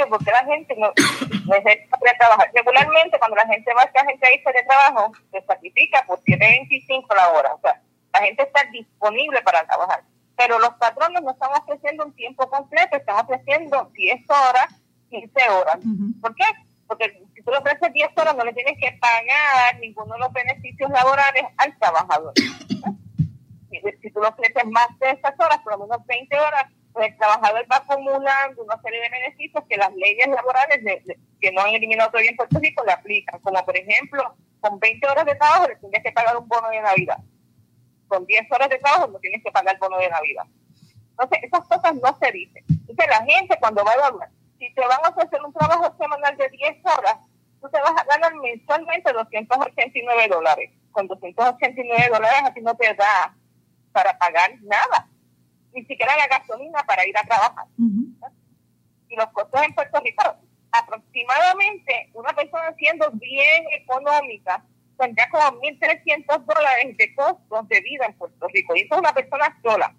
porque 0.10 0.32
la 0.32 0.46
gente 0.46 0.76
no 0.78 0.92
necesita 1.48 1.98
trabajar. 2.20 2.52
Regularmente, 2.54 3.18
cuando 3.20 3.36
la 3.38 3.48
gente 3.48 3.74
va 3.74 3.82
a 3.82 3.86
esta 3.86 4.06
gente 4.06 4.28
ahí 4.28 4.38
de 4.38 4.64
trabajo, 4.68 5.12
se 5.32 5.42
sacrifica 5.44 6.04
por 6.06 6.20
7.25 6.22 7.16
la 7.16 7.30
hora. 7.32 7.54
O 7.54 7.60
sea, 7.62 7.82
la 8.14 8.22
gente 8.22 8.44
está 8.44 8.64
disponible 8.72 9.42
para 9.42 9.66
trabajar. 9.66 10.04
Pero 10.36 10.60
los 10.60 10.72
patrones 10.76 11.24
no 11.24 11.32
están 11.32 11.52
ofreciendo 11.52 12.06
un 12.06 12.14
tiempo 12.14 12.48
completo, 12.50 12.98
están 12.98 13.26
ofreciendo 13.26 13.90
10 13.94 14.30
horas, 14.30 14.68
15 15.10 15.50
horas. 15.50 15.78
¿Por 16.22 16.36
qué? 16.36 16.44
Porque 16.86 17.24
si 17.34 17.42
tú 17.42 17.52
le 17.52 17.58
ofreces 17.58 17.92
10 17.92 18.10
horas, 18.18 18.36
no 18.36 18.44
le 18.44 18.54
tienes 18.54 18.78
que 18.80 18.98
pagar 19.00 19.80
ninguno 19.80 20.14
de 20.14 20.20
los 20.20 20.34
beneficios 20.34 20.90
laborales 20.92 21.44
al 21.58 21.78
trabajador. 21.78 22.34
Si, 23.70 23.82
si 24.02 24.12
tú 24.12 24.22
le 24.22 24.30
ofreces 24.30 24.66
más 24.68 24.88
de 24.98 25.12
esas 25.12 25.38
horas, 25.38 25.60
por 25.62 25.74
lo 25.74 25.86
menos 25.86 26.04
20 26.08 26.40
horas, 26.40 26.64
el 27.04 27.18
trabajador 27.18 27.66
va 27.72 27.78
acumulando 27.78 28.64
una 28.64 28.82
serie 28.82 29.02
de 29.02 29.10
beneficios 29.10 29.64
que 29.70 29.78
las 29.78 29.94
leyes 29.96 30.28
laborales 30.28 30.80
que 31.40 31.52
no 31.52 31.62
han 31.62 31.70
eliminado 31.70 32.10
todavía 32.10 32.32
en 32.32 32.38
Puerto 32.38 32.60
Rico 32.60 32.84
le 32.86 32.92
aplican, 32.92 33.40
como 33.40 33.64
por 33.66 33.78
ejemplo, 33.78 34.36
con 34.60 34.80
20 34.80 35.08
horas 35.08 35.26
de 35.26 35.36
trabajo 35.36 35.68
le 35.68 35.76
tienes 35.76 36.04
que 36.04 36.12
pagar 36.12 36.38
un 36.38 36.48
bono 36.48 36.70
de 36.70 36.82
Navidad. 36.82 37.18
Con 38.08 38.26
10 38.26 38.52
horas 38.52 38.70
de 38.70 38.80
trabajo 38.80 39.08
no 39.08 39.20
tienes 39.20 39.44
que 39.44 39.52
pagar 39.52 39.76
el 39.76 39.80
bono 39.80 39.98
de 39.98 40.10
Navidad. 40.10 40.46
Entonces, 41.12 41.40
esas 41.44 41.68
cosas 41.68 41.96
no 41.96 42.18
se 42.22 42.32
dicen. 42.32 42.64
Entonces, 42.70 43.08
la 43.10 43.26
gente 43.26 43.58
cuando 43.60 43.84
va 43.84 43.92
a 43.92 43.96
evaluar, 43.96 44.30
si 44.60 44.74
te 44.74 44.82
van 44.82 45.00
a 45.04 45.10
ofrecer 45.10 45.42
un 45.44 45.54
trabajo 45.54 45.96
semanal 45.98 46.38
de 46.38 46.50
10 46.50 46.78
horas, 46.86 47.18
tú 47.62 47.70
te 47.70 47.80
vas 47.82 47.94
a 47.98 48.06
ganar 48.06 48.34
mensualmente 48.36 49.12
289 49.12 50.28
dólares. 50.30 50.72
Con 50.92 51.08
289 51.08 52.10
dólares 52.12 52.40
a 52.44 52.54
ti 52.54 52.62
no 52.62 52.76
te 52.76 52.94
da 52.94 53.36
para 53.92 54.18
pagar 54.18 54.52
nada 54.62 55.08
ni 55.74 55.86
siquiera 55.86 56.16
la 56.18 56.28
gasolina 56.28 56.84
para 56.84 57.06
ir 57.06 57.18
a 57.18 57.24
trabajar. 57.24 57.66
Y 59.10 59.16
los 59.16 59.28
costos 59.28 59.62
en 59.64 59.74
Puerto 59.74 60.00
Rico, 60.02 60.24
aproximadamente 60.72 62.10
una 62.14 62.34
persona 62.34 62.74
siendo 62.78 63.10
bien 63.12 63.66
económica, 63.72 64.64
tendría 64.98 65.30
como 65.30 65.62
1.300 65.62 66.46
dólares 66.46 66.98
de 66.98 67.16
costos 67.16 67.68
de 67.70 67.82
vida 67.82 68.06
en 68.06 68.14
Puerto 68.14 68.48
Rico. 68.48 68.76
Y 68.76 68.82
eso 68.82 68.96
es 68.96 69.00
una 69.00 69.14
persona 69.14 69.58
sola, 69.64 69.96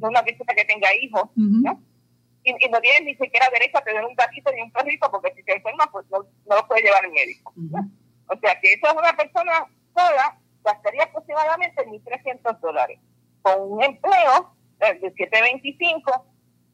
no 0.00 0.08
una 0.08 0.22
persona 0.22 0.54
que 0.54 0.64
tenga 0.64 0.94
hijos. 0.94 1.28
Y, 2.42 2.68
no 2.70 2.80
tiene 2.80 3.04
ni 3.04 3.14
siquiera 3.16 3.50
derecho 3.52 3.78
a 3.78 3.84
tener 3.84 4.02
un 4.04 4.14
gatito 4.14 4.50
ni 4.52 4.62
un 4.62 4.72
perrito, 4.72 5.10
porque 5.10 5.34
si 5.34 5.42
se 5.42 5.52
enferma, 5.52 5.86
pues 5.92 6.06
no, 6.10 6.20
lo 6.20 6.66
puede 6.66 6.82
llevar 6.82 7.04
el 7.04 7.12
médico. 7.12 7.52
O 8.28 8.38
sea 8.38 8.58
que 8.60 8.72
eso 8.72 8.86
es 8.86 8.94
una 8.94 9.14
persona 9.14 9.66
sola, 9.94 10.38
gastaría 10.64 11.04
aproximadamente 11.04 11.84
1.300 11.84 12.58
dólares. 12.60 12.98
Con 13.42 13.72
un 13.72 13.82
empleo 13.82 14.54
de 14.80 15.14
7.25 15.14 16.24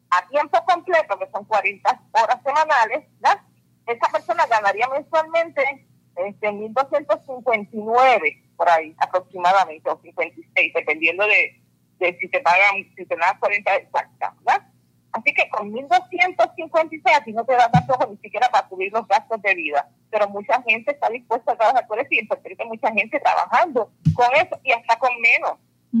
a 0.09 0.27
tiempo 0.29 0.63
completo, 0.65 1.19
que 1.19 1.29
son 1.31 1.45
40 1.45 2.01
horas 2.13 2.41
semanales, 2.43 3.05
¿verdad? 3.19 3.41
esa 3.87 4.11
persona 4.11 4.45
ganaría 4.47 4.87
mensualmente 4.89 5.87
este, 6.15 6.49
1.259 6.49 8.43
por 8.55 8.69
ahí 8.69 8.95
aproximadamente, 8.99 9.89
o 9.89 9.99
56, 10.01 10.73
dependiendo 10.73 11.25
de, 11.25 11.61
de 11.99 12.17
si 12.19 12.27
te 12.27 12.39
pagan, 12.41 12.83
si 12.95 13.05
te 13.05 13.15
dan 13.15 13.39
40 13.39 13.75
exactas, 13.75 14.33
¿verdad? 14.43 14.67
Así 15.11 15.31
que 15.33 15.47
con 15.49 15.71
1.256 15.71 17.01
a 17.15 17.23
ti 17.23 17.33
no 17.33 17.45
te 17.45 17.53
da 17.53 17.71
tanto 17.71 17.97
ni 18.09 18.17
siquiera 18.17 18.49
para 18.49 18.67
cubrir 18.67 18.91
los 18.91 19.07
gastos 19.07 19.41
de 19.41 19.55
vida. 19.55 19.89
Pero 20.11 20.27
mucha 20.29 20.61
gente 20.63 20.91
está 20.91 21.09
dispuesta 21.09 21.53
a 21.53 21.57
trabajar 21.57 21.87
por 21.87 21.99
eso 21.99 22.09
y 22.11 22.19
en 22.19 22.27
Puerto 22.27 22.65
mucha 22.65 22.91
gente 22.91 23.19
trabajando 23.19 23.89
con 24.13 24.27
eso 24.35 24.59
y 24.63 24.71
hasta 24.71 24.99
con 24.99 25.09
menos. 25.21 25.53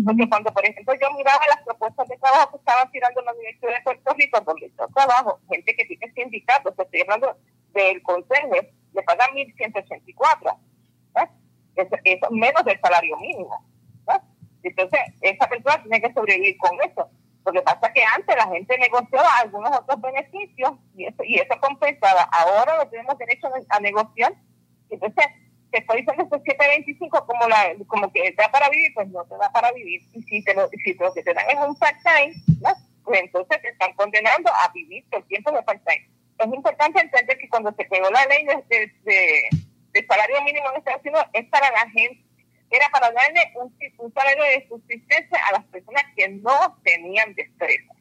Porque 0.05 0.29
cuando, 0.29 0.51
por 0.53 0.65
ejemplo, 0.65 0.93
yo 1.01 1.11
miraba 1.13 1.39
las 1.47 1.63
propuestas 1.63 2.07
de 2.07 2.17
trabajo 2.17 2.51
que 2.51 2.57
estaban 2.57 2.91
tirando 2.91 3.21
la 3.21 3.33
Universidad 3.33 3.73
de 3.73 3.81
Puerto 3.81 4.13
Rico, 4.13 4.41
donde 4.41 4.71
yo 4.77 4.87
trabajo, 4.93 5.39
gente 5.49 5.75
que 5.75 5.85
tiene 5.85 6.11
sindicatos, 6.13 6.73
estoy 6.77 7.01
hablando 7.01 7.37
del 7.73 8.01
consejo, 8.03 8.55
le 8.93 9.03
pagan 9.03 9.29
1.184. 9.31 10.57
¿eh? 11.21 11.27
Eso, 11.75 11.95
es 12.03 12.19
menos 12.31 12.63
del 12.65 12.79
salario 12.81 13.17
mínimo. 13.17 13.65
¿eh? 14.09 14.19
Entonces, 14.63 14.99
esa 15.21 15.47
persona 15.47 15.81
tiene 15.81 16.01
que 16.01 16.13
sobrevivir 16.13 16.57
con 16.57 16.77
eso. 16.81 17.09
Lo 17.45 17.53
que 17.53 17.61
pasa 17.61 17.87
es 17.87 17.93
que 17.93 18.03
antes 18.03 18.35
la 18.35 18.47
gente 18.47 18.77
negociaba 18.77 19.37
algunos 19.37 19.71
otros 19.79 20.01
beneficios 20.01 20.71
y 20.95 21.05
eso, 21.05 21.23
y 21.23 21.35
eso 21.35 21.59
compensaba. 21.61 22.23
Ahora 22.23 22.77
no 22.77 22.89
tenemos 22.89 23.17
derecho 23.17 23.47
a 23.69 23.79
negociar. 23.79 24.33
Entonces, 24.89 25.25
te 25.71 25.79
estoy 25.79 25.97
diciendo 25.97 26.23
estos 26.23 26.41
725 26.43 27.25
como 27.25 27.47
la 27.47 27.73
como 27.87 28.11
que 28.11 28.31
da 28.37 28.49
para 28.51 28.69
vivir, 28.69 28.93
pues 28.93 29.07
no 29.09 29.23
te 29.25 29.35
da 29.37 29.51
para 29.51 29.71
vivir. 29.71 30.01
Y 30.13 30.21
si, 30.23 30.43
te 30.43 30.53
lo, 30.53 30.69
si 30.69 30.93
lo 30.93 31.13
que 31.13 31.23
te 31.23 31.33
dan 31.33 31.49
es 31.49 31.57
un 31.57 31.75
part-time, 31.75 32.33
pues 33.03 33.21
entonces 33.21 33.61
te 33.61 33.69
están 33.69 33.93
condenando 33.93 34.49
a 34.49 34.71
vivir 34.73 35.05
todo 35.09 35.21
el 35.21 35.27
tiempo 35.27 35.51
de 35.51 35.63
part-time. 35.63 36.09
Es 36.39 36.53
importante 36.53 37.01
entender 37.01 37.37
que 37.37 37.49
cuando 37.49 37.73
se 37.73 37.87
creó 37.87 38.09
la 38.11 38.25
ley 38.25 38.45
de, 38.45 38.91
de, 39.03 40.05
salario 40.07 40.41
mínimo 40.43 40.69
en 40.69 40.77
Estados 40.77 41.01
Unidos 41.01 41.25
es 41.33 41.45
para 41.47 41.71
la 41.71 41.89
gente, 41.89 42.23
era 42.69 42.87
para 42.91 43.11
darle 43.11 43.51
un, 43.55 43.75
un 43.97 44.13
salario 44.13 44.43
de 44.43 44.67
subsistencia 44.67 45.39
a 45.47 45.53
las 45.53 45.65
personas 45.65 46.03
que 46.15 46.29
no 46.29 46.77
tenían 46.83 47.33
destreza. 47.33 47.93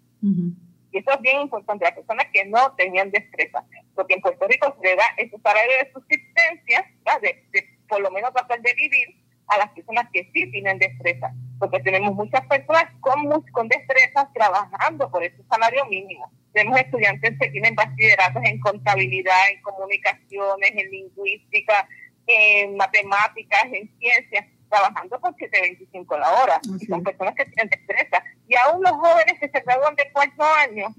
Y 0.96 1.00
eso 1.00 1.10
es 1.10 1.20
bien 1.20 1.42
importante, 1.42 1.84
las 1.84 1.92
personas 1.92 2.26
que 2.32 2.46
no 2.46 2.72
tenían 2.74 3.10
destreza. 3.10 3.62
Porque 3.94 4.14
en 4.14 4.22
Puerto 4.22 4.48
Rico 4.48 4.74
se 4.80 4.88
le 4.88 4.96
da 4.96 5.04
ese 5.18 5.36
salario 5.42 5.76
de 5.76 5.92
subsistencia, 5.92 6.90
de, 7.20 7.68
por 7.86 8.00
lo 8.00 8.10
menos 8.10 8.32
tratar 8.32 8.62
de 8.62 8.72
vivir 8.72 9.06
a 9.48 9.58
las 9.58 9.68
personas 9.72 10.08
que 10.10 10.30
sí 10.32 10.50
tienen 10.50 10.78
destreza. 10.78 11.34
Porque 11.58 11.80
tenemos 11.80 12.14
muchas 12.14 12.46
personas 12.46 12.86
con, 13.00 13.42
con 13.52 13.68
destrezas 13.68 14.32
trabajando 14.32 15.10
por 15.10 15.22
ese 15.22 15.42
salario 15.50 15.84
mínimo. 15.84 16.32
Tenemos 16.54 16.80
estudiantes 16.80 17.38
que 17.38 17.50
tienen 17.50 17.74
bachilleratos 17.74 18.42
en 18.46 18.58
contabilidad, 18.60 19.50
en 19.52 19.60
comunicaciones, 19.60 20.70
en 20.76 20.90
lingüística, 20.90 21.86
en 22.26 22.74
matemáticas, 22.74 23.64
en 23.70 23.90
ciencias, 23.98 24.46
trabajando 24.68 25.20
por 25.20 25.34
7.25 25.34 26.18
la 26.18 26.30
hora. 26.42 26.60
Y 26.80 26.86
son 26.86 27.02
personas 27.02 27.34
que 27.34 27.44
tienen 27.46 27.70
destreza 27.70 28.22
y 28.48 28.54
aún 28.56 28.82
los 28.82 28.92
jóvenes 28.92 29.38
que 29.40 29.48
se 29.48 29.60
graduan 29.60 29.94
de 29.96 30.10
cuarto 30.12 30.44
año, 30.44 30.94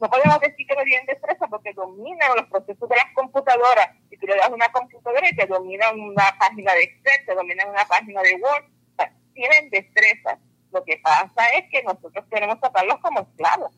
no 0.00 0.10
podemos 0.10 0.40
decir 0.40 0.66
que 0.66 0.76
no 0.76 0.82
tienen 0.84 1.06
destreza 1.06 1.46
porque 1.48 1.72
dominan 1.72 2.36
los 2.36 2.46
procesos 2.46 2.88
de 2.88 2.96
las 2.96 3.12
computadoras. 3.14 3.88
Si 4.10 4.16
tú 4.18 4.26
le 4.26 4.36
das 4.36 4.50
una 4.50 4.70
computadora 4.70 5.28
y 5.28 5.34
te 5.34 5.46
dominan 5.46 5.98
una 5.98 6.36
página 6.38 6.72
de 6.74 6.84
Excel, 6.84 7.26
te 7.26 7.34
dominan 7.34 7.70
una 7.70 7.84
página 7.86 8.22
de 8.22 8.34
Word, 8.34 8.64
tienen 9.34 9.70
destreza. 9.70 10.38
Lo 10.72 10.84
que 10.84 11.00
pasa 11.02 11.46
es 11.58 11.64
que 11.70 11.82
nosotros 11.82 12.24
queremos 12.30 12.60
tratarlos 12.60 12.98
como 13.00 13.20
esclavos. 13.20 13.72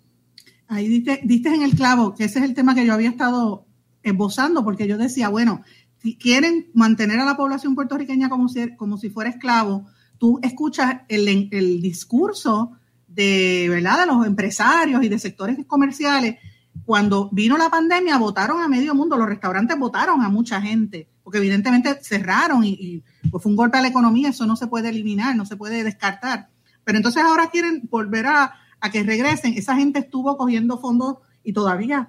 Ahí 0.68 0.88
diste, 0.88 1.20
diste 1.22 1.48
en 1.48 1.62
el 1.62 1.74
clavo, 1.74 2.14
que 2.14 2.24
ese 2.24 2.40
es 2.40 2.44
el 2.44 2.54
tema 2.54 2.74
que 2.74 2.84
yo 2.84 2.92
había 2.92 3.08
estado 3.08 3.64
esbozando, 4.02 4.64
porque 4.64 4.86
yo 4.86 4.98
decía, 4.98 5.28
bueno, 5.28 5.62
si 6.02 6.16
quieren 6.16 6.68
mantener 6.74 7.20
a 7.20 7.24
la 7.24 7.36
población 7.36 7.74
puertorriqueña 7.74 8.28
como 8.28 8.48
si, 8.48 8.76
como 8.76 8.98
si 8.98 9.10
fuera 9.10 9.30
esclavo, 9.30 9.86
tú 10.18 10.38
escuchas 10.42 11.02
el, 11.08 11.48
el 11.50 11.82
discurso 11.82 12.72
de, 13.06 13.66
¿verdad? 13.68 14.00
de 14.00 14.06
los 14.06 14.26
empresarios 14.26 15.02
y 15.02 15.08
de 15.08 15.18
sectores 15.18 15.58
comerciales, 15.66 16.36
cuando 16.84 17.28
vino 17.32 17.58
la 17.58 17.68
pandemia, 17.68 18.16
votaron 18.18 18.62
a 18.62 18.68
medio 18.68 18.94
mundo, 18.94 19.16
los 19.16 19.28
restaurantes 19.28 19.78
votaron 19.78 20.22
a 20.22 20.28
mucha 20.28 20.60
gente, 20.60 21.08
porque 21.22 21.38
evidentemente 21.38 21.98
cerraron 22.02 22.64
y, 22.64 23.02
pues 23.30 23.42
fue 23.42 23.50
un 23.50 23.56
golpe 23.56 23.78
a 23.78 23.82
la 23.82 23.88
economía, 23.88 24.30
eso 24.30 24.46
no 24.46 24.56
se 24.56 24.68
puede 24.68 24.88
eliminar, 24.88 25.36
no 25.36 25.44
se 25.44 25.56
puede 25.56 25.84
descartar. 25.84 26.48
Pero 26.84 26.98
entonces 26.98 27.22
ahora 27.22 27.50
quieren 27.50 27.88
volver 27.90 28.26
a, 28.26 28.54
a 28.80 28.90
que 28.90 29.02
regresen. 29.02 29.54
Esa 29.54 29.76
gente 29.76 29.98
estuvo 29.98 30.36
cogiendo 30.36 30.78
fondos 30.78 31.18
y 31.44 31.52
todavía 31.52 32.08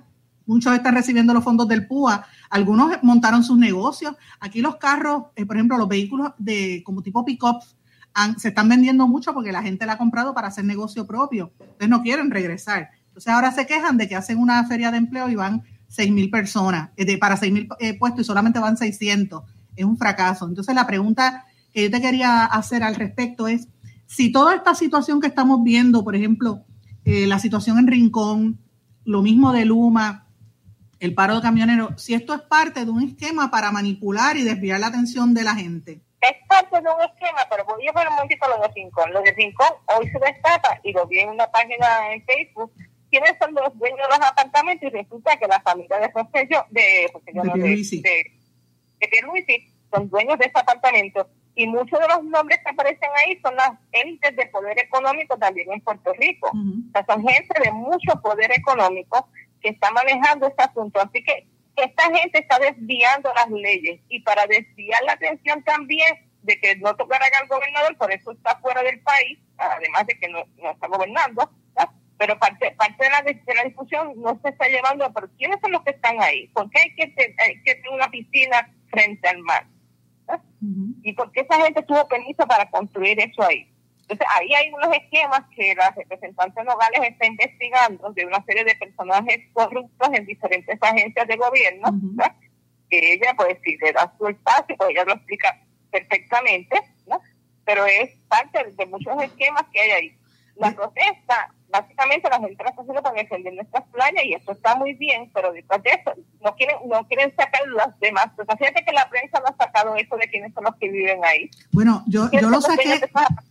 muchos 0.50 0.74
están 0.74 0.96
recibiendo 0.96 1.34
los 1.34 1.44
fondos 1.44 1.68
del 1.68 1.86
PUA, 1.86 2.26
algunos 2.50 2.92
montaron 3.04 3.44
sus 3.44 3.58
negocios. 3.58 4.16
Aquí 4.40 4.62
los 4.62 4.78
carros, 4.78 5.26
eh, 5.36 5.46
por 5.46 5.56
ejemplo, 5.56 5.78
los 5.78 5.88
vehículos 5.88 6.32
de 6.40 6.82
como 6.84 7.04
tipo 7.04 7.24
pick-ups 7.24 7.76
se 8.38 8.50
están 8.50 8.68
vendiendo 8.68 9.08
mucho 9.08 9.34
porque 9.34 9.52
la 9.52 9.62
gente 9.62 9.86
la 9.86 9.94
ha 9.94 9.98
comprado 9.98 10.34
para 10.34 10.48
hacer 10.48 10.66
negocio 10.66 11.06
propio. 11.06 11.54
Entonces 11.60 11.88
no 11.88 12.02
quieren 12.02 12.32
regresar. 12.32 12.90
Entonces 13.08 13.32
ahora 13.32 13.52
se 13.52 13.66
quejan 13.66 13.96
de 13.98 14.10
que 14.10 14.16
hacen 14.16 14.40
una 14.40 14.66
feria 14.66 14.92
de 14.92 14.98
empleo 14.98 15.30
y 15.30 15.36
van 15.36 15.64
6 15.88 16.12
mil 16.12 16.30
personas 16.30 16.90
eh, 16.98 17.06
de, 17.06 17.18
para 17.18 17.38
6 17.38 17.54
mil 17.54 17.70
eh, 17.80 17.98
puestos 17.98 18.22
y 18.22 18.24
solamente 18.26 18.60
van 18.60 18.76
600. 18.76 19.44
Es 19.76 19.86
un 19.86 19.98
fracaso. 19.98 20.48
Entonces 20.48 20.74
la 20.74 20.88
pregunta 20.88 21.46
que 21.72 21.84
yo 21.84 21.92
te 21.92 22.02
quería 22.02 22.46
hacer 22.46 22.84
al 22.84 22.96
respecto 22.96 23.48
es, 23.48 23.68
si 24.08 24.32
toda 24.32 24.56
esta 24.56 24.74
situación 24.74 25.22
que 25.22 25.28
estamos 25.28 25.64
viendo, 25.64 26.04
por 26.04 26.16
ejemplo, 26.16 26.66
la 27.06 27.40
situación 27.40 27.80
en 27.80 27.88
Rincón, 27.88 28.60
lo 29.06 29.22
mismo 29.24 29.52
de 29.52 29.66
Luma, 29.66 30.29
el 31.00 31.14
paro 31.14 31.36
de 31.36 31.42
camioneros, 31.42 32.02
si 32.02 32.14
esto 32.14 32.34
es 32.34 32.42
parte 32.42 32.86
de 32.86 32.92
un 32.92 33.04
esquema 33.04 33.52
para 33.52 33.72
manipular 33.72 34.38
y 34.38 34.44
desviar 34.44 34.80
la 34.80 34.88
atención 34.88 35.34
de 35.34 35.44
la 35.44 35.56
gente 35.56 36.02
es 36.22 36.36
parte 36.48 36.82
de 36.82 36.90
un 36.90 37.02
esquema, 37.02 37.48
pero 37.50 37.64
voy 37.66 37.88
a 37.88 37.92
ver 37.92 38.08
un 38.08 38.16
momentito 38.16 38.48
lo 38.48 38.62
de 38.62 38.68
Rincón. 38.74 39.14
Lo 39.14 39.22
de 39.22 39.32
Rincón 39.32 39.68
hoy 39.86 40.10
se 40.10 40.20
destapa 40.20 40.80
y 40.84 40.92
lo 40.92 41.08
vi 41.08 41.20
en 41.20 41.30
una 41.30 41.48
página 41.48 42.14
en 42.14 42.24
Facebook. 42.26 42.74
¿Quiénes 43.10 43.36
son 43.42 43.54
los 43.54 43.78
dueños 43.78 44.00
de 44.00 44.18
los 44.18 44.28
apartamentos? 44.28 44.88
Y 44.92 44.96
resulta 44.96 45.38
que 45.38 45.48
la 45.48 45.62
familia 45.62 45.98
de 46.00 46.12
José 46.12 46.48
yo, 46.52 46.64
de 46.70 47.10
José 47.12 47.32
yo, 47.34 47.42
de, 47.44 47.60
de, 47.60 49.08
de, 49.08 49.72
son 49.92 50.10
dueños 50.10 50.38
de 50.38 50.46
ese 50.46 50.60
apartamento. 50.60 51.28
Y 51.56 51.66
muchos 51.68 52.00
de 52.00 52.08
los 52.08 52.24
nombres 52.24 52.60
que 52.64 52.70
aparecen 52.70 53.10
ahí 53.26 53.40
son 53.42 53.56
las 53.56 53.72
élites 53.92 54.36
de 54.36 54.46
poder 54.48 54.78
económico 54.80 55.38
también 55.38 55.72
en 55.72 55.82
Puerto 55.82 56.14
Rico. 56.14 56.50
O 56.50 56.92
sea, 56.92 57.06
son 57.08 57.28
gente 57.28 57.60
de 57.64 57.72
mucho 57.72 58.14
poder 58.22 58.52
económico 58.52 59.28
que 59.62 59.70
está 59.70 59.92
manejando 59.92 60.48
este 60.48 60.64
asunto. 60.64 61.00
Así 61.00 61.24
que 61.24 61.48
esta 61.76 62.04
gente 62.06 62.40
está 62.40 62.60
desviando 62.60 63.32
las 63.34 63.50
leyes 63.50 64.02
y 64.10 64.22
para 64.22 64.46
desviar 64.48 65.04
la 65.04 65.14
atención 65.14 65.64
también 65.64 66.30
de 66.42 66.60
que 66.60 66.76
no 66.78 66.96
tocará 66.96 67.26
al 67.42 67.48
gobernador, 67.48 67.98
por 67.98 68.12
eso 68.12 68.32
está 68.32 68.58
fuera 68.60 68.82
del 68.84 69.00
país, 69.02 69.40
además 69.58 70.08
de 70.08 70.18
que 70.18 70.28
no, 70.30 70.44
está 70.72 70.88
gobernando, 70.88 71.50
pero 72.18 72.38
parte, 72.38 72.72
parte 72.72 73.06
de, 73.06 73.10
la, 73.10 73.22
de 73.22 73.56
la 73.56 73.64
discusión 73.64 74.14
no 74.18 74.38
se 74.44 74.50
está 74.50 74.68
llevando, 74.68 75.10
pero 75.14 75.30
¿quiénes 75.38 75.60
son 75.62 75.72
los 75.72 75.84
que 75.84 75.92
están 75.92 76.22
ahí? 76.22 76.48
¿Por 76.50 76.70
qué 76.70 76.82
hay 76.82 76.96
que, 76.96 77.36
hay 77.38 77.64
que 77.64 77.76
tener 77.76 77.92
una 77.92 78.12
piscina 78.12 78.70
frente 78.90 79.28
al 79.28 79.40
mar? 79.40 79.66
¿Y 81.02 81.14
por 81.14 81.32
qué 81.32 81.42
esa 81.42 81.64
gente 81.64 81.82
tuvo 81.84 82.08
permiso 82.08 82.46
para 82.46 82.70
construir 82.70 83.20
eso 83.20 83.42
ahí? 83.42 83.72
Entonces, 84.10 84.28
ahí 84.36 84.52
hay 84.56 84.74
unos 84.74 84.92
esquemas 84.92 85.42
que 85.56 85.76
la 85.76 85.92
representante 85.92 86.64
Nogales 86.64 87.00
está 87.12 87.28
investigando 87.28 88.12
de 88.14 88.26
una 88.26 88.44
serie 88.44 88.64
de 88.64 88.74
personajes 88.76 89.38
corruptos 89.54 90.10
en 90.12 90.26
diferentes 90.26 90.80
agencias 90.82 91.28
de 91.28 91.36
gobierno, 91.36 91.90
que 92.90 93.14
ella, 93.14 93.36
pues, 93.38 93.60
si 93.64 93.78
le 93.78 93.94
da 93.94 94.12
su 94.18 94.28
espacio, 94.28 94.76
pues 94.78 94.90
ella 94.90 95.04
lo 95.06 95.14
explica 95.14 95.62
perfectamente, 95.92 96.82
¿no? 97.06 97.22
Pero 97.66 97.86
es 97.86 98.16
parte 98.28 98.64
de 98.72 98.86
muchos 98.88 99.22
esquemas 99.22 99.66
que 99.72 99.80
hay 99.80 99.92
ahí. 99.92 100.18
La 100.56 100.72
protesta 100.72 101.54
básicamente 101.72 102.30
la 102.30 102.40
gente 102.40 102.64
la 102.64 102.70
está 102.70 102.82
haciendo 102.82 103.02
para 103.02 103.22
defender 103.22 103.54
nuestras 103.54 103.86
playas 103.90 104.24
y 104.26 104.34
eso 104.34 104.52
está 104.52 104.76
muy 104.76 104.94
bien, 104.94 105.30
pero 105.34 105.52
después 105.52 105.82
de 105.84 105.92
eso 105.92 106.14
no 106.44 106.56
quieren, 106.56 106.78
no 106.88 107.08
quieren 107.08 107.34
sacar 107.36 107.62
los 107.68 108.00
demás. 108.00 108.28
Pues 108.36 108.48
fíjate 108.58 108.84
que 108.86 108.92
la 108.92 109.10
prensa 109.10 109.40
no 109.40 109.46
ha 109.48 109.66
sacado 109.66 109.96
eso 109.96 110.16
de 110.18 110.28
quiénes 110.30 110.54
son 110.54 110.64
los 110.64 110.76
que 110.76 110.90
viven 110.90 111.20
ahí. 111.24 111.50
Bueno, 111.72 112.04
yo, 112.08 112.30
yo 112.32 112.50
lo 112.50 112.62
saqué, 112.62 113.02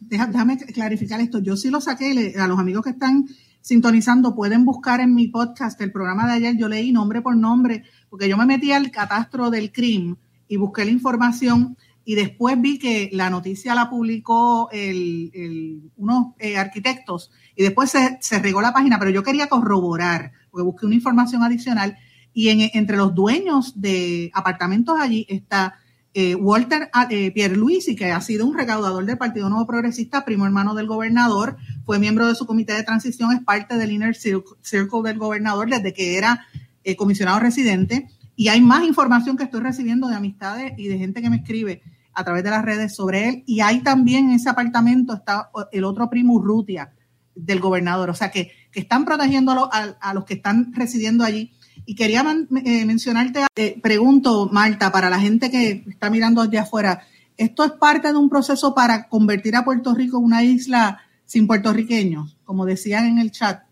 déjame 0.01 0.59
clarificar 0.59 1.21
esto, 1.21 1.39
yo 1.39 1.57
sí 1.57 1.71
lo 1.71 1.81
saqué, 1.81 2.35
a 2.39 2.47
los 2.47 2.59
amigos 2.59 2.85
que 2.85 2.91
están 2.91 3.27
sintonizando 3.61 4.35
pueden 4.35 4.65
buscar 4.65 5.01
en 5.01 5.15
mi 5.15 5.29
podcast 5.29 5.81
el 5.81 5.93
programa 5.93 6.27
de 6.27 6.35
ayer, 6.35 6.57
yo 6.57 6.69
leí 6.69 6.93
nombre 6.93 7.21
por 7.21 7.37
nombre, 7.37 7.85
porque 8.09 8.29
yo 8.29 8.37
me 8.37 8.47
metí 8.47 8.73
al 8.73 8.91
catastro 8.91 9.51
del 9.51 9.73
crimen 9.73 10.17
y 10.49 10.57
busqué 10.57 10.85
la 10.85 10.91
información 10.91 11.77
y 12.09 12.15
después 12.15 12.59
vi 12.59 12.79
que 12.79 13.11
la 13.13 13.29
noticia 13.29 13.75
la 13.75 13.91
publicó 13.91 14.71
el, 14.73 15.91
unos 15.95 16.29
eh, 16.39 16.57
arquitectos 16.57 17.31
y 17.55 17.63
después 17.63 17.91
se, 17.91 18.17
se, 18.23 18.39
regó 18.39 18.63
la 18.63 18.73
página, 18.73 18.99
pero 18.99 19.11
yo 19.11 19.23
quería 19.23 19.49
corroborar, 19.49 20.33
porque 20.51 20.65
busqué 20.65 20.87
una 20.87 20.95
información 20.95 21.43
adicional 21.43 21.99
y 22.33 22.49
en, 22.49 22.71
entre 22.73 22.97
los 22.97 23.15
dueños 23.15 23.79
de 23.79 24.31
apartamentos 24.33 24.99
allí 24.99 25.27
está 25.29 25.81
eh, 26.15 26.35
Walter 26.35 26.89
ah, 26.95 27.09
eh, 27.11 27.31
Pierluisi, 27.31 27.95
que 27.95 28.11
ha 28.11 28.23
sido 28.23 28.47
un 28.47 28.57
recaudador 28.57 29.05
del 29.05 29.19
Partido 29.19 29.51
Nuevo 29.51 29.67
Progresista, 29.67 30.25
primo 30.25 30.47
hermano 30.47 30.75
del 30.75 30.87
gobernador, 30.87 31.59
fue 31.85 31.99
miembro 31.99 32.27
de 32.27 32.35
su 32.35 32.47
comité 32.47 32.73
de 32.73 32.85
transición, 32.85 33.33
es 33.33 33.43
parte 33.43 33.77
del 33.77 33.93
Inner 33.93 34.17
Circle 34.17 35.03
del 35.05 35.19
gobernador 35.19 35.69
desde 35.69 35.93
que 35.93 36.17
era 36.17 36.47
eh, 36.85 36.97
comisionado 36.97 37.39
residente. 37.39 38.09
Y 38.35 38.49
hay 38.49 38.63
más 38.63 38.85
información 38.85 39.37
que 39.37 39.45
estoy 39.45 39.61
recibiendo 39.61 40.09
de 40.09 40.15
amistades 40.15 40.73
y 40.79 40.89
de 40.89 40.97
gente 40.97 41.21
que 41.21 41.29
me 41.29 41.37
escribe 41.37 41.83
a 42.19 42.25
través 42.25 42.43
de 42.43 42.51
las 42.51 42.65
redes 42.65 42.97
sobre 42.97 43.29
él. 43.29 43.45
Y 43.47 43.61
hay 43.61 43.81
también 43.81 44.31
en 44.31 44.35
ese 44.35 44.51
apartamento 44.51 45.15
está 45.15 45.51
el 45.71 45.85
otro 45.85 46.11
primo 46.11 46.35
Urrutia 46.35 46.93
del 47.37 47.61
gobernador. 47.61 48.11
O 48.11 48.15
sea 48.15 48.33
que, 48.33 48.51
que 48.73 48.81
están 48.81 49.05
protegiendo 49.05 49.71
a, 49.73 50.15
los 50.15 50.25
que 50.25 50.35
están 50.35 50.75
residiendo 50.75 51.23
allí. 51.25 51.53
Y 51.87 51.95
quería 51.95 52.25
eh, 52.65 52.85
mencionarte, 52.85 53.47
eh, 53.55 53.81
pregunto, 53.81 54.49
Marta, 54.51 54.91
para 54.91 55.09
la 55.09 55.21
gente 55.21 55.49
que 55.49 55.85
está 55.89 56.11
mirando 56.11 56.43
desde 56.43 56.59
afuera, 56.59 57.03
esto 57.37 57.65
es 57.65 57.71
parte 57.73 58.09
de 58.09 58.19
un 58.19 58.29
proceso 58.29 58.75
para 58.75 59.09
convertir 59.09 59.55
a 59.55 59.65
Puerto 59.65 59.95
Rico 59.95 60.19
en 60.19 60.25
una 60.25 60.43
isla 60.43 61.01
sin 61.25 61.47
puertorriqueños, 61.47 62.37
como 62.45 62.67
decían 62.67 63.07
en 63.07 63.19
el 63.19 63.31
chat. 63.31 63.63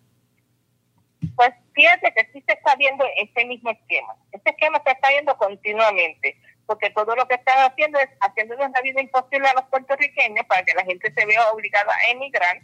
Pues 1.35 1.51
fíjate 1.75 2.15
que 2.15 2.31
sí 2.33 2.45
se 2.47 2.55
está 2.55 2.77
viendo 2.77 3.05
este 3.21 3.45
mismo 3.45 3.71
esquema. 3.71 4.15
Este 4.31 4.51
esquema 4.51 4.81
se 4.85 4.93
está 4.93 5.09
viendo 5.11 5.37
continuamente, 5.37 6.37
porque 6.67 6.91
todo 6.91 7.15
lo 7.15 7.27
que 7.29 7.37
están 7.37 7.59
haciendo 7.71 7.99
es 7.99 8.09
haciéndonos 8.21 8.71
la 8.71 8.81
vida 8.83 9.01
imposible 9.01 9.49
a 9.49 9.55
los 9.55 9.65
puertorriqueños 9.67 10.45
para 10.47 10.65
que 10.65 10.75
la 10.75 10.85
gente 10.85 11.13
se 11.13 11.27
vea 11.27 11.51
obligada 11.51 11.93
a 11.95 12.11
emigrar. 12.11 12.61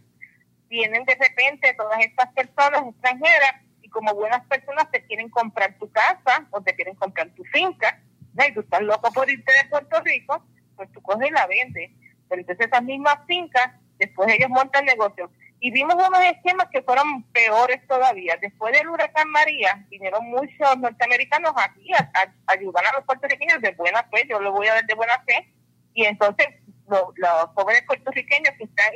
Vienen 0.68 1.04
de 1.04 1.14
repente 1.14 1.74
todas 1.74 2.00
estas 2.00 2.32
personas 2.32 2.88
extranjeras 2.88 3.54
y 3.80 3.88
como 3.88 4.14
buenas 4.14 4.44
personas 4.46 4.90
te 4.90 5.04
quieren 5.06 5.28
comprar 5.30 5.78
tu 5.78 5.90
casa 5.90 6.46
o 6.50 6.60
te 6.62 6.74
quieren 6.74 6.96
comprar 6.96 7.28
tu 7.30 7.44
finca, 7.44 8.00
y 8.48 8.54
tú 8.54 8.60
estás 8.60 8.80
loco 8.82 9.12
por 9.12 9.30
irte 9.30 9.52
de 9.52 9.68
Puerto 9.68 10.00
Rico, 10.00 10.44
pues 10.76 10.90
tú 10.92 11.02
coges 11.02 11.28
y 11.28 11.32
la 11.32 11.46
vendes. 11.46 11.90
Pero 12.28 12.40
entonces 12.40 12.66
esas 12.66 12.82
mismas 12.82 13.18
fincas, 13.26 13.72
después 13.98 14.32
ellos 14.32 14.48
montan 14.48 14.84
negocios. 14.86 15.30
Y 15.64 15.70
vimos 15.70 15.94
unos 15.94 16.24
esquemas 16.24 16.66
que 16.72 16.82
fueron 16.82 17.22
peores 17.30 17.86
todavía. 17.86 18.36
Después 18.42 18.72
del 18.72 18.88
huracán 18.88 19.30
María, 19.30 19.86
vinieron 19.88 20.28
muchos 20.28 20.76
norteamericanos 20.78 21.52
aquí 21.56 21.88
a, 21.94 22.32
ayudar 22.48 22.84
a 22.84 22.94
los 22.94 23.04
puertorriqueños 23.04 23.62
de 23.62 23.70
buena 23.70 24.02
fe, 24.10 24.26
yo 24.28 24.40
lo 24.40 24.50
voy 24.50 24.66
a 24.66 24.74
ver 24.74 24.86
de 24.86 24.94
buena 24.94 25.22
fe. 25.24 25.54
Y 25.94 26.04
entonces 26.04 26.48
los 26.88 27.46
jóvenes 27.54 27.84
puertorriqueños 27.86 28.54
que 28.58 28.64
están 28.64 28.92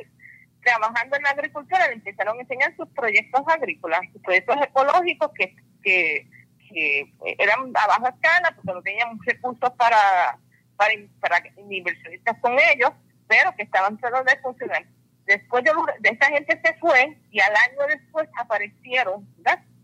trabajando 0.64 1.16
en 1.16 1.22
la 1.22 1.30
agricultura 1.30 1.86
le 1.86 1.94
empezaron 1.94 2.36
a 2.36 2.40
enseñar 2.40 2.74
sus 2.74 2.88
proyectos 2.88 3.42
agrícolas, 3.46 4.00
sus 4.12 4.22
proyectos 4.22 4.56
ecológicos 4.60 5.30
que, 5.38 5.54
que, 5.84 6.28
que 6.68 7.14
eran 7.38 7.70
a 7.76 7.86
baja 7.86 8.08
escala 8.08 8.50
porque 8.56 8.72
no 8.72 8.82
tenían 8.82 9.16
recursos 9.24 9.70
para 9.78 10.36
para, 10.76 10.92
para 11.20 11.42
inversionistas 11.70 12.36
con 12.40 12.56
ellos, 12.58 12.90
pero 13.28 13.54
que 13.56 13.62
estaban 13.62 13.96
tratando 13.98 14.30
de 14.30 14.40
funcionar. 14.40 14.84
Después 15.26 15.64
de, 15.64 15.72
esa 16.10 16.26
gente 16.26 16.60
se 16.64 16.74
fue 16.74 17.16
y 17.30 17.40
al 17.40 17.54
año 17.54 17.86
después 17.88 18.28
aparecieron 18.38 19.26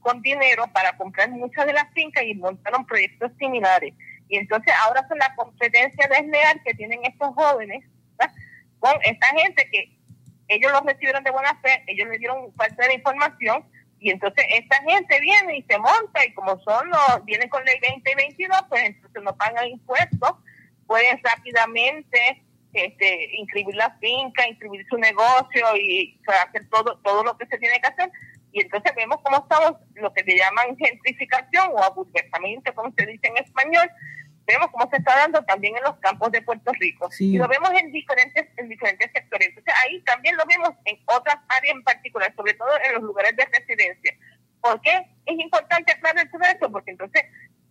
con 0.00 0.22
dinero 0.22 0.66
para 0.72 0.96
comprar 0.96 1.30
muchas 1.30 1.66
de 1.66 1.72
las 1.72 1.92
fincas 1.92 2.24
y 2.24 2.34
montaron 2.34 2.86
proyectos 2.86 3.32
similares. 3.38 3.94
Y 4.28 4.36
entonces 4.36 4.72
ahora 4.84 5.06
son 5.08 5.18
la 5.18 5.34
competencia 5.34 6.08
desleal 6.08 6.60
que 6.64 6.74
tienen 6.74 7.04
estos 7.04 7.34
jóvenes 7.34 7.84
con 8.78 8.92
esta 9.02 9.26
gente 9.28 9.68
que 9.70 9.96
ellos 10.48 10.72
los 10.72 10.82
recibieron 10.82 11.22
de 11.22 11.30
buena 11.30 11.54
fe, 11.60 11.84
ellos 11.86 12.08
les 12.08 12.18
dieron 12.18 12.52
parte 12.52 12.74
de 12.82 12.88
la 12.88 12.94
información 12.94 13.64
y 14.00 14.10
entonces 14.10 14.44
esta 14.50 14.82
gente 14.82 15.20
viene 15.20 15.58
y 15.58 15.62
se 15.62 15.78
monta 15.78 16.24
y 16.26 16.34
como 16.34 16.60
son 16.62 16.88
los, 16.88 17.24
vienen 17.24 17.48
con 17.48 17.64
ley 17.64 17.78
2022, 17.80 18.58
pues 18.68 18.82
entonces 18.82 19.22
no 19.22 19.36
pagan 19.36 19.68
impuestos 19.68 20.32
pueden 20.92 21.18
rápidamente 21.22 22.42
este, 22.72 23.36
inscribir 23.36 23.74
la 23.74 23.90
finca, 23.98 24.48
inscribir 24.48 24.86
su 24.88 24.96
negocio 24.96 25.76
y 25.76 26.18
hacer 26.26 26.68
todo, 26.70 26.98
todo 26.98 27.24
lo 27.24 27.36
que 27.36 27.46
se 27.46 27.58
tiene 27.58 27.80
que 27.80 27.88
hacer. 27.88 28.10
Y 28.52 28.62
entonces 28.62 28.92
vemos 28.94 29.18
cómo 29.22 29.38
estamos, 29.38 29.74
lo 29.94 30.12
que 30.12 30.24
se 30.24 30.36
llaman 30.36 30.76
gentrificación 30.76 31.70
o 31.72 31.82
aburguesamiento, 31.82 32.74
como 32.74 32.92
se 32.96 33.06
dice 33.06 33.28
en 33.28 33.38
español, 33.38 33.88
vemos 34.46 34.68
cómo 34.72 34.88
se 34.90 34.96
está 34.96 35.16
dando 35.16 35.42
también 35.44 35.76
en 35.76 35.84
los 35.84 35.96
campos 35.98 36.30
de 36.32 36.42
Puerto 36.42 36.72
Rico. 36.72 37.08
Y 37.18 37.38
lo 37.38 37.48
vemos 37.48 37.70
en 37.78 37.92
diferentes, 37.92 38.48
en 38.56 38.68
diferentes 38.68 39.10
sectores. 39.12 39.48
Entonces 39.48 39.74
ahí 39.82 40.00
también 40.02 40.36
lo 40.36 40.44
vemos 40.46 40.70
en 40.84 40.98
otras 41.06 41.36
áreas 41.48 41.74
en 41.74 41.82
particular, 41.82 42.34
sobre 42.36 42.54
todo 42.54 42.68
en 42.84 42.94
los 42.94 43.02
lugares 43.02 43.36
de 43.36 43.44
residencia. 43.46 44.14
¿Por 44.60 44.80
qué 44.80 45.06
es 45.26 45.38
importante 45.38 45.92
aclarar 45.92 46.30
todo 46.30 46.42
esto? 46.42 46.70
Porque 46.70 46.90
entonces 46.92 47.24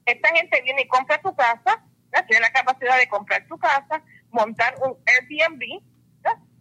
esta 0.05 0.29
gente 0.35 0.61
viene 0.61 0.81
y 0.81 0.87
compra 0.87 1.21
su 1.21 1.35
casa, 1.35 1.83
tiene 2.27 2.41
la 2.41 2.51
capacidad 2.51 2.97
de 2.97 3.07
comprar 3.07 3.47
su 3.47 3.57
casa, 3.57 4.03
montar 4.31 4.75
un 4.81 4.97
Airbnb, 5.05 5.81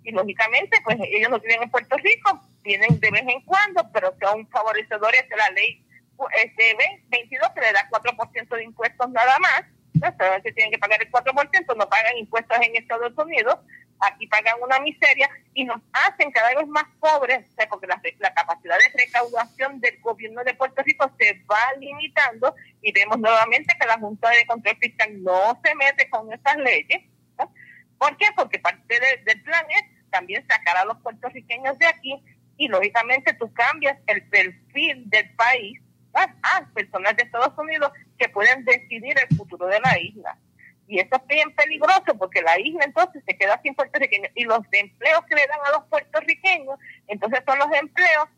y 0.03 0.13
lógicamente, 0.13 0.81
pues 0.83 0.97
ellos 1.01 1.31
no 1.31 1.41
tienen 1.41 1.65
en 1.65 1.71
Puerto 1.71 1.97
Rico, 1.99 2.41
vienen 2.63 2.99
de 3.01 3.11
vez 3.11 3.23
en 3.27 3.41
cuando, 3.43 3.87
pero 3.93 4.15
son 4.21 4.49
favorecedores 4.49 5.29
de 5.29 5.37
la 5.37 5.51
ley 5.51 5.85
este 6.33 6.77
22 7.09 7.51
que 7.55 7.61
le 7.61 7.73
da 7.73 7.89
4% 7.89 8.57
de 8.57 8.65
impuestos 8.65 9.11
nada 9.11 9.39
más, 9.39 9.63
¿no? 9.95 10.43
tienen 10.43 10.71
que 10.71 10.79
pagar 10.79 11.03
el 11.03 11.11
4%, 11.11 11.77
no 11.77 11.89
pagan 11.89 12.17
impuestos 12.19 12.59
en 12.61 12.77
Estados 12.77 13.13
Unidos, 13.17 13.59
aquí 14.01 14.27
pagan 14.27 14.57
una 14.63 14.79
miseria 14.81 15.29
y 15.55 15.65
nos 15.65 15.81
hacen 15.93 16.31
cada 16.31 16.55
vez 16.55 16.67
más 16.69 16.85
pobres, 16.99 17.47
porque 17.69 17.87
la, 17.87 18.01
la, 18.19 18.35
capacidad 18.35 18.77
de 18.79 19.05
recaudación 19.05 19.81
del 19.81 20.01
gobierno 20.01 20.43
de 20.45 20.55
Puerto 20.55 20.83
Rico 20.83 21.11
se 21.19 21.43
va 21.51 21.79
limitando 21.79 22.55
y 22.83 22.93
vemos 22.93 23.19
nuevamente 23.19 23.75
que 23.79 23.87
la 23.87 23.99
Junta 23.99 24.31
de 24.31 24.47
Control 24.47 24.77
Fiscal 24.79 25.23
no 25.23 25.61
se 25.63 25.75
mete 25.75 26.09
con 26.09 26.33
esas 26.33 26.57
leyes. 26.57 27.03
¿Por 28.01 28.17
qué? 28.17 28.25
Porque 28.35 28.59
parte 28.59 28.99
del 29.27 29.43
plan 29.43 29.65
es 29.69 30.11
también 30.11 30.43
sacar 30.49 30.75
a 30.79 30.87
los 30.87 30.97
puertorriqueños 31.03 31.79
de 31.79 31.87
aquí 31.87 32.15
y 32.57 32.67
lógicamente 32.67 33.35
tú 33.35 33.53
cambias 33.53 33.99
el 34.07 34.27
perfil 34.29 35.09
del 35.11 35.31
país 35.37 35.79
a 36.15 36.65
personas 36.75 37.15
de 37.17 37.25
Estados 37.25 37.53
Unidos 37.59 37.93
que 38.19 38.31
pueden 38.31 38.65
decidir 38.65 39.17
el 39.19 39.37
futuro 39.37 39.67
de 39.67 39.81
la 39.81 39.99
isla. 39.99 40.39
Y 40.89 40.99
eso 40.99 41.11
es 41.15 41.27
bien 41.27 41.55
peligroso 41.55 42.17
porque 42.19 42.41
la 42.41 42.59
isla 42.59 42.87
entonces 42.87 43.23
se 43.27 43.37
queda 43.37 43.61
sin 43.63 43.75
puertorriqueños 43.75 44.33
y 44.35 44.45
los 44.45 44.61
empleos 44.73 45.21
que 45.29 45.35
le 45.35 45.47
dan 45.47 45.61
a 45.67 45.79
los 45.79 45.87
puertorriqueños, 45.89 46.79
entonces 47.07 47.41
son 47.47 47.59
los 47.59 47.69
empleos 47.79 48.29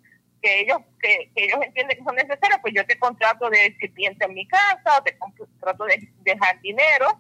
que 0.42 0.60
ellos 0.62 0.78
que, 1.00 1.30
ellos 1.36 1.58
entienden 1.62 1.98
que 1.98 2.04
son 2.04 2.16
necesarios, 2.16 2.58
pues 2.60 2.74
yo 2.74 2.84
te 2.84 2.98
contrato 2.98 3.48
de 3.48 3.76
sirviente 3.80 4.24
en 4.24 4.34
mi 4.34 4.46
casa 4.48 4.98
o 4.98 5.02
te 5.04 5.16
contrato 5.16 5.84
de 5.84 6.12
dejar 6.24 6.60
dinero. 6.60 7.16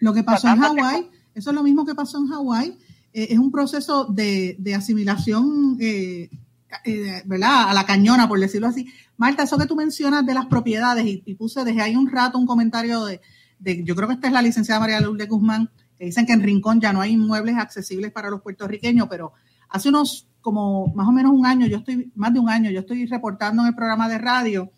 Lo 0.00 0.14
que 0.14 0.22
pasó 0.24 0.48
en 0.48 0.58
Hawái, 0.58 1.10
eso 1.34 1.50
es 1.50 1.54
lo 1.54 1.62
mismo 1.62 1.84
que 1.84 1.94
pasó 1.94 2.18
en 2.18 2.28
Hawái, 2.28 2.78
eh, 3.12 3.28
es 3.30 3.38
un 3.38 3.50
proceso 3.50 4.04
de, 4.06 4.56
de 4.58 4.74
asimilación, 4.74 5.76
eh, 5.80 6.30
eh, 6.84 7.22
¿verdad? 7.26 7.70
A 7.70 7.74
la 7.74 7.84
cañona, 7.84 8.28
por 8.28 8.40
decirlo 8.40 8.68
así. 8.68 8.86
Marta, 9.16 9.42
eso 9.42 9.58
que 9.58 9.66
tú 9.66 9.76
mencionas 9.76 10.24
de 10.24 10.34
las 10.34 10.46
propiedades, 10.46 11.04
y, 11.06 11.34
puse 11.34 11.64
desde 11.64 11.82
ahí 11.82 11.96
un 11.96 12.10
rato 12.10 12.38
un 12.38 12.46
comentario 12.46 13.04
de 13.04 13.20
yo 13.84 13.94
creo 13.94 14.08
que 14.08 14.14
esta 14.14 14.26
es 14.26 14.32
la 14.32 14.42
licenciada 14.42 14.80
María 14.80 15.00
Lourdes 15.00 15.28
Guzmán, 15.28 15.70
que 15.96 16.06
dicen 16.06 16.26
que 16.26 16.32
en 16.32 16.42
Rincón 16.42 16.80
ya 16.80 16.92
no 16.92 17.00
hay 17.00 17.12
inmuebles 17.12 17.56
accesibles 17.56 18.10
para 18.10 18.30
los 18.30 18.42
puertorriqueños, 18.42 19.06
pero 19.08 19.32
hace 19.68 19.88
unos, 19.88 20.26
como 20.40 20.88
más 20.94 21.06
o 21.06 21.12
menos 21.12 21.32
un 21.32 21.46
año, 21.46 21.66
yo 21.66 21.78
estoy, 21.78 22.10
más 22.14 22.32
de 22.32 22.40
un 22.40 22.50
año, 22.50 22.70
yo 22.70 22.80
estoy 22.80 23.06
reportando 23.06 23.62
en 23.62 23.68
el 23.68 23.74
programa 23.74 24.08
de 24.08 24.18
radio, 24.18 24.72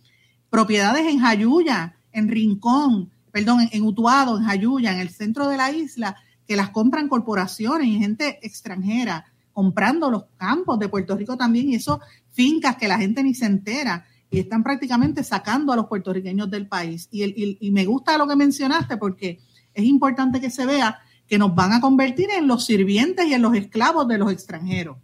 propiedades 0.51 1.07
en 1.07 1.19
Jayuya, 1.21 1.97
en 2.13 2.29
Rincón, 2.29 3.11
perdón, 3.33 3.69
en, 3.73 3.83
Utuado, 3.83 4.39
en 4.39 4.45
Jayuya, 4.45 4.93
en 4.93 5.01
el 5.01 5.11
centro 5.11 5.49
de 5.49 5.57
la 5.57 5.73
isla, 5.73 6.17
que 6.47 6.57
las 6.57 6.71
compran 6.71 7.09
corporaciones 7.09 7.89
y 7.89 7.99
gente 7.99 8.39
extranjera, 8.43 9.27
comprando 9.53 10.11
los 10.11 10.25
campos 10.37 10.79
de 10.79 10.89
Puerto 10.89 11.17
Rico 11.17 11.37
también, 11.37 11.71
y 11.71 11.77
eso, 11.77 12.01
fincas 12.33 12.77
que 12.77 12.89
la 12.89 12.99
gente 12.99 13.23
ni 13.23 13.35
se 13.35 13.47
entera 13.47 14.07
y 14.31 14.41
están 14.41 14.65
prácticamente 14.65 15.23
sacando 15.23 15.73
a 15.73 15.77
los 15.77 15.87
puertorriqueños 15.87 16.51
del 16.51 16.67
país. 16.67 17.09
Y, 17.13 17.23
el, 17.23 17.57
y, 17.61 17.71
me 17.71 17.85
gusta 17.85 18.19
lo 18.19 18.27
que 18.27 18.35
mencionaste 18.35 18.97
porque 18.97 19.39
es 19.73 19.85
importante 19.85 20.41
que 20.41 20.51
se 20.51 20.67
vea 20.67 21.01
que 21.29 21.39
nos 21.39 21.55
van 21.55 21.73
a 21.73 21.81
convertir 21.81 22.31
en 22.31 22.49
los 22.49 22.67
sirvientes 22.67 23.27
y 23.27 23.35
en 23.35 23.43
los 23.43 23.55
esclavos 23.55 24.09
de 24.09 24.19
los 24.19 24.33
extranjeros. 24.33 24.97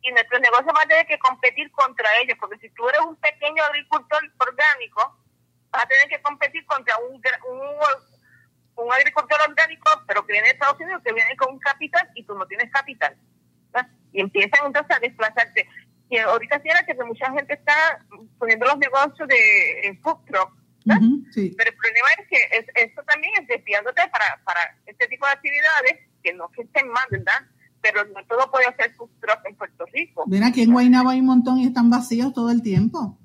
Y 0.00 0.10
nuestro 0.10 0.38
negocio 0.38 0.72
va 0.74 0.82
a 0.82 0.86
tener 0.88 1.06
que 1.06 1.18
competir 1.18 1.70
contra 1.70 2.08
ellos, 2.22 2.36
porque 2.40 2.58
si 2.58 2.70
tú 2.70 2.88
eres 2.88 3.00
un 3.06 3.16
pequeño 3.16 3.62
agricultor 3.62 4.22
orgánico, 4.38 5.18
vas 5.70 5.84
a 5.84 5.86
tener 5.86 6.08
que 6.08 6.22
competir 6.22 6.64
contra 6.66 6.94
un, 6.98 7.16
un, 7.16 8.13
un 8.76 8.92
agricultor 8.92 9.38
orgánico, 9.48 9.90
pero 10.06 10.26
que 10.26 10.32
viene 10.32 10.48
de 10.48 10.54
Estados 10.54 10.80
Unidos, 10.80 11.02
que 11.04 11.12
viene 11.12 11.36
con 11.36 11.54
un 11.54 11.58
capital 11.58 12.08
y 12.14 12.24
tú 12.24 12.34
no 12.34 12.46
tienes 12.46 12.70
capital. 12.72 13.16
Y 14.12 14.20
empiezan 14.20 14.66
entonces 14.66 14.96
a 14.96 15.00
desplazarte 15.00 15.66
que 16.08 16.20
ahorita 16.20 16.60
sí 16.62 16.68
era 16.68 16.84
que 16.86 16.94
mucha 17.02 17.30
gente 17.32 17.54
está 17.54 17.74
poniendo 18.38 18.66
los 18.66 18.78
negocios 18.78 19.28
de 19.28 19.98
food 20.02 20.24
truck, 20.26 20.52
Pero 20.84 21.70
el 21.70 21.76
problema 21.76 22.08
es 22.18 22.28
que 22.28 22.82
esto 22.84 23.02
también 23.04 23.32
es 23.40 23.48
desviándote 23.48 24.02
para, 24.12 24.40
para 24.44 24.60
este 24.86 25.08
tipo 25.08 25.26
de 25.26 25.32
actividades 25.32 26.08
que 26.22 26.32
no 26.32 26.48
que 26.50 26.62
estén 26.62 26.88
mal, 26.88 27.04
¿verdad? 27.10 27.42
Pero 27.80 28.04
no 28.04 28.24
todo 28.26 28.50
puede 28.50 28.66
hacer 28.66 28.94
food 28.94 29.10
truck 29.20 29.40
en 29.44 29.56
Puerto 29.56 29.84
Rico. 29.92 30.24
Ven 30.26 30.44
aquí 30.44 30.62
en 30.62 30.72
Guaynabo 30.72 31.10
hay 31.10 31.20
un 31.20 31.26
montón 31.26 31.58
y 31.58 31.66
están 31.66 31.90
vacíos 31.90 32.32
todo 32.32 32.50
el 32.50 32.62
tiempo. 32.62 33.18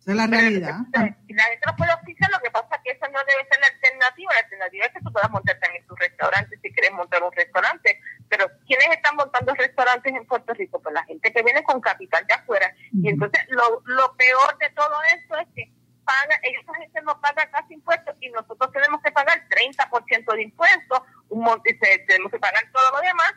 Esa 0.00 0.10
es 0.10 0.16
la 0.16 0.26
realidad. 0.26 0.78
Si 1.26 1.32
la 1.32 1.44
gente 1.44 1.66
no 1.66 1.76
puede 1.76 1.92
oficiar, 1.94 2.30
lo 2.32 2.40
que 2.40 2.48
es 2.48 2.51
que 2.82 2.92
esa 2.92 3.08
no 3.08 3.18
debe 3.24 3.46
ser 3.48 3.60
la 3.60 3.66
alternativa. 3.68 4.32
La 4.32 4.40
alternativa 4.40 4.86
es 4.86 4.92
que 4.92 5.00
tú 5.00 5.12
puedas 5.12 5.30
montar 5.30 5.58
también 5.60 5.86
tu 5.86 5.94
restaurante 5.96 6.58
si 6.62 6.72
quieres 6.72 6.92
montar 6.92 7.22
un 7.22 7.32
restaurante 7.32 8.00
pero 8.32 8.50
¿quiénes 8.66 8.88
están 8.96 9.14
montando 9.16 9.54
restaurantes 9.54 10.14
en 10.14 10.24
Puerto 10.24 10.54
Rico? 10.54 10.80
Pues 10.80 10.94
la 10.94 11.04
gente 11.04 11.30
que 11.30 11.42
viene 11.42 11.62
con 11.64 11.82
capital 11.82 12.26
de 12.26 12.32
afuera. 12.32 12.74
Y 12.90 13.10
entonces 13.10 13.44
lo, 13.50 13.82
lo 13.84 14.16
peor 14.16 14.56
de 14.56 14.70
todo 14.70 14.94
esto 15.14 15.36
es 15.36 15.48
que 15.54 15.70
paga, 16.02 16.40
ellos, 16.42 16.62
esa 16.62 16.74
gente 16.74 17.02
no 17.02 17.20
paga 17.20 17.50
casi 17.50 17.74
impuestos 17.74 18.16
y 18.20 18.30
nosotros 18.30 18.72
tenemos 18.72 19.02
que 19.02 19.12
pagar 19.12 19.38
30% 19.48 20.34
de 20.34 20.42
impuestos, 20.42 21.02
un 21.28 21.44
monte, 21.44 21.78
tenemos 22.06 22.32
que 22.32 22.38
pagar 22.38 22.64
todo 22.72 22.90
lo 22.92 23.00
demás 23.00 23.34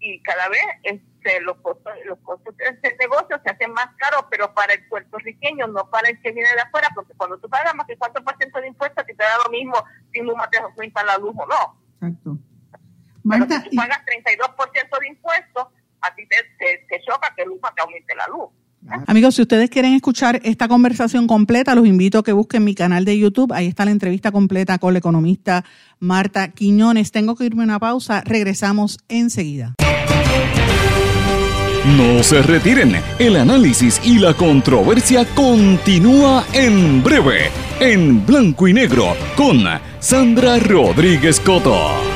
y, 0.00 0.22
cada 0.22 0.48
vez 0.48 0.62
este, 0.82 1.40
los 1.40 1.56
costos, 1.58 1.92
los 2.04 2.18
costos 2.20 2.56
de 2.56 2.66
este 2.66 2.96
negocio 2.98 3.40
se 3.42 3.50
hacen 3.50 3.72
más 3.72 3.88
caros, 3.96 4.26
pero 4.30 4.52
para 4.54 4.74
el 4.74 4.86
puertorriqueño, 4.88 5.66
no 5.68 5.88
para 5.90 6.08
el 6.08 6.20
que 6.20 6.32
viene 6.32 6.48
de 6.54 6.60
afuera, 6.60 6.88
porque 6.94 7.14
cuando 7.14 7.38
tú 7.38 7.48
pagas 7.48 7.74
más 7.74 7.86
que 7.86 7.98
4% 7.98 8.60
de 8.60 8.66
impuestos, 8.68 9.06
te 9.06 9.14
da 9.14 9.38
lo 9.44 9.50
mismo 9.50 9.74
si 10.12 10.20
un 10.20 10.34
te 10.50 10.90
para 10.90 11.06
la 11.06 11.18
luz 11.18 11.34
o 11.36 11.46
no. 11.46 11.82
Exacto. 12.02 12.38
Pero 13.28 13.46
si 13.46 13.70
tú 13.70 13.76
pagas 13.76 14.02
32% 14.06 15.00
de 15.00 15.08
impuestos, 15.08 15.66
a 16.00 16.14
ti 16.14 16.26
te, 16.28 16.86
te, 16.88 17.00
choca 17.02 17.34
que 17.34 17.44
luz 17.44 17.60
que 17.74 17.82
aumente 17.82 18.14
la 18.14 18.26
luz. 18.28 18.50
Amigos, 19.06 19.34
si 19.34 19.42
ustedes 19.42 19.70
quieren 19.70 19.94
escuchar 19.94 20.40
esta 20.44 20.68
conversación 20.68 21.26
completa, 21.26 21.74
los 21.74 21.86
invito 21.86 22.18
a 22.18 22.24
que 22.24 22.32
busquen 22.32 22.64
mi 22.64 22.74
canal 22.74 23.04
de 23.04 23.18
YouTube. 23.18 23.52
Ahí 23.52 23.66
está 23.66 23.84
la 23.84 23.90
entrevista 23.90 24.32
completa 24.32 24.78
con 24.78 24.92
la 24.92 24.98
economista 24.98 25.64
Marta 25.98 26.48
Quiñones. 26.48 27.10
Tengo 27.10 27.34
que 27.34 27.44
irme 27.44 27.62
a 27.62 27.64
una 27.64 27.78
pausa. 27.78 28.22
Regresamos 28.24 28.98
enseguida. 29.08 29.74
No 31.96 32.22
se 32.22 32.42
retiren. 32.42 32.96
El 33.18 33.36
análisis 33.36 34.00
y 34.04 34.18
la 34.18 34.34
controversia 34.34 35.24
continúa 35.34 36.44
en 36.52 37.02
breve, 37.02 37.50
en 37.78 38.26
blanco 38.26 38.66
y 38.66 38.72
negro, 38.72 39.14
con 39.36 39.64
Sandra 40.00 40.58
Rodríguez 40.58 41.38
Coto. 41.38 42.15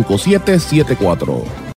5774 0.05 1.71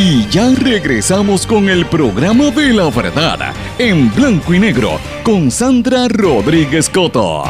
Y 0.00 0.28
ya 0.28 0.54
regresamos 0.54 1.44
con 1.44 1.68
el 1.68 1.84
programa 1.86 2.52
de 2.52 2.72
la 2.72 2.88
verdad, 2.88 3.52
en 3.78 4.14
blanco 4.14 4.54
y 4.54 4.60
negro, 4.60 5.00
con 5.24 5.50
Sandra 5.50 6.06
Rodríguez 6.06 6.88
Coto. 6.88 7.42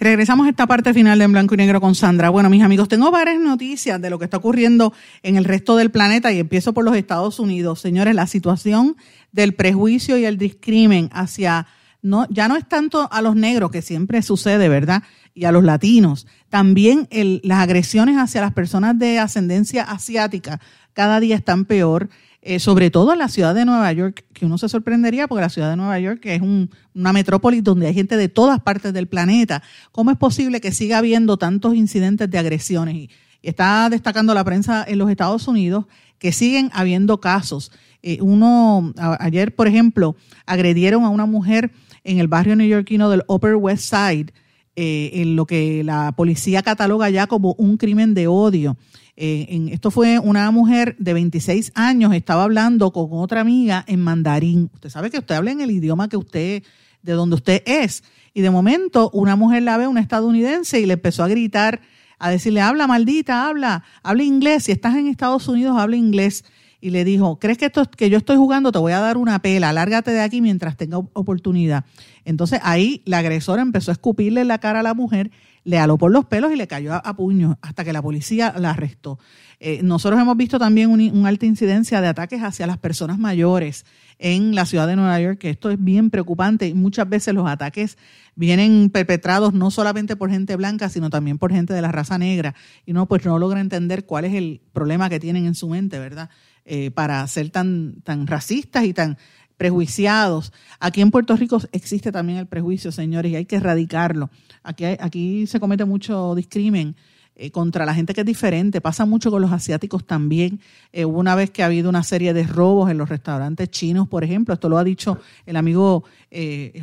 Regresamos 0.00 0.46
a 0.46 0.50
esta 0.50 0.66
parte 0.66 0.94
final 0.94 1.18
de 1.18 1.26
En 1.26 1.32
Blanco 1.32 1.54
y 1.54 1.58
Negro 1.58 1.82
con 1.82 1.94
Sandra. 1.94 2.30
Bueno, 2.30 2.48
mis 2.48 2.62
amigos, 2.62 2.88
tengo 2.88 3.10
varias 3.10 3.40
noticias 3.40 4.00
de 4.00 4.08
lo 4.08 4.18
que 4.18 4.24
está 4.24 4.36
ocurriendo 4.38 4.94
en 5.22 5.36
el 5.36 5.44
resto 5.44 5.76
del 5.76 5.90
planeta 5.90 6.32
y 6.32 6.38
empiezo 6.38 6.72
por 6.72 6.84
los 6.84 6.96
Estados 6.96 7.38
Unidos. 7.40 7.80
Señores, 7.80 8.14
la 8.14 8.26
situación 8.26 8.96
del 9.32 9.54
prejuicio 9.54 10.16
y 10.16 10.24
el 10.24 10.38
discrimen 10.38 11.10
hacia 11.12 11.66
no, 12.02 12.26
ya 12.30 12.48
no 12.48 12.56
es 12.56 12.68
tanto 12.68 13.08
a 13.10 13.22
los 13.22 13.34
negros, 13.34 13.70
que 13.70 13.82
siempre 13.82 14.22
sucede, 14.22 14.68
¿verdad? 14.68 15.02
Y 15.34 15.44
a 15.44 15.52
los 15.52 15.64
latinos. 15.64 16.26
También 16.48 17.08
las 17.42 17.58
agresiones 17.58 18.16
hacia 18.16 18.40
las 18.40 18.52
personas 18.52 18.98
de 18.98 19.18
ascendencia 19.18 19.82
asiática 19.82 20.60
cada 20.92 21.20
día 21.20 21.36
están 21.36 21.64
peor, 21.64 22.08
eh, 22.42 22.58
sobre 22.58 22.90
todo 22.90 23.12
en 23.12 23.18
la 23.18 23.28
ciudad 23.28 23.54
de 23.54 23.64
Nueva 23.64 23.92
York, 23.92 24.24
que 24.32 24.46
uno 24.46 24.58
se 24.58 24.68
sorprendería 24.68 25.28
porque 25.28 25.42
la 25.42 25.48
ciudad 25.48 25.70
de 25.70 25.76
Nueva 25.76 25.98
York 25.98 26.20
es 26.24 26.40
una 26.40 27.12
metrópolis 27.12 27.62
donde 27.62 27.86
hay 27.88 27.94
gente 27.94 28.16
de 28.16 28.28
todas 28.28 28.60
partes 28.60 28.92
del 28.92 29.06
planeta. 29.06 29.62
¿Cómo 29.92 30.10
es 30.10 30.16
posible 30.16 30.60
que 30.60 30.72
siga 30.72 30.98
habiendo 30.98 31.36
tantos 31.36 31.74
incidentes 31.74 32.30
de 32.30 32.38
agresiones? 32.38 32.94
Y, 32.94 33.10
está 33.42 33.88
destacando 33.88 34.34
la 34.34 34.42
prensa 34.42 34.84
en 34.86 34.98
los 34.98 35.08
Estados 35.10 35.46
Unidos 35.46 35.84
que 36.18 36.32
siguen 36.32 36.70
habiendo 36.74 37.20
casos. 37.20 37.70
Eh, 38.02 38.18
uno, 38.20 38.92
ayer, 39.20 39.54
por 39.54 39.68
ejemplo, 39.68 40.16
agredieron 40.46 41.04
a 41.04 41.08
una 41.08 41.26
mujer 41.26 41.70
en 42.04 42.18
el 42.18 42.28
barrio 42.28 42.56
neoyorquino 42.56 43.10
del 43.10 43.24
Upper 43.28 43.56
West 43.56 43.92
Side, 43.92 44.32
eh, 44.76 45.10
en 45.14 45.34
lo 45.34 45.46
que 45.46 45.82
la 45.82 46.12
policía 46.12 46.62
cataloga 46.62 47.10
ya 47.10 47.26
como 47.26 47.54
un 47.58 47.76
crimen 47.76 48.14
de 48.14 48.28
odio. 48.28 48.76
Eh, 49.16 49.68
esto 49.72 49.90
fue 49.90 50.20
una 50.20 50.48
mujer 50.52 50.94
de 51.00 51.12
26 51.12 51.72
años, 51.74 52.14
estaba 52.14 52.44
hablando 52.44 52.92
con 52.92 53.08
otra 53.10 53.40
amiga 53.40 53.84
en 53.88 54.00
mandarín. 54.00 54.70
Usted 54.74 54.90
sabe 54.90 55.10
que 55.10 55.18
usted 55.18 55.34
habla 55.34 55.50
en 55.50 55.60
el 55.60 55.72
idioma 55.72 56.08
que 56.08 56.16
usted, 56.16 56.62
de 57.02 57.12
donde 57.12 57.34
usted 57.34 57.62
es. 57.66 58.04
Y 58.32 58.42
de 58.42 58.50
momento 58.50 59.10
una 59.12 59.34
mujer 59.34 59.64
la 59.64 59.76
ve, 59.76 59.88
una 59.88 60.00
estadounidense, 60.00 60.80
y 60.80 60.86
le 60.86 60.92
empezó 60.92 61.24
a 61.24 61.28
gritar, 61.28 61.80
a 62.20 62.30
decirle, 62.30 62.60
habla 62.60 62.86
maldita, 62.86 63.48
habla, 63.48 63.82
habla 64.04 64.22
inglés. 64.22 64.64
Si 64.64 64.72
estás 64.72 64.94
en 64.94 65.08
Estados 65.08 65.48
Unidos, 65.48 65.76
habla 65.76 65.96
inglés 65.96 66.44
y 66.80 66.90
le 66.90 67.04
dijo, 67.04 67.38
¿crees 67.38 67.58
que 67.58 67.66
esto 67.66 67.84
que 67.90 68.08
yo 68.08 68.18
estoy 68.18 68.36
jugando? 68.36 68.70
Te 68.70 68.78
voy 68.78 68.92
a 68.92 69.00
dar 69.00 69.16
una 69.16 69.40
pela, 69.40 69.72
lárgate 69.72 70.12
de 70.12 70.20
aquí 70.20 70.40
mientras 70.40 70.76
tenga 70.76 70.98
oportunidad. 70.98 71.84
Entonces 72.24 72.60
ahí 72.62 73.02
la 73.04 73.18
agresora 73.18 73.62
empezó 73.62 73.90
a 73.90 73.94
escupirle 73.94 74.44
la 74.44 74.58
cara 74.58 74.80
a 74.80 74.82
la 74.82 74.94
mujer, 74.94 75.30
le 75.64 75.78
aló 75.78 75.98
por 75.98 76.10
los 76.10 76.24
pelos 76.26 76.52
y 76.52 76.56
le 76.56 76.66
cayó 76.66 76.94
a, 76.94 77.16
puños 77.16 77.56
hasta 77.62 77.84
que 77.84 77.92
la 77.92 78.00
policía 78.00 78.54
la 78.58 78.70
arrestó. 78.70 79.18
Eh, 79.60 79.80
nosotros 79.82 80.20
hemos 80.20 80.36
visto 80.36 80.58
también 80.58 80.90
una 80.90 81.28
alta 81.28 81.46
incidencia 81.46 82.00
de 82.00 82.06
ataques 82.06 82.42
hacia 82.42 82.66
las 82.66 82.78
personas 82.78 83.18
mayores 83.18 83.84
en 84.18 84.54
la 84.54 84.66
ciudad 84.66 84.86
de 84.86 84.96
Nueva 84.96 85.20
York, 85.20 85.38
que 85.38 85.50
esto 85.50 85.70
es 85.70 85.82
bien 85.82 86.10
preocupante 86.10 86.68
y 86.68 86.74
muchas 86.74 87.08
veces 87.08 87.34
los 87.34 87.48
ataques 87.48 87.98
vienen 88.34 88.90
perpetrados 88.90 89.52
no 89.52 89.70
solamente 89.70 90.16
por 90.16 90.30
gente 90.30 90.54
blanca, 90.56 90.88
sino 90.88 91.10
también 91.10 91.38
por 91.38 91.52
gente 91.52 91.74
de 91.74 91.82
la 91.82 91.90
raza 91.90 92.18
negra 92.18 92.54
y 92.86 92.92
no 92.92 93.06
pues 93.06 93.24
no 93.24 93.38
logra 93.38 93.60
entender 93.60 94.06
cuál 94.06 94.24
es 94.24 94.34
el 94.34 94.60
problema 94.72 95.08
que 95.08 95.20
tienen 95.20 95.46
en 95.46 95.54
su 95.54 95.68
mente, 95.68 95.98
¿verdad? 95.98 96.30
Eh, 96.70 96.90
para 96.90 97.26
ser 97.28 97.48
tan, 97.48 98.02
tan 98.04 98.26
racistas 98.26 98.84
y 98.84 98.92
tan 98.92 99.16
prejuiciados. 99.56 100.52
Aquí 100.78 101.00
en 101.00 101.10
Puerto 101.10 101.34
Rico 101.34 101.58
existe 101.72 102.12
también 102.12 102.38
el 102.38 102.46
prejuicio, 102.46 102.92
señores, 102.92 103.32
y 103.32 103.36
hay 103.36 103.46
que 103.46 103.56
erradicarlo. 103.56 104.28
Aquí, 104.62 104.84
aquí 104.84 105.46
se 105.46 105.60
comete 105.60 105.86
mucho 105.86 106.34
discrimen 106.34 106.94
eh, 107.36 107.50
contra 107.50 107.86
la 107.86 107.94
gente 107.94 108.12
que 108.12 108.20
es 108.20 108.26
diferente. 108.26 108.82
Pasa 108.82 109.06
mucho 109.06 109.30
con 109.30 109.40
los 109.40 109.50
asiáticos 109.50 110.06
también. 110.06 110.60
Eh, 110.92 111.06
una 111.06 111.34
vez 111.34 111.48
que 111.48 111.62
ha 111.62 111.66
habido 111.66 111.88
una 111.88 112.02
serie 112.02 112.34
de 112.34 112.42
robos 112.42 112.90
en 112.90 112.98
los 112.98 113.08
restaurantes 113.08 113.70
chinos, 113.70 114.06
por 114.06 114.22
ejemplo, 114.22 114.52
esto 114.52 114.68
lo 114.68 114.76
ha 114.76 114.84
dicho 114.84 115.18
el 115.46 115.56
amigo 115.56 116.04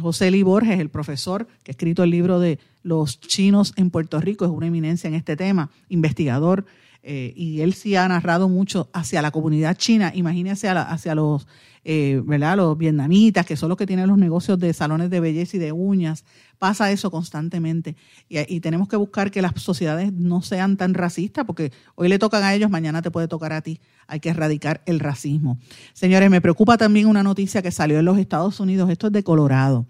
José 0.01 0.31
Lee 0.31 0.41
Borges, 0.41 0.79
el 0.79 0.89
profesor 0.89 1.45
que 1.61 1.69
ha 1.69 1.73
escrito 1.73 2.01
el 2.01 2.09
libro 2.09 2.39
de 2.39 2.57
Los 2.81 3.19
chinos 3.19 3.71
en 3.75 3.91
Puerto 3.91 4.19
Rico, 4.19 4.45
es 4.45 4.51
una 4.51 4.65
eminencia 4.65 5.07
en 5.07 5.13
este 5.13 5.35
tema, 5.35 5.69
investigador. 5.89 6.65
Eh, 7.07 7.33
y 7.35 7.61
él 7.61 7.75
sí 7.75 7.95
ha 7.95 8.07
narrado 8.07 8.49
mucho 8.49 8.89
hacia 8.91 9.21
la 9.21 9.29
comunidad 9.29 9.77
china, 9.77 10.11
imagínense 10.15 10.67
hacia 10.67 11.13
los, 11.13 11.47
eh, 11.83 12.19
¿verdad? 12.25 12.57
los 12.57 12.75
vietnamitas, 12.75 13.45
que 13.45 13.55
son 13.55 13.69
los 13.69 13.77
que 13.77 13.85
tienen 13.85 14.07
los 14.07 14.17
negocios 14.17 14.57
de 14.57 14.73
salones 14.73 15.11
de 15.11 15.19
belleza 15.19 15.57
y 15.57 15.59
de 15.59 15.71
uñas, 15.71 16.25
pasa 16.57 16.91
eso 16.91 17.11
constantemente. 17.11 17.95
Y, 18.27 18.59
tenemos 18.59 18.87
que 18.87 18.95
buscar 18.95 19.29
que 19.29 19.43
las 19.43 19.53
sociedades 19.61 20.11
no 20.13 20.41
sean 20.41 20.77
tan 20.77 20.95
racistas, 20.95 21.45
porque 21.45 21.71
hoy 21.93 22.09
le 22.09 22.17
tocan 22.17 22.43
a 22.43 22.55
ellos, 22.55 22.71
mañana 22.71 23.03
te 23.03 23.11
puede 23.11 23.27
tocar 23.27 23.53
a 23.53 23.61
ti. 23.61 23.79
Hay 24.07 24.19
que 24.19 24.29
erradicar 24.29 24.81
el 24.87 24.99
racismo. 24.99 25.59
Señores, 25.93 26.31
me 26.31 26.41
preocupa 26.41 26.77
también 26.77 27.05
una 27.05 27.21
noticia 27.21 27.61
que 27.61 27.69
salió 27.69 27.99
en 27.99 28.05
los 28.05 28.17
Estados 28.17 28.59
Unidos, 28.59 28.89
esto 28.89 29.07
es 29.07 29.13
de 29.13 29.23
Colorado 29.23 29.85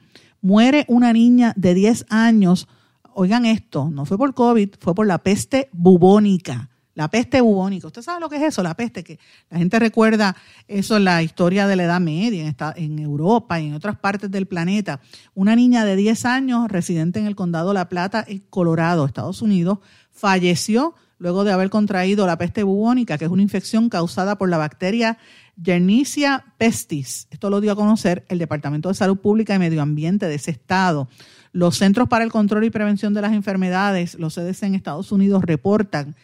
muere 0.46 0.86
una 0.88 1.12
niña 1.12 1.54
de 1.56 1.74
10 1.74 2.06
años. 2.10 2.68
Oigan 3.16 3.46
esto, 3.48 3.90
no 3.90 4.06
fue 4.06 4.16
por 4.16 4.36
COVID, 4.36 4.76
fue 4.80 4.94
por 4.94 5.08
la 5.08 5.18
peste 5.18 5.70
bubónica. 5.72 6.70
La 6.96 7.10
peste 7.10 7.42
bubónica. 7.42 7.88
¿Usted 7.88 8.02
sabe 8.02 8.22
lo 8.22 8.30
que 8.30 8.38
es 8.38 8.44
eso? 8.44 8.64
La 8.64 8.74
peste, 8.74 9.04
que 9.04 9.20
la 9.50 9.58
gente 9.58 9.78
recuerda 9.80 10.36
eso 10.68 10.96
en 10.96 11.04
la 11.04 11.22
historia 11.22 11.68
de 11.68 11.76
la 11.76 11.84
Edad 11.84 12.00
Media, 12.00 12.56
en, 12.78 13.00
Europa 13.00 13.60
y 13.60 13.68
en 13.68 13.74
otras 13.74 13.98
partes 13.98 14.32
del 14.32 14.46
planeta. 14.46 15.02
Una 15.34 15.58
niña 15.58 15.84
de 15.84 15.98
10 15.98 16.26
años, 16.26 16.70
residente 16.70 17.20
en 17.20 17.28
el 17.28 17.36
condado 17.36 17.74
La 17.74 17.90
Plata, 17.90 18.26
Colorado, 18.50 19.06
Estados 19.06 19.42
Unidos, 19.42 19.80
falleció 20.10 20.96
luego 21.18 21.44
de 21.44 21.52
haber 21.52 21.70
contraído 21.70 22.26
la 22.28 22.38
peste 22.38 22.64
bubónica, 22.64 23.18
que 23.18 23.26
es 23.26 23.32
una 23.32 23.42
infección 23.42 23.90
causada 23.90 24.38
por 24.38 24.50
la 24.50 24.58
bacteria 24.58 25.18
Yernicia 25.62 26.46
pestis. 26.58 27.28
Esto 27.30 27.50
lo 27.50 27.60
dio 27.60 27.74
a 27.74 27.76
conocer 27.76 28.26
el 28.30 28.40
Departamento 28.40 28.90
de 28.90 28.96
Salud 28.96 29.18
Pública 29.18 29.56
y 29.56 29.60
Medio 29.60 29.82
Ambiente 29.82 30.28
de 30.28 30.36
ese 30.36 30.52
estado. 30.52 31.10
Los 31.52 31.78
Centros 31.78 32.08
para 32.08 32.24
el 32.24 32.32
Control 32.32 32.64
y 32.64 32.70
Prevención 32.70 33.14
de 33.14 33.22
las 33.22 33.34
Enfermedades, 33.34 34.16
los 34.16 34.36
CDC 34.36 34.64
en 34.64 34.76
Estados 34.76 35.12
Unidos, 35.12 35.44
reportan 35.44 36.16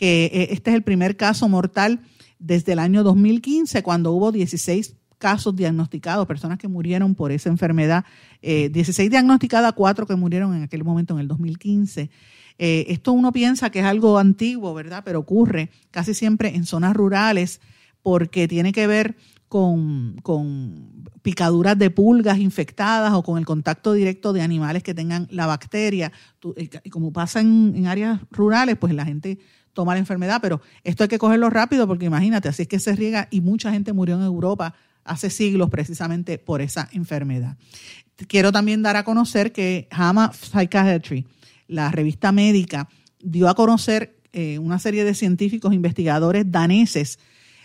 que 0.00 0.30
eh, 0.32 0.48
este 0.52 0.70
es 0.70 0.76
el 0.76 0.82
primer 0.82 1.18
caso 1.18 1.46
mortal 1.46 2.00
desde 2.38 2.72
el 2.72 2.78
año 2.78 3.02
2015, 3.02 3.82
cuando 3.82 4.12
hubo 4.12 4.32
16 4.32 4.96
casos 5.18 5.54
diagnosticados, 5.54 6.26
personas 6.26 6.56
que 6.56 6.68
murieron 6.68 7.14
por 7.14 7.32
esa 7.32 7.50
enfermedad, 7.50 8.06
16 8.40 8.98
eh, 8.98 9.10
diagnosticadas, 9.10 9.74
4 9.74 10.06
que 10.06 10.16
murieron 10.16 10.54
en 10.54 10.62
aquel 10.62 10.84
momento 10.84 11.12
en 11.12 11.20
el 11.20 11.28
2015. 11.28 12.08
Eh, 12.56 12.86
esto 12.88 13.12
uno 13.12 13.30
piensa 13.30 13.68
que 13.68 13.80
es 13.80 13.84
algo 13.84 14.16
antiguo, 14.16 14.72
¿verdad? 14.72 15.02
Pero 15.04 15.18
ocurre 15.18 15.68
casi 15.90 16.14
siempre 16.14 16.56
en 16.56 16.64
zonas 16.64 16.96
rurales 16.96 17.60
porque 18.00 18.48
tiene 18.48 18.72
que 18.72 18.86
ver 18.86 19.16
con, 19.48 20.16
picaduras 21.20 21.76
de 21.76 21.90
pulgas 21.90 22.38
infectadas 22.38 23.12
o 23.12 23.22
con 23.22 23.36
el 23.36 23.44
contacto 23.44 23.92
directo 23.92 24.32
de 24.32 24.40
animales 24.40 24.82
que 24.82 24.94
tengan 24.94 25.28
la 25.30 25.44
bacteria. 25.44 26.10
Y 26.84 26.88
como 26.88 27.12
pasa 27.12 27.40
en 27.40 27.86
áreas 27.86 28.20
rurales, 28.30 28.78
pues 28.78 28.94
la 28.94 29.04
gente 29.04 29.38
toma 29.72 29.94
la 29.94 30.00
enfermedad, 30.00 30.40
pero 30.42 30.60
esto 30.84 31.04
hay 31.04 31.08
que 31.08 31.18
cogerlo 31.18 31.50
rápido 31.50 31.86
porque 31.86 32.06
imagínate, 32.06 32.48
así 32.48 32.62
es 32.62 32.68
que 32.68 32.78
se 32.78 32.94
riega 32.94 33.28
y 33.30 33.40
mucha 33.40 33.72
gente 33.72 33.92
murió 33.92 34.16
en 34.16 34.22
Europa 34.22 34.74
hace 35.04 35.30
siglos 35.30 35.70
precisamente 35.70 36.38
por 36.38 36.60
esa 36.60 36.88
enfermedad. 36.92 37.56
Quiero 38.28 38.52
también 38.52 38.82
dar 38.82 38.96
a 38.96 39.04
conocer 39.04 39.52
que 39.52 39.88
JAMA 39.90 40.32
Psychiatry, 40.32 41.26
la 41.68 41.90
revista 41.90 42.32
médica, 42.32 42.88
dio 43.22 43.48
a 43.48 43.54
conocer 43.54 44.16
eh, 44.32 44.58
una 44.58 44.78
serie 44.78 45.04
de 45.04 45.14
científicos 45.14 45.72
investigadores 45.72 46.50
daneses 46.50 47.18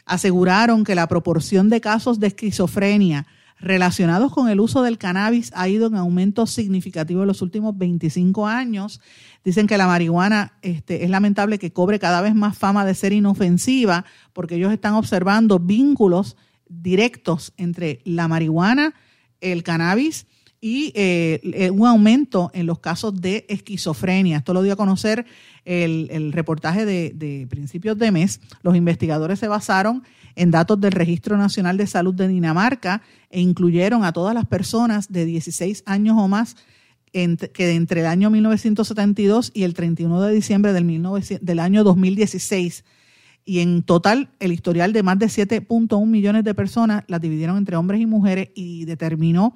aseguraron 0.06 0.84
que 0.84 0.96
la 0.96 1.08
proporción 1.08 1.70
de 1.70 1.82
casos 1.82 2.20
de 2.20 2.28
esquizofrenia 2.28 3.26
relacionados 3.60 4.32
con 4.34 4.50
el 4.50 4.60
uso 4.60 4.84
del 4.84 4.98
cannabis 4.98 5.52
ha 5.56 5.68
ido 5.68 5.88
en 5.88 5.96
aumento 5.96 6.46
significativo 6.46 7.22
en 7.22 7.28
los 7.28 7.42
últimos 7.42 7.78
25 7.78 8.48
años. 8.48 9.02
Dicen 9.44 9.68
que 9.68 9.78
la 9.78 9.88
marihuana 9.88 10.54
este, 10.62 11.04
es 11.04 11.10
lamentable 11.10 11.60
que 11.60 11.72
cobre 11.72 12.00
cada 12.00 12.22
vez 12.22 12.36
más 12.36 12.58
fama 12.58 12.86
de 12.86 12.96
ser 12.96 13.14
inofensiva 13.14 14.06
porque 14.34 14.56
ellos 14.56 14.74
están 14.74 14.94
observando 14.94 15.60
vínculos 15.60 16.36
directos 16.68 17.54
entre 17.58 18.02
la 18.04 18.28
marihuana, 18.28 18.94
el 19.42 19.64
cannabis 19.64 20.28
y 20.62 20.92
eh, 20.96 21.42
eh, 21.44 21.70
un 21.70 21.88
aumento 21.88 22.52
en 22.54 22.66
los 22.66 22.80
casos 22.80 23.20
de 23.22 23.46
esquizofrenia. 23.50 24.38
Esto 24.38 24.54
lo 24.54 24.64
dio 24.64 24.74
a 24.74 24.78
conocer 24.78 25.26
el, 25.64 26.32
reportaje 26.32 26.86
de, 26.86 27.48
principios 27.50 27.98
de 27.98 28.12
mes. 28.12 28.42
Los 28.62 28.76
investigadores 28.76 29.40
se 29.40 29.48
basaron 29.48 30.04
en 30.36 30.52
datos 30.52 30.80
del 30.80 30.92
Registro 30.92 31.38
Nacional 31.38 31.78
de 31.78 31.88
Salud 31.88 32.14
de 32.14 32.28
Dinamarca 32.28 33.02
e 33.30 33.42
incluyeron 33.42 34.04
a 34.04 34.12
todas 34.12 34.34
las 34.34 34.46
personas 34.46 35.12
de 35.12 35.26
16 35.26 35.84
años 35.86 36.16
o 36.18 36.28
más 36.28 36.56
que 37.12 37.72
entre 37.72 38.02
el 38.02 38.08
año 38.08 38.30
1972 38.30 39.52
y 39.54 39.64
el 39.64 39.74
31 39.74 40.22
de 40.22 40.34
diciembre 40.34 40.74
del, 40.74 41.40
del 41.42 41.60
año 41.60 41.86
2016 41.86 42.84
y 43.46 43.60
en 43.60 43.84
total 43.84 44.30
el 44.40 44.52
historial 44.52 44.92
de 44.92 45.04
más 45.04 45.20
de 45.20 45.28
7.1 45.28 46.06
millones 46.08 46.44
de 46.44 46.54
personas 46.56 47.04
las 47.08 47.22
dividieron 47.22 47.58
entre 47.58 47.76
hombres 47.76 48.02
y 48.02 48.06
mujeres 48.08 48.50
y 48.56 48.86
determinó 48.86 49.56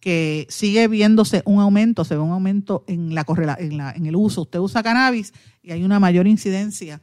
que 0.00 0.46
sigue 0.48 0.88
viéndose 0.88 1.42
un 1.44 1.60
aumento, 1.60 2.04
se 2.04 2.14
ve 2.16 2.20
un 2.20 2.32
aumento 2.32 2.84
en, 2.86 3.14
la, 3.14 3.24
en, 3.58 3.76
la, 3.76 3.92
en 3.92 4.06
el 4.06 4.16
uso. 4.16 4.42
Usted 4.42 4.58
usa 4.58 4.82
cannabis 4.82 5.32
y 5.62 5.72
hay 5.72 5.84
una 5.84 6.00
mayor 6.00 6.26
incidencia 6.26 7.00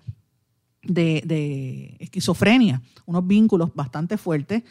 de, 0.82 1.22
de 1.26 1.96
esquizofrenia, 2.00 2.82
unos 3.06 3.28
vínculos 3.28 3.74
bastante 3.76 4.18
fuertes 4.18 4.64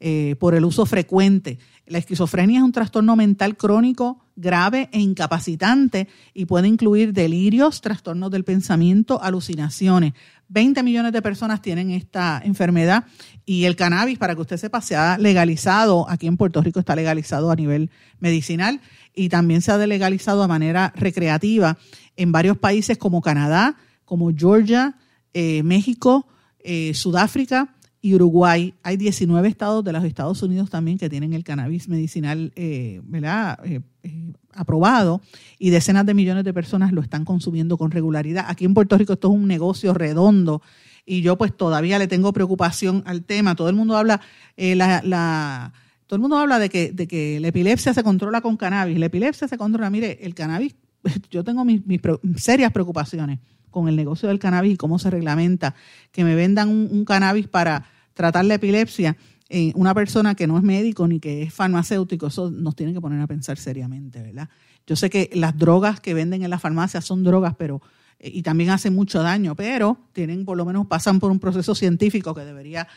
eh, 0.00 0.36
por 0.38 0.54
el 0.54 0.64
uso 0.64 0.86
frecuente. 0.86 1.58
La 1.86 1.98
esquizofrenia 1.98 2.58
es 2.58 2.64
un 2.64 2.72
trastorno 2.72 3.16
mental 3.16 3.56
crónico 3.56 4.24
grave 4.36 4.88
e 4.92 5.00
incapacitante 5.00 6.08
y 6.32 6.46
puede 6.46 6.68
incluir 6.68 7.12
delirios, 7.12 7.80
trastornos 7.80 8.30
del 8.30 8.44
pensamiento, 8.44 9.22
alucinaciones. 9.22 10.14
20 10.48 10.82
millones 10.82 11.12
de 11.12 11.22
personas 11.22 11.62
tienen 11.62 11.90
esta 11.90 12.40
enfermedad 12.44 13.04
y 13.46 13.64
el 13.64 13.76
cannabis, 13.76 14.18
para 14.18 14.34
que 14.34 14.40
usted 14.42 14.56
sepa, 14.56 14.80
se 14.80 14.96
ha 14.96 15.18
legalizado, 15.18 16.08
aquí 16.08 16.26
en 16.26 16.36
Puerto 16.36 16.62
Rico 16.62 16.80
está 16.80 16.96
legalizado 16.96 17.50
a 17.50 17.56
nivel 17.56 17.90
medicinal 18.20 18.80
y 19.14 19.28
también 19.28 19.62
se 19.62 19.72
ha 19.72 19.78
legalizado 19.78 20.42
de 20.42 20.48
manera 20.48 20.92
recreativa 20.96 21.78
en 22.16 22.32
varios 22.32 22.58
países 22.58 22.98
como 22.98 23.20
Canadá, 23.20 23.76
como 24.04 24.32
Georgia, 24.34 24.96
eh, 25.32 25.62
México, 25.62 26.26
eh, 26.60 26.92
Sudáfrica 26.94 27.74
y 28.04 28.14
Uruguay. 28.14 28.74
Hay 28.82 28.98
19 28.98 29.48
estados 29.48 29.82
de 29.82 29.90
los 29.90 30.04
Estados 30.04 30.42
Unidos 30.42 30.68
también 30.68 30.98
que 30.98 31.08
tienen 31.08 31.32
el 31.32 31.42
cannabis 31.42 31.88
medicinal 31.88 32.52
eh, 32.54 33.00
¿verdad? 33.04 33.58
aprobado 34.52 35.22
y 35.58 35.70
decenas 35.70 36.04
de 36.04 36.12
millones 36.12 36.44
de 36.44 36.52
personas 36.52 36.92
lo 36.92 37.00
están 37.00 37.24
consumiendo 37.24 37.78
con 37.78 37.90
regularidad. 37.90 38.44
Aquí 38.46 38.66
en 38.66 38.74
Puerto 38.74 38.98
Rico 38.98 39.14
esto 39.14 39.28
es 39.28 39.34
un 39.34 39.48
negocio 39.48 39.94
redondo 39.94 40.60
y 41.06 41.22
yo 41.22 41.38
pues 41.38 41.56
todavía 41.56 41.98
le 41.98 42.06
tengo 42.06 42.30
preocupación 42.34 43.02
al 43.06 43.24
tema. 43.24 43.54
Todo 43.54 43.70
el 43.70 43.74
mundo 43.74 43.96
habla, 43.96 44.20
eh, 44.58 44.74
la, 44.76 45.72
todo 46.06 46.16
el 46.16 46.20
mundo 46.20 46.36
habla 46.36 46.58
de 46.58 46.68
que, 46.68 46.92
de 46.92 47.06
que 47.08 47.40
la 47.40 47.48
epilepsia 47.48 47.94
se 47.94 48.02
controla 48.02 48.42
con 48.42 48.58
cannabis. 48.58 48.98
La 48.98 49.06
epilepsia 49.06 49.48
se 49.48 49.56
controla, 49.56 49.88
mire, 49.88 50.18
el 50.20 50.34
cannabis, 50.34 50.76
yo 51.30 51.42
tengo 51.42 51.64
mis, 51.64 51.80
serias 52.36 52.70
preocupaciones 52.70 53.38
con 53.70 53.88
el 53.88 53.96
negocio 53.96 54.28
del 54.28 54.38
cannabis 54.38 54.74
y 54.74 54.76
cómo 54.76 54.98
se 54.98 55.08
reglamenta, 55.08 55.74
que 56.12 56.22
me 56.22 56.34
vendan 56.34 56.68
un, 56.68 57.06
cannabis 57.06 57.48
para 57.48 57.93
tratar 58.14 58.44
la 58.44 58.54
epilepsia. 58.54 59.16
Eh, 59.50 59.72
una 59.74 59.94
persona 59.94 60.34
que 60.34 60.46
no 60.46 60.56
es 60.56 60.62
médico 60.62 61.06
ni 61.06 61.20
que 61.20 61.42
es 61.42 61.52
farmacéutico, 61.52 62.28
eso 62.28 62.50
nos 62.50 62.74
tiene 62.74 62.94
que 62.94 63.00
poner 63.00 63.20
a 63.20 63.26
pensar 63.26 63.58
seriamente, 63.58 64.22
¿verdad? 64.22 64.48
Yo 64.86 64.96
sé 64.96 65.10
que 65.10 65.30
las 65.34 65.56
drogas 65.56 66.00
que 66.00 66.14
venden 66.14 66.42
en 66.42 66.50
las 66.50 66.62
farmacias 66.62 67.04
son 67.04 67.22
drogas, 67.22 67.54
pero 67.56 67.82
eh, 68.18 68.30
y 68.32 68.42
también 68.42 68.70
hacen 68.70 68.94
mucho 68.94 69.22
daño, 69.22 69.54
pero 69.54 69.98
tienen 70.12 70.44
por 70.44 70.56
lo 70.56 70.64
menos 70.64 70.86
pasan 70.86 71.20
por 71.20 71.30
un 71.30 71.38
proceso 71.38 71.74
científico 71.74 72.34
que 72.34 72.44
debería, 72.44 72.88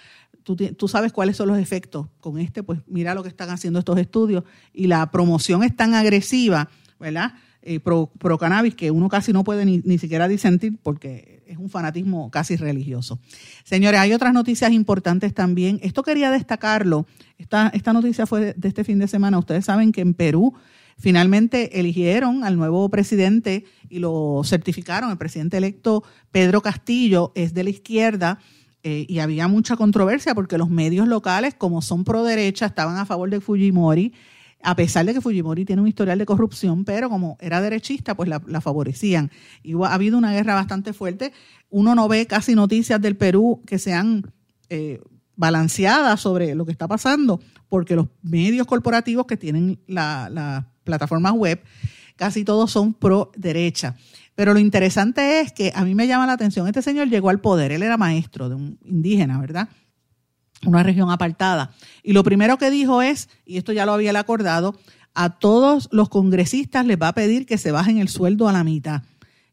tú, 0.43 0.55
tú, 0.55 0.88
sabes 0.88 1.11
cuáles 1.11 1.36
son 1.36 1.49
los 1.49 1.59
efectos 1.59 2.07
con 2.20 2.39
este, 2.39 2.63
pues 2.63 2.80
mira 2.88 3.13
lo 3.13 3.24
que 3.24 3.30
están 3.30 3.49
haciendo 3.49 3.80
estos 3.80 3.99
estudios 3.99 4.43
y 4.74 4.88
la 4.88 5.11
promoción 5.11 5.63
es 5.63 5.76
tan 5.76 5.93
agresiva, 5.93 6.70
¿verdad? 6.99 7.34
Eh, 7.61 7.82
pro, 7.82 8.09
pro, 8.18 8.38
cannabis 8.38 8.76
que 8.76 8.91
uno 8.91 9.09
casi 9.09 9.34
no 9.34 9.43
puede 9.43 9.65
ni, 9.65 9.80
ni 9.84 9.97
siquiera 9.97 10.30
disentir 10.30 10.78
porque 10.82 11.37
es 11.48 11.58
un 11.58 11.70
fanatismo 11.70 12.30
casi 12.32 12.56
religioso. 12.56 13.20
Señores, 13.64 14.00
hay 14.00 14.14
otras 14.14 14.34
noticias 14.34 14.72
importantes 14.72 15.34
también. 15.34 15.80
Esto 15.82 16.04
quería 16.04 16.32
destacarlo. 16.32 17.06
Esta, 17.38 17.72
noticia 17.93 18.26
fue 18.26 18.54
de 18.54 18.68
este 18.68 18.84
fin 18.84 19.00
de 19.00 19.08
semana. 19.08 19.39
Ustedes 19.39 19.66
saben 19.66 19.91
que 19.91 20.02
en 20.02 20.14
Perú 20.14 20.54
Finalmente 21.00 21.80
eligieron 21.80 22.43
al 22.43 22.58
nuevo 22.58 22.89
presidente 22.89 23.66
y 23.88 24.00
lo 24.00 24.41
certificaron. 24.43 25.12
El 25.12 25.18
presidente 25.20 25.58
electo 25.58 26.04
Pedro 26.32 26.62
Castillo 26.62 27.32
es 27.36 27.54
de 27.54 27.64
la 27.64 27.70
izquierda 27.70 28.39
eh, 28.82 29.06
y 29.08 29.20
había 29.20 29.48
mucha 29.48 29.76
controversia 29.76 30.34
porque 30.34 30.58
los 30.58 30.72
medios 30.72 31.08
locales, 31.08 31.54
como 31.54 31.84
son 31.84 32.04
pro 32.04 32.24
derecha, 32.24 32.66
estaban 32.66 32.98
a 32.98 33.06
favor 33.06 33.30
de 33.30 33.41
Fujimori 33.41 34.14
a 34.64 34.76
pesar 34.76 35.05
de 35.05 35.14
que 35.14 35.22
Fujimori 35.22 35.66
tiene 35.66 35.82
un 35.82 35.88
historial 35.88 36.18
de 36.18 36.26
corrupción, 36.26 36.84
pero 36.84 37.10
como 37.10 37.38
era 37.39 37.62
derechista, 37.62 38.16
pues 38.16 38.30
la, 38.30 38.62
favorecían. 38.62 39.32
Y 39.64 39.74
ha 39.74 39.93
habido 39.93 40.18
una 40.18 40.34
guerra 40.34 40.55
bastante 40.55 40.93
fuerte. 40.93 41.32
Uno 41.70 41.95
no 41.95 42.08
ve 42.08 42.26
casi 42.26 42.55
noticias 42.55 43.01
del 43.01 43.16
Perú 43.16 43.62
que 43.66 43.80
sean 43.80 44.34
eh, 44.70 45.01
balanceadas 45.36 46.20
sobre 46.20 46.55
lo 46.55 46.66
que 46.66 46.72
está 46.72 46.88
pasando, 46.88 47.39
porque 47.70 47.95
los 47.95 48.08
medios 48.24 48.68
corporativos 48.68 49.26
que 49.28 49.38
tienen 49.38 49.80
la 49.88 50.68
plataformas 50.88 51.34
web, 51.34 51.62
casi 52.16 52.43
todos 52.43 52.72
son 52.72 52.93
pro 52.93 53.32
derecha. 53.36 53.95
Pero 54.34 54.53
lo 54.53 54.60
interesante 54.60 55.41
es 55.41 55.51
que 55.51 55.72
a 55.76 55.84
mí 55.84 55.93
me 55.93 56.08
llama 56.08 56.26
la 56.26 56.34
atención, 56.34 56.68
este 56.68 56.82
señor 56.82 57.10
llegó 57.10 57.30
al 57.30 57.41
poder, 57.41 57.72
él 57.72 57.84
era 57.84 57.97
maestro 57.97 58.49
de 58.49 58.55
un 58.55 58.80
indígena, 58.84 59.39
¿verdad? 59.39 59.70
Una 60.66 60.84
región 60.84 61.12
apartada. 61.12 61.72
Y 62.03 62.14
lo 62.14 62.24
primero 62.24 62.58
que 62.58 62.72
dijo 62.72 63.01
es, 63.01 63.30
y 63.45 63.58
esto 63.58 63.74
ya 63.74 63.86
lo 63.86 63.93
había 63.93 64.18
acordado, 64.18 64.76
a 65.14 65.38
todos 65.38 65.89
los 65.91 66.10
congresistas 66.10 66.86
les 66.86 66.99
va 67.01 67.10
a 67.10 67.14
pedir 67.14 67.45
que 67.45 67.58
se 67.58 67.72
bajen 67.72 67.97
el 67.97 68.08
sueldo 68.08 68.47
a 68.47 68.53
la 68.53 68.64
mitad. 68.64 69.03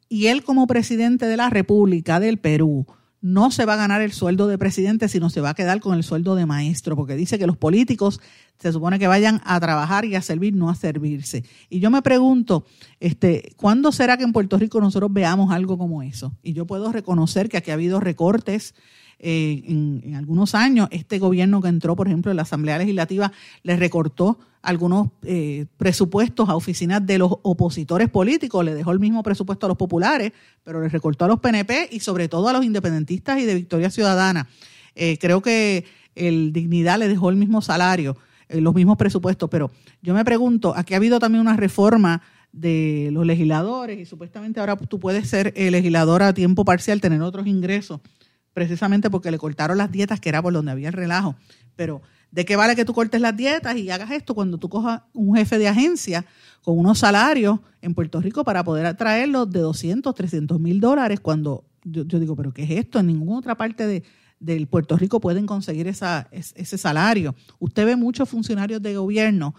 Y 0.08 0.26
él 0.26 0.44
como 0.44 0.66
presidente 0.66 1.26
de 1.26 1.36
la 1.36 1.50
República 1.50 2.20
del 2.20 2.38
Perú 2.38 2.86
no 3.24 3.50
se 3.50 3.64
va 3.64 3.72
a 3.72 3.76
ganar 3.76 4.02
el 4.02 4.12
sueldo 4.12 4.48
de 4.48 4.58
presidente, 4.58 5.08
sino 5.08 5.30
se 5.30 5.40
va 5.40 5.48
a 5.48 5.54
quedar 5.54 5.80
con 5.80 5.96
el 5.96 6.04
sueldo 6.04 6.34
de 6.34 6.44
maestro, 6.44 6.94
porque 6.94 7.16
dice 7.16 7.38
que 7.38 7.46
los 7.46 7.56
políticos 7.56 8.20
se 8.58 8.70
supone 8.70 8.98
que 8.98 9.06
vayan 9.06 9.40
a 9.46 9.58
trabajar 9.60 10.04
y 10.04 10.14
a 10.14 10.20
servir, 10.20 10.54
no 10.54 10.68
a 10.68 10.74
servirse. 10.74 11.42
Y 11.70 11.80
yo 11.80 11.90
me 11.90 12.02
pregunto, 12.02 12.66
este, 13.00 13.54
¿cuándo 13.56 13.92
será 13.92 14.18
que 14.18 14.24
en 14.24 14.34
Puerto 14.34 14.58
Rico 14.58 14.78
nosotros 14.78 15.10
veamos 15.10 15.52
algo 15.52 15.78
como 15.78 16.02
eso? 16.02 16.36
Y 16.42 16.52
yo 16.52 16.66
puedo 16.66 16.92
reconocer 16.92 17.48
que 17.48 17.56
aquí 17.56 17.70
ha 17.70 17.74
habido 17.74 17.98
recortes 17.98 18.74
eh, 19.18 19.62
en, 19.66 20.14
algunos 20.14 20.54
años. 20.54 20.88
Este 20.90 21.18
gobierno 21.18 21.60
que 21.62 21.68
entró, 21.68 21.96
por 21.96 22.06
ejemplo, 22.06 22.30
en 22.30 22.36
la 22.36 22.42
Asamblea 22.42 22.78
Legislativa, 22.78 23.32
le 23.62 23.76
recortó 23.76 24.38
algunos 24.62 25.08
eh, 25.22 25.66
presupuestos 25.76 26.48
a 26.48 26.56
oficinas 26.56 27.06
de 27.06 27.18
los 27.18 27.30
opositores 27.42 28.08
políticos, 28.08 28.64
le 28.64 28.74
dejó 28.74 28.92
el 28.92 29.00
mismo 29.00 29.22
presupuesto 29.22 29.66
a 29.66 29.68
los 29.68 29.76
populares, 29.76 30.32
pero 30.62 30.80
le 30.80 30.88
recortó 30.88 31.26
a 31.26 31.28
los 31.28 31.40
PNP 31.40 31.90
y 31.92 32.00
sobre 32.00 32.28
todo 32.28 32.48
a 32.48 32.52
los 32.52 32.64
independentistas 32.64 33.38
y 33.40 33.44
de 33.44 33.54
Victoria 33.54 33.90
Ciudadana. 33.90 34.48
Eh, 34.94 35.18
creo 35.18 35.42
que 35.42 35.84
el 36.14 36.52
Dignidad 36.52 36.98
le 36.98 37.08
dejó 37.08 37.28
el 37.28 37.36
mismo 37.36 37.60
salario, 37.60 38.16
los 38.48 38.74
mismos 38.74 38.96
presupuestos, 38.96 39.50
pero 39.50 39.70
yo 40.02 40.14
me 40.14 40.24
pregunto, 40.24 40.74
aquí 40.76 40.94
ha 40.94 40.98
habido 40.98 41.18
también 41.18 41.40
una 41.40 41.56
reforma 41.56 42.22
de 42.52 43.08
los 43.10 43.26
legisladores 43.26 43.98
y 43.98 44.06
supuestamente 44.06 44.60
ahora 44.60 44.76
tú 44.76 45.00
puedes 45.00 45.28
ser 45.28 45.52
legislador 45.56 46.22
a 46.22 46.32
tiempo 46.32 46.64
parcial, 46.64 47.00
tener 47.00 47.20
otros 47.20 47.46
ingresos 47.46 48.00
precisamente 48.54 49.10
porque 49.10 49.30
le 49.30 49.38
cortaron 49.38 49.76
las 49.76 49.92
dietas, 49.92 50.20
que 50.20 50.30
era 50.30 50.40
por 50.40 50.52
donde 50.52 50.72
había 50.72 50.88
el 50.88 50.94
relajo. 50.94 51.34
Pero, 51.76 52.00
¿de 52.30 52.44
qué 52.44 52.56
vale 52.56 52.76
que 52.76 52.84
tú 52.84 52.94
cortes 52.94 53.20
las 53.20 53.36
dietas 53.36 53.76
y 53.76 53.90
hagas 53.90 54.12
esto 54.12 54.34
cuando 54.34 54.56
tú 54.56 54.68
cojas 54.68 55.02
un 55.12 55.36
jefe 55.36 55.58
de 55.58 55.68
agencia 55.68 56.24
con 56.62 56.78
unos 56.78 57.00
salarios 57.00 57.58
en 57.82 57.94
Puerto 57.94 58.20
Rico 58.20 58.44
para 58.44 58.64
poder 58.64 58.86
atraerlos 58.86 59.50
de 59.50 59.60
200, 59.60 60.14
300 60.14 60.58
mil 60.60 60.80
dólares? 60.80 61.20
Cuando 61.20 61.64
yo, 61.82 62.04
digo, 62.04 62.36
¿pero 62.36 62.54
qué 62.54 62.62
es 62.62 62.70
esto? 62.70 62.98
En 63.00 63.08
ninguna 63.08 63.40
otra 63.40 63.56
parte 63.56 63.86
de, 63.86 64.04
del 64.38 64.68
Puerto 64.68 64.96
Rico 64.96 65.20
pueden 65.20 65.46
conseguir 65.46 65.88
esa, 65.88 66.28
ese 66.30 66.78
salario. 66.78 67.34
Usted 67.58 67.84
ve 67.84 67.96
muchos 67.96 68.28
funcionarios 68.28 68.80
de 68.80 68.96
gobierno 68.96 69.54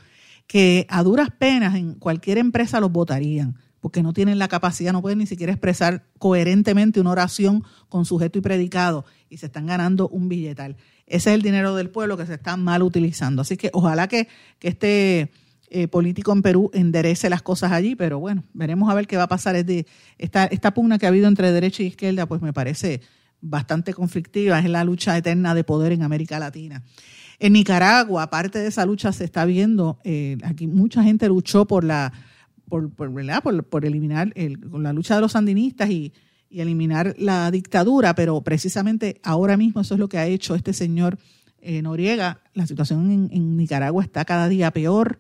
que 0.47 0.85
a 0.89 1.03
duras 1.03 1.29
penas 1.37 1.75
en 1.75 1.95
cualquier 1.95 2.37
empresa 2.37 2.79
los 2.79 2.91
votarían 2.91 3.57
porque 3.85 4.01
no 4.01 4.13
tienen 4.13 4.39
la 4.39 4.47
capacidad, 4.47 4.93
no 4.93 5.03
pueden 5.03 5.19
ni 5.19 5.27
siquiera 5.27 5.53
expresar 5.53 6.07
coherentemente 6.17 6.99
una 6.99 7.11
oración 7.11 7.63
con 7.87 8.03
sujeto 8.03 8.39
y 8.39 8.41
predicado 8.41 9.05
y 9.29 9.37
se 9.37 9.45
están 9.45 9.67
ganando 9.67 10.07
un 10.07 10.27
billetal. 10.27 10.75
Ese 11.05 11.29
es 11.29 11.35
el 11.35 11.43
dinero 11.43 11.75
del 11.75 11.91
pueblo 11.91 12.17
que 12.17 12.25
se 12.25 12.33
está 12.33 12.57
mal 12.57 12.81
utilizando. 12.81 13.43
Así 13.43 13.57
que 13.57 13.69
ojalá 13.73 14.07
que, 14.07 14.27
este 14.61 15.31
eh, 15.69 15.87
político 15.87 16.33
en 16.33 16.41
Perú 16.41 16.71
enderece 16.73 17.29
las 17.29 17.43
cosas 17.43 17.73
allí, 17.73 17.95
pero 17.95 18.17
bueno, 18.17 18.43
veremos 18.55 18.89
a 18.89 18.95
ver 18.95 19.05
qué 19.05 19.17
va 19.17 19.23
a 19.25 19.27
pasar. 19.27 19.55
Esta, 19.55 20.45
esta 20.45 20.73
pugna 20.73 20.97
que 20.97 21.05
ha 21.05 21.09
habido 21.09 21.27
entre 21.27 21.51
derecha 21.51 21.83
y 21.83 21.85
izquierda, 21.85 22.25
pues 22.25 22.41
me 22.41 22.53
parece 22.53 23.01
bastante 23.39 23.93
conflictiva, 23.93 24.57
es 24.57 24.67
la 24.67 24.83
lucha 24.83 25.15
eterna 25.15 25.53
de 25.53 25.63
poder 25.63 25.91
en 25.91 26.01
América 26.01 26.39
Latina. 26.39 26.81
En 27.37 27.53
Nicaragua, 27.53 28.23
aparte 28.23 28.57
de 28.57 28.67
esa 28.67 28.83
lucha, 28.83 29.11
se 29.11 29.25
está 29.25 29.45
viendo, 29.45 29.99
eh, 30.03 30.39
aquí 30.41 30.65
mucha 30.65 31.03
gente 31.03 31.27
luchó 31.27 31.65
por 31.65 31.83
la 31.83 32.11
por, 32.67 32.91
por, 32.91 33.85
eliminar 33.85 34.31
el, 34.35 34.59
la 34.73 34.93
lucha 34.93 35.15
de 35.15 35.21
los 35.21 35.33
sandinistas 35.33 35.89
y, 35.89 36.13
eliminar 36.49 37.15
la 37.17 37.51
dictadura, 37.51 38.15
pero 38.15 38.41
precisamente 38.41 39.19
ahora 39.23 39.57
mismo 39.57 39.81
eso 39.81 39.95
es 39.95 39.99
lo 39.99 40.07
que 40.07 40.19
ha 40.19 40.25
hecho 40.25 40.55
este 40.55 40.71
señor 40.71 41.17
eh, 41.59 41.81
Noriega. 41.81 42.39
La 42.53 42.65
situación 42.65 43.29
en, 43.29 43.57
Nicaragua 43.57 44.01
está 44.01 44.23
cada 44.23 44.47
día 44.47 44.71
peor. 44.71 45.19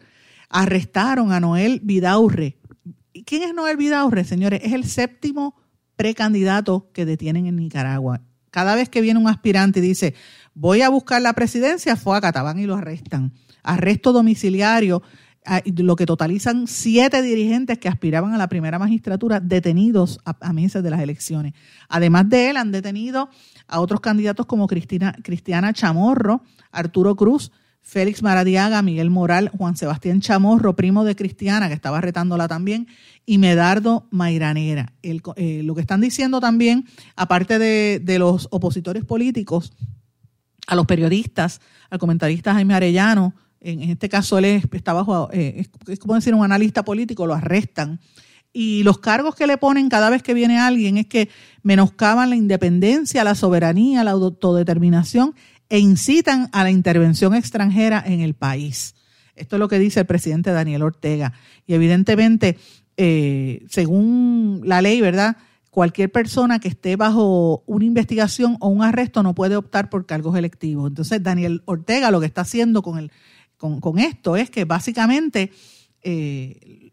Arrestaron 0.49 1.33
a 1.33 1.41
Noel 1.41 1.81
Vidaurre. 1.83 2.57
¿Quién 3.25 3.43
es 3.43 3.53
Noel 3.53 3.75
Vidaurre, 3.75 4.23
señores? 4.23 4.61
Es 4.63 4.71
el 4.71 4.85
séptimo 4.85 5.55
precandidato 5.97 6.89
que 6.93 7.05
detienen 7.05 7.47
en 7.47 7.57
Nicaragua. 7.57 8.21
Cada 8.51 8.75
vez 8.75 8.87
que 8.87 9.01
viene 9.01 9.19
un 9.19 9.27
aspirante 9.27 9.79
y 9.79 9.81
dice, 9.81 10.13
voy 10.53 10.83
a 10.83 10.89
buscar 10.89 11.21
la 11.21 11.33
presidencia, 11.33 11.97
fue 11.97 12.15
a 12.15 12.21
Catabán 12.21 12.59
y 12.59 12.65
lo 12.65 12.75
arrestan. 12.75 13.33
Arresto 13.63 14.13
domiciliario 14.13 15.01
lo 15.77 15.95
que 15.95 16.05
totalizan 16.05 16.67
siete 16.67 17.21
dirigentes 17.21 17.77
que 17.77 17.87
aspiraban 17.87 18.33
a 18.33 18.37
la 18.37 18.49
primera 18.49 18.79
magistratura 18.79 19.39
detenidos 19.39 20.19
a, 20.25 20.53
meses 20.53 20.83
de 20.83 20.89
las 20.89 21.01
elecciones. 21.01 21.53
Además 21.89 22.29
de 22.29 22.49
él, 22.49 22.57
han 22.57 22.71
detenido 22.71 23.29
a 23.67 23.79
otros 23.79 24.01
candidatos 24.01 24.45
como 24.45 24.67
Cristina, 24.67 25.15
Cristiana 25.23 25.73
Chamorro, 25.73 26.43
Arturo 26.71 27.15
Cruz, 27.15 27.51
Félix 27.81 28.23
Maradiaga, 28.23 28.81
Miguel 28.81 29.11
Moral, 29.11 29.49
Juan 29.49 29.77
Sebastián 29.77 30.19
Chamorro, 30.19 30.75
primo 30.75 31.03
de 31.03 31.15
Cristiana, 31.15 31.67
que 31.67 31.75
estaba 31.75 32.01
retándola 32.01 32.47
también, 32.47 32.87
y 33.27 33.37
Medardo 33.37 34.07
Mairanera. 34.09 34.93
Eh, 35.03 35.61
lo 35.63 35.75
que 35.75 35.81
están 35.81 36.01
diciendo 36.01 36.41
también, 36.41 36.85
aparte 37.15 37.59
de, 37.59 38.01
de 38.03 38.17
los 38.17 38.47
opositores 38.49 39.05
políticos, 39.05 39.73
a 40.67 40.75
los 40.75 40.87
periodistas, 40.87 41.61
al 41.91 41.99
comentarista 41.99 42.53
Jaime 42.53 42.73
Arellano, 42.73 43.35
en 43.65 43.89
este 43.89 44.09
caso 44.09 44.37
él 44.37 44.45
está 44.45 44.93
bajo, 44.93 45.29
eh, 45.33 45.65
es, 45.87 45.99
como 45.99 46.13
decir, 46.13 46.35
un 46.35 46.43
analista 46.43 46.85
político, 46.85 47.25
lo 47.25 47.33
arrestan. 47.33 47.99
Y 48.53 48.83
los 48.83 48.99
cargos 48.99 49.35
que 49.35 49.47
le 49.47 49.57
ponen 49.57 49.89
cada 49.89 50.09
vez 50.09 50.21
que 50.21 50.33
viene 50.33 50.59
alguien 50.59 50.97
es 50.97 51.07
que 51.07 51.29
menoscaban 51.63 52.29
la 52.29 52.35
independencia, 52.35 53.23
la 53.23 53.35
soberanía, 53.35 54.03
la 54.03 54.11
autodeterminación 54.11 55.33
e 55.67 55.79
incitan 55.79 56.49
a 56.53 56.63
la 56.63 56.69
intervención 56.69 57.33
extranjera 57.33 58.01
en 58.05 58.21
el 58.21 58.35
país. 58.35 58.93
Esto 59.35 59.55
es 59.55 59.59
lo 59.59 59.67
que 59.67 59.79
dice 59.79 59.99
el 59.99 60.05
presidente 60.05 60.51
Daniel 60.51 60.83
Ortega. 60.83 61.33
Y 61.65 61.73
evidentemente, 61.73 62.57
eh, 62.97 63.65
según 63.67 64.61
la 64.63 64.81
ley, 64.81 65.01
¿verdad? 65.01 65.37
Cualquier 65.71 66.11
persona 66.11 66.59
que 66.59 66.69
esté 66.69 66.95
bajo 66.95 67.63
una 67.65 67.83
investigación 67.83 68.57
o 68.61 68.69
un 68.69 68.83
arresto 68.83 69.23
no 69.23 69.35
puede 69.35 69.57
optar 69.57 69.89
por 69.89 70.05
cargos 70.05 70.37
electivos. 70.37 70.87
Entonces, 70.87 71.21
Daniel 71.21 71.63
Ortega 71.65 72.11
lo 72.11 72.19
que 72.19 72.27
está 72.27 72.41
haciendo 72.41 72.83
con 72.83 72.99
el 72.99 73.11
con, 73.57 73.99
esto 73.99 74.35
es 74.35 74.49
que 74.49 74.65
básicamente 74.65 75.51
eh, 76.01 76.91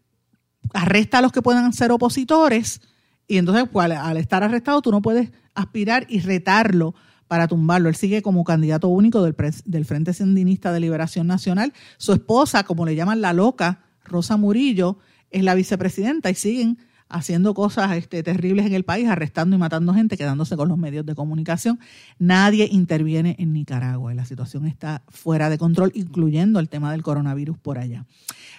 arresta 0.73 1.19
a 1.19 1.21
los 1.21 1.31
que 1.31 1.41
puedan 1.41 1.71
ser 1.73 1.91
opositores 1.91 2.81
y 3.27 3.37
entonces 3.37 3.65
pues, 3.71 3.91
al, 3.91 4.17
estar 4.17 4.43
arrestado 4.43 4.81
tú 4.81 4.91
no 4.91 5.01
puedes 5.01 5.31
aspirar 5.53 6.05
y 6.09 6.19
retarlo 6.19 6.95
para 7.27 7.47
tumbarlo. 7.47 7.89
Él 7.89 7.95
sigue 7.95 8.21
como 8.21 8.43
candidato 8.43 8.87
único 8.89 9.23
del, 9.23 9.35
del 9.65 9.85
Frente 9.85 10.13
Sandinista 10.13 10.71
de 10.71 10.79
Liberación 10.79 11.27
Nacional. 11.27 11.73
Su 11.97 12.13
esposa, 12.13 12.63
como 12.63 12.85
le 12.85 12.95
llaman 12.95 13.21
la 13.21 13.33
loca, 13.33 13.83
Rosa 14.03 14.37
Murillo, 14.37 14.97
es 15.31 15.43
la 15.43 15.55
vicepresidenta 15.55 16.29
y 16.29 16.35
siguen 16.35 16.77
haciendo 17.09 17.53
cosas 17.53 17.95
este, 17.95 18.23
terribles 18.23 18.65
en 18.65 18.73
el 18.73 18.83
país, 18.83 19.07
arrestando 19.07 19.55
y 19.55 19.59
matando 19.59 19.93
gente, 19.93 20.17
quedándose 20.17 20.57
con 20.57 20.69
los 20.69 20.77
medios 20.77 21.05
de 21.05 21.15
comunicación. 21.15 21.79
Nadie 22.19 22.67
interviene 22.71 23.35
en 23.39 23.53
Nicaragua 23.53 24.13
y 24.13 24.15
la 24.15 24.25
situación 24.25 24.65
está 24.65 25.03
fuera 25.09 25.49
de 25.49 25.57
control, 25.57 25.91
incluyendo 25.93 26.59
el 26.59 26.69
tema 26.69 26.91
del 26.91 27.03
coronavirus 27.03 27.57
por 27.57 27.77
allá. 27.77 28.05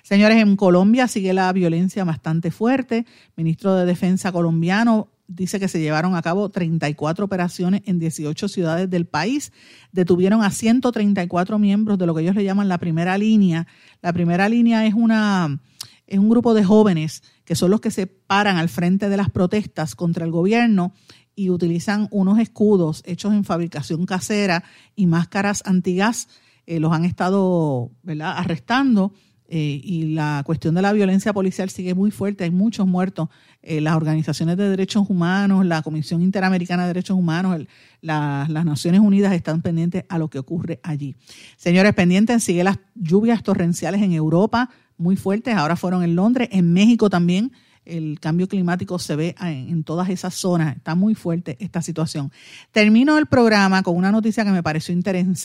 Señores, 0.03 0.39
en 0.39 0.57
Colombia 0.57 1.09
sigue 1.09 1.33
la 1.33 1.53
violencia 1.53 2.05
bastante 2.05 2.51
fuerte. 2.51 3.07
ministro 3.37 3.75
de 3.75 3.87
Defensa 3.87 4.33
colombiano 4.33 5.09
dice 5.27 5.59
que 5.59 5.69
se 5.69 5.81
llevaron 5.81 6.17
a 6.17 6.23
cabo 6.23 6.51
34 6.51 7.25
operaciones 7.25 7.83
en 7.87 7.99
18 7.99 8.49
ciudades 8.49 8.91
del 8.91 9.07
país. 9.07 9.53
Detuvieron 9.93 10.43
a 10.43 10.51
134 10.51 11.59
miembros 11.59 11.99
de 11.99 12.07
lo 12.07 12.15
que 12.15 12.23
ellos 12.23 12.35
le 12.35 12.45
llaman 12.45 12.69
la 12.69 12.79
primera 12.79 13.17
línea. 13.19 13.67
La 14.03 14.13
primera 14.13 14.49
línea 14.49 14.87
es 14.87 14.95
una 14.95 15.61
es 16.07 16.19
un 16.19 16.29
grupo 16.29 16.53
de 16.53 16.65
jóvenes 16.65 17.23
que 17.45 17.55
son 17.55 17.71
los 17.71 17.81
que 17.81 17.91
se 17.91 18.07
paran 18.07 18.57
al 18.57 18.69
frente 18.69 19.09
de 19.09 19.17
las 19.17 19.31
protestas 19.31 19.95
contra 19.95 20.25
el 20.25 20.31
gobierno 20.31 20.93
y 21.37 21.51
utilizan 21.51 22.09
unos 22.11 22.39
escudos 22.39 23.03
hechos 23.07 23.33
en 23.33 23.45
fabricación 23.45 24.07
casera 24.07 24.65
y 24.95 25.07
máscaras 25.07 25.63
antigas. 25.67 26.29
Eh, 26.67 26.81
los 26.81 26.93
han 26.93 27.05
estado 27.05 27.91
arrestando 28.21 29.13
eh, 29.47 29.81
y 29.85 30.15
la 30.15 30.43
cuestión 30.47 30.75
de 30.75 30.81
la 30.81 30.93
violencia 30.95 31.35
policial 31.35 31.69
sigue 31.69 31.95
muy 31.95 32.11
fuerte, 32.11 32.45
hay 32.45 32.51
muchos 32.51 32.87
muertos. 32.87 33.29
Eh, 33.63 33.81
las 33.81 33.95
organizaciones 33.95 34.57
de 34.57 34.69
derechos 34.71 35.09
humanos, 35.09 35.67
la 35.67 35.83
Comisión 35.83 36.23
Interamericana 36.23 36.83
de 36.83 36.89
Derechos 36.89 37.17
Humanos, 37.17 37.67
las 38.01 38.49
Naciones 38.49 39.01
Unidas 39.01 39.33
están 39.35 39.61
pendientes 39.61 40.05
a 40.09 40.19
lo 40.19 40.29
que 40.29 40.39
ocurre 40.39 40.81
allí. 40.83 41.15
Señores, 41.57 41.95
pendientes, 41.95 42.43
sigue 42.43 42.65
las 42.65 42.79
lluvias 42.95 43.43
torrenciales 43.43 44.03
en 44.03 44.13
Europa, 44.13 44.71
muy 44.97 45.17
fuertes, 45.17 45.55
ahora 45.55 45.77
fueron 45.77 46.03
en 46.03 46.17
Londres, 46.17 46.49
en 46.53 46.73
México 46.73 47.11
también. 47.11 47.53
El 47.85 48.19
cambio 48.19 48.49
climático 48.49 48.99
se 48.99 49.15
ve 49.15 49.35
en 49.41 49.85
todas 49.85 50.09
esas 50.09 50.35
zonas. 50.35 50.75
Está 50.75 50.95
muy 50.95 51.15
fuerte 51.15 51.59
esta 51.61 51.83
situación. 51.83 52.33
Termino 52.73 53.19
el 53.19 53.27
programa 53.27 53.83
con 53.83 53.97
una 53.97 54.11
noticia 54.11 54.43
que 54.43 54.53
me 54.53 54.63
pareció 54.63 54.95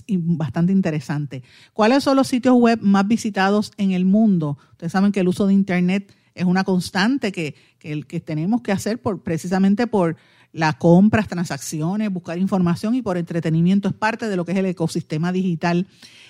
bastante 0.08 0.72
interesante. 0.72 1.44
¿Cuáles 1.74 2.04
son 2.04 2.16
los 2.16 2.28
sitios 2.28 2.56
web 2.56 2.80
más 2.82 3.06
visitados 3.08 3.74
en 3.76 3.92
el 3.92 4.06
mundo? 4.06 4.58
Ustedes 4.72 4.94
saben 4.94 5.12
que 5.12 5.20
el 5.20 5.28
uso 5.28 5.48
de 5.48 5.54
Internet 5.54 6.14
es 6.34 6.46
una 6.46 6.64
constante 6.64 7.34
que, 7.34 7.56
que, 7.80 8.22
tenemos 8.22 8.62
que 8.62 8.72
hacer 8.72 9.02
precisamente 9.02 9.88
por 9.88 10.16
las 10.54 10.76
compras, 10.76 11.28
transacciones, 11.28 12.12
buscar 12.12 12.38
información 12.38 12.96
y 12.96 13.02
por 13.02 13.18
entretenimiento 13.18 13.90
es 13.90 13.94
parte 13.94 14.30
de 14.30 14.36
lo 14.36 14.46
que 14.46 14.54
es 14.54 14.58
el 14.58 14.66
ecosistema 14.66 15.32
digital 15.32 15.88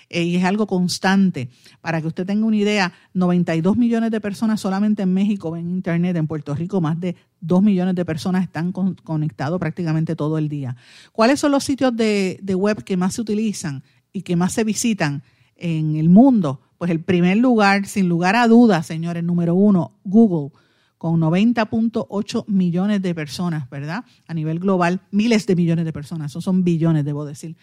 eh, 0.10 0.24
y 0.24 0.36
es 0.36 0.43
algo 0.43 0.66
constante. 0.66 1.49
Para 1.82 2.01
que 2.01 2.07
usted 2.07 2.26
tenga 2.26 2.45
una 2.45 2.57
idea, 2.57 2.93
92 3.14 3.78
millones 3.78 4.12
de 4.12 4.20
personas 4.20 4.60
solamente 4.60 5.03
en 5.03 5.14
México 5.14 5.51
ven 5.51 5.70
Internet, 5.70 6.16
en 6.16 6.28
Puerto 6.28 6.55
Rico 6.55 6.82
más 6.82 6.99
de 6.99 7.16
2 7.41 7.62
millones 7.62 7.95
de 7.95 8.05
personas 8.05 8.43
están 8.43 8.72
conectados 8.72 9.60
prácticamente 9.60 10.16
todo 10.16 10.38
el 10.38 10.49
día. 10.49 10.76
¿Cuáles 11.12 11.39
son 11.39 11.51
los 11.51 11.64
sitios 11.64 11.95
de, 11.95 12.39
web 12.57 12.84
que 12.84 12.97
más 12.97 13.16
se 13.16 13.22
utilizan 13.22 13.84
y 14.12 14.24
que 14.24 14.36
más 14.36 14.53
se 14.53 14.64
visitan 14.64 15.24
en 15.55 15.95
el 15.95 16.10
mundo? 16.10 16.62
Pues 16.78 16.91
el 16.91 17.01
primer 17.01 17.38
lugar, 17.38 17.86
sin 17.86 18.10
lugar 18.10 18.36
a 18.36 18.47
dudas, 18.47 18.88
señores, 18.88 19.24
número 19.24 19.53
uno, 19.53 19.93
Google 20.03 20.51
con 20.97 21.18
90.8 21.22 22.45
millones 22.47 23.01
de 23.01 23.16
personas, 23.16 23.70
¿verdad? 23.70 24.03
A 24.28 24.34
nivel 24.34 24.60
global, 24.60 24.99
miles 25.12 25.47
de 25.47 25.55
millones 25.55 25.86
de 25.86 25.93
personas, 25.93 26.32
esos 26.32 26.43
son 26.43 26.66
billones, 26.66 27.05
debo 27.05 27.24
decir. 27.24 27.55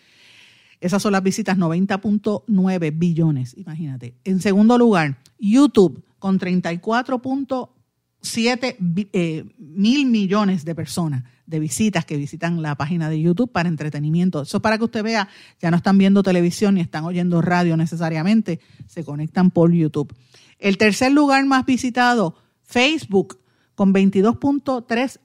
Esas 0.80 1.02
son 1.02 1.12
las 1.12 1.22
visitas, 1.22 1.56
90.9 1.56 2.98
billones, 2.98 3.56
imagínate. 3.56 4.14
En 4.24 4.40
segundo 4.40 4.78
lugar, 4.78 5.18
YouTube, 5.38 6.04
con 6.18 6.38
34.7 6.38 8.76
eh, 9.12 9.44
mil 9.58 10.06
millones 10.06 10.64
de 10.64 10.74
personas 10.74 11.24
de 11.46 11.60
visitas 11.60 12.04
que 12.04 12.16
visitan 12.16 12.60
la 12.60 12.74
página 12.74 13.08
de 13.08 13.20
YouTube 13.20 13.52
para 13.52 13.68
entretenimiento. 13.68 14.42
Eso 14.42 14.60
para 14.60 14.78
que 14.78 14.84
usted 14.84 15.02
vea, 15.02 15.28
ya 15.60 15.70
no 15.70 15.76
están 15.76 15.98
viendo 15.98 16.22
televisión 16.22 16.74
ni 16.74 16.80
están 16.80 17.04
oyendo 17.04 17.40
radio 17.40 17.76
necesariamente, 17.76 18.60
se 18.86 19.04
conectan 19.04 19.50
por 19.50 19.72
YouTube. 19.72 20.14
El 20.58 20.78
tercer 20.78 21.12
lugar 21.12 21.44
más 21.46 21.64
visitado, 21.66 22.36
Facebook 22.62 23.38
con 23.74 23.94
22.3 23.94 25.20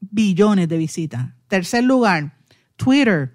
billones 0.00 0.68
de 0.68 0.76
visitas. 0.76 1.28
Tercer 1.48 1.84
lugar, 1.84 2.36
Twitter, 2.76 3.34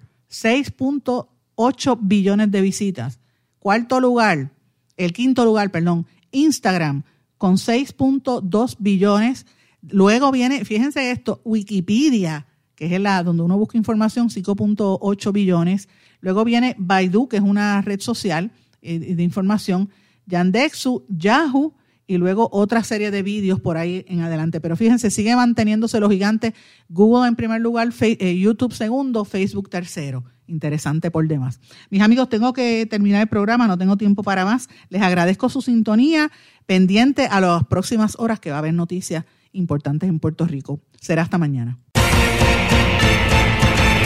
6.8 1.56 1.98
billones 2.00 2.50
de 2.50 2.60
visitas. 2.60 3.18
Cuarto 3.58 4.00
lugar, 4.00 4.52
el 4.96 5.12
quinto 5.12 5.44
lugar, 5.44 5.70
perdón, 5.70 6.06
Instagram 6.30 7.02
con 7.38 7.56
6.2 7.56 8.76
billones. 8.78 9.46
Luego 9.82 10.32
viene, 10.32 10.64
fíjense 10.64 11.10
esto, 11.10 11.40
Wikipedia, 11.44 12.46
que 12.74 12.94
es 12.94 13.00
la 13.00 13.22
donde 13.22 13.42
uno 13.42 13.58
busca 13.58 13.78
información, 13.78 14.28
5.8 14.28 15.32
billones. 15.32 15.88
Luego 16.20 16.44
viene 16.44 16.74
Baidu, 16.78 17.28
que 17.28 17.36
es 17.36 17.42
una 17.42 17.82
red 17.82 18.00
social 18.00 18.50
eh, 18.82 19.14
de 19.14 19.22
información. 19.22 19.90
Yandexu, 20.26 21.04
Yahoo, 21.08 21.74
y 22.08 22.18
luego 22.18 22.48
otra 22.52 22.84
serie 22.84 23.10
de 23.10 23.22
vídeos 23.22 23.60
por 23.60 23.76
ahí 23.76 24.04
en 24.08 24.20
adelante. 24.20 24.60
Pero 24.60 24.76
fíjense, 24.76 25.10
sigue 25.10 25.34
manteniéndose 25.34 25.98
los 25.98 26.10
gigantes. 26.10 26.52
Google 26.88 27.26
en 27.26 27.34
primer 27.34 27.60
lugar, 27.60 27.92
eh, 28.00 28.38
YouTube 28.38 28.72
segundo, 28.72 29.24
Facebook 29.24 29.68
tercero. 29.68 30.24
Interesante 30.46 31.10
por 31.10 31.26
demás. 31.26 31.60
Mis 31.90 32.02
amigos, 32.02 32.28
tengo 32.28 32.52
que 32.52 32.86
terminar 32.86 33.22
el 33.22 33.28
programa, 33.28 33.66
no 33.66 33.76
tengo 33.78 33.96
tiempo 33.96 34.22
para 34.22 34.44
más. 34.44 34.68
Les 34.88 35.02
agradezco 35.02 35.48
su 35.48 35.62
sintonía, 35.62 36.30
pendiente 36.66 37.26
a 37.26 37.40
las 37.40 37.66
próximas 37.66 38.16
horas 38.18 38.40
que 38.40 38.50
va 38.50 38.56
a 38.56 38.58
haber 38.60 38.74
noticias 38.74 39.24
importantes 39.52 40.08
en 40.08 40.20
Puerto 40.20 40.46
Rico. 40.46 40.80
Será 41.00 41.22
hasta 41.22 41.38
mañana. 41.38 41.78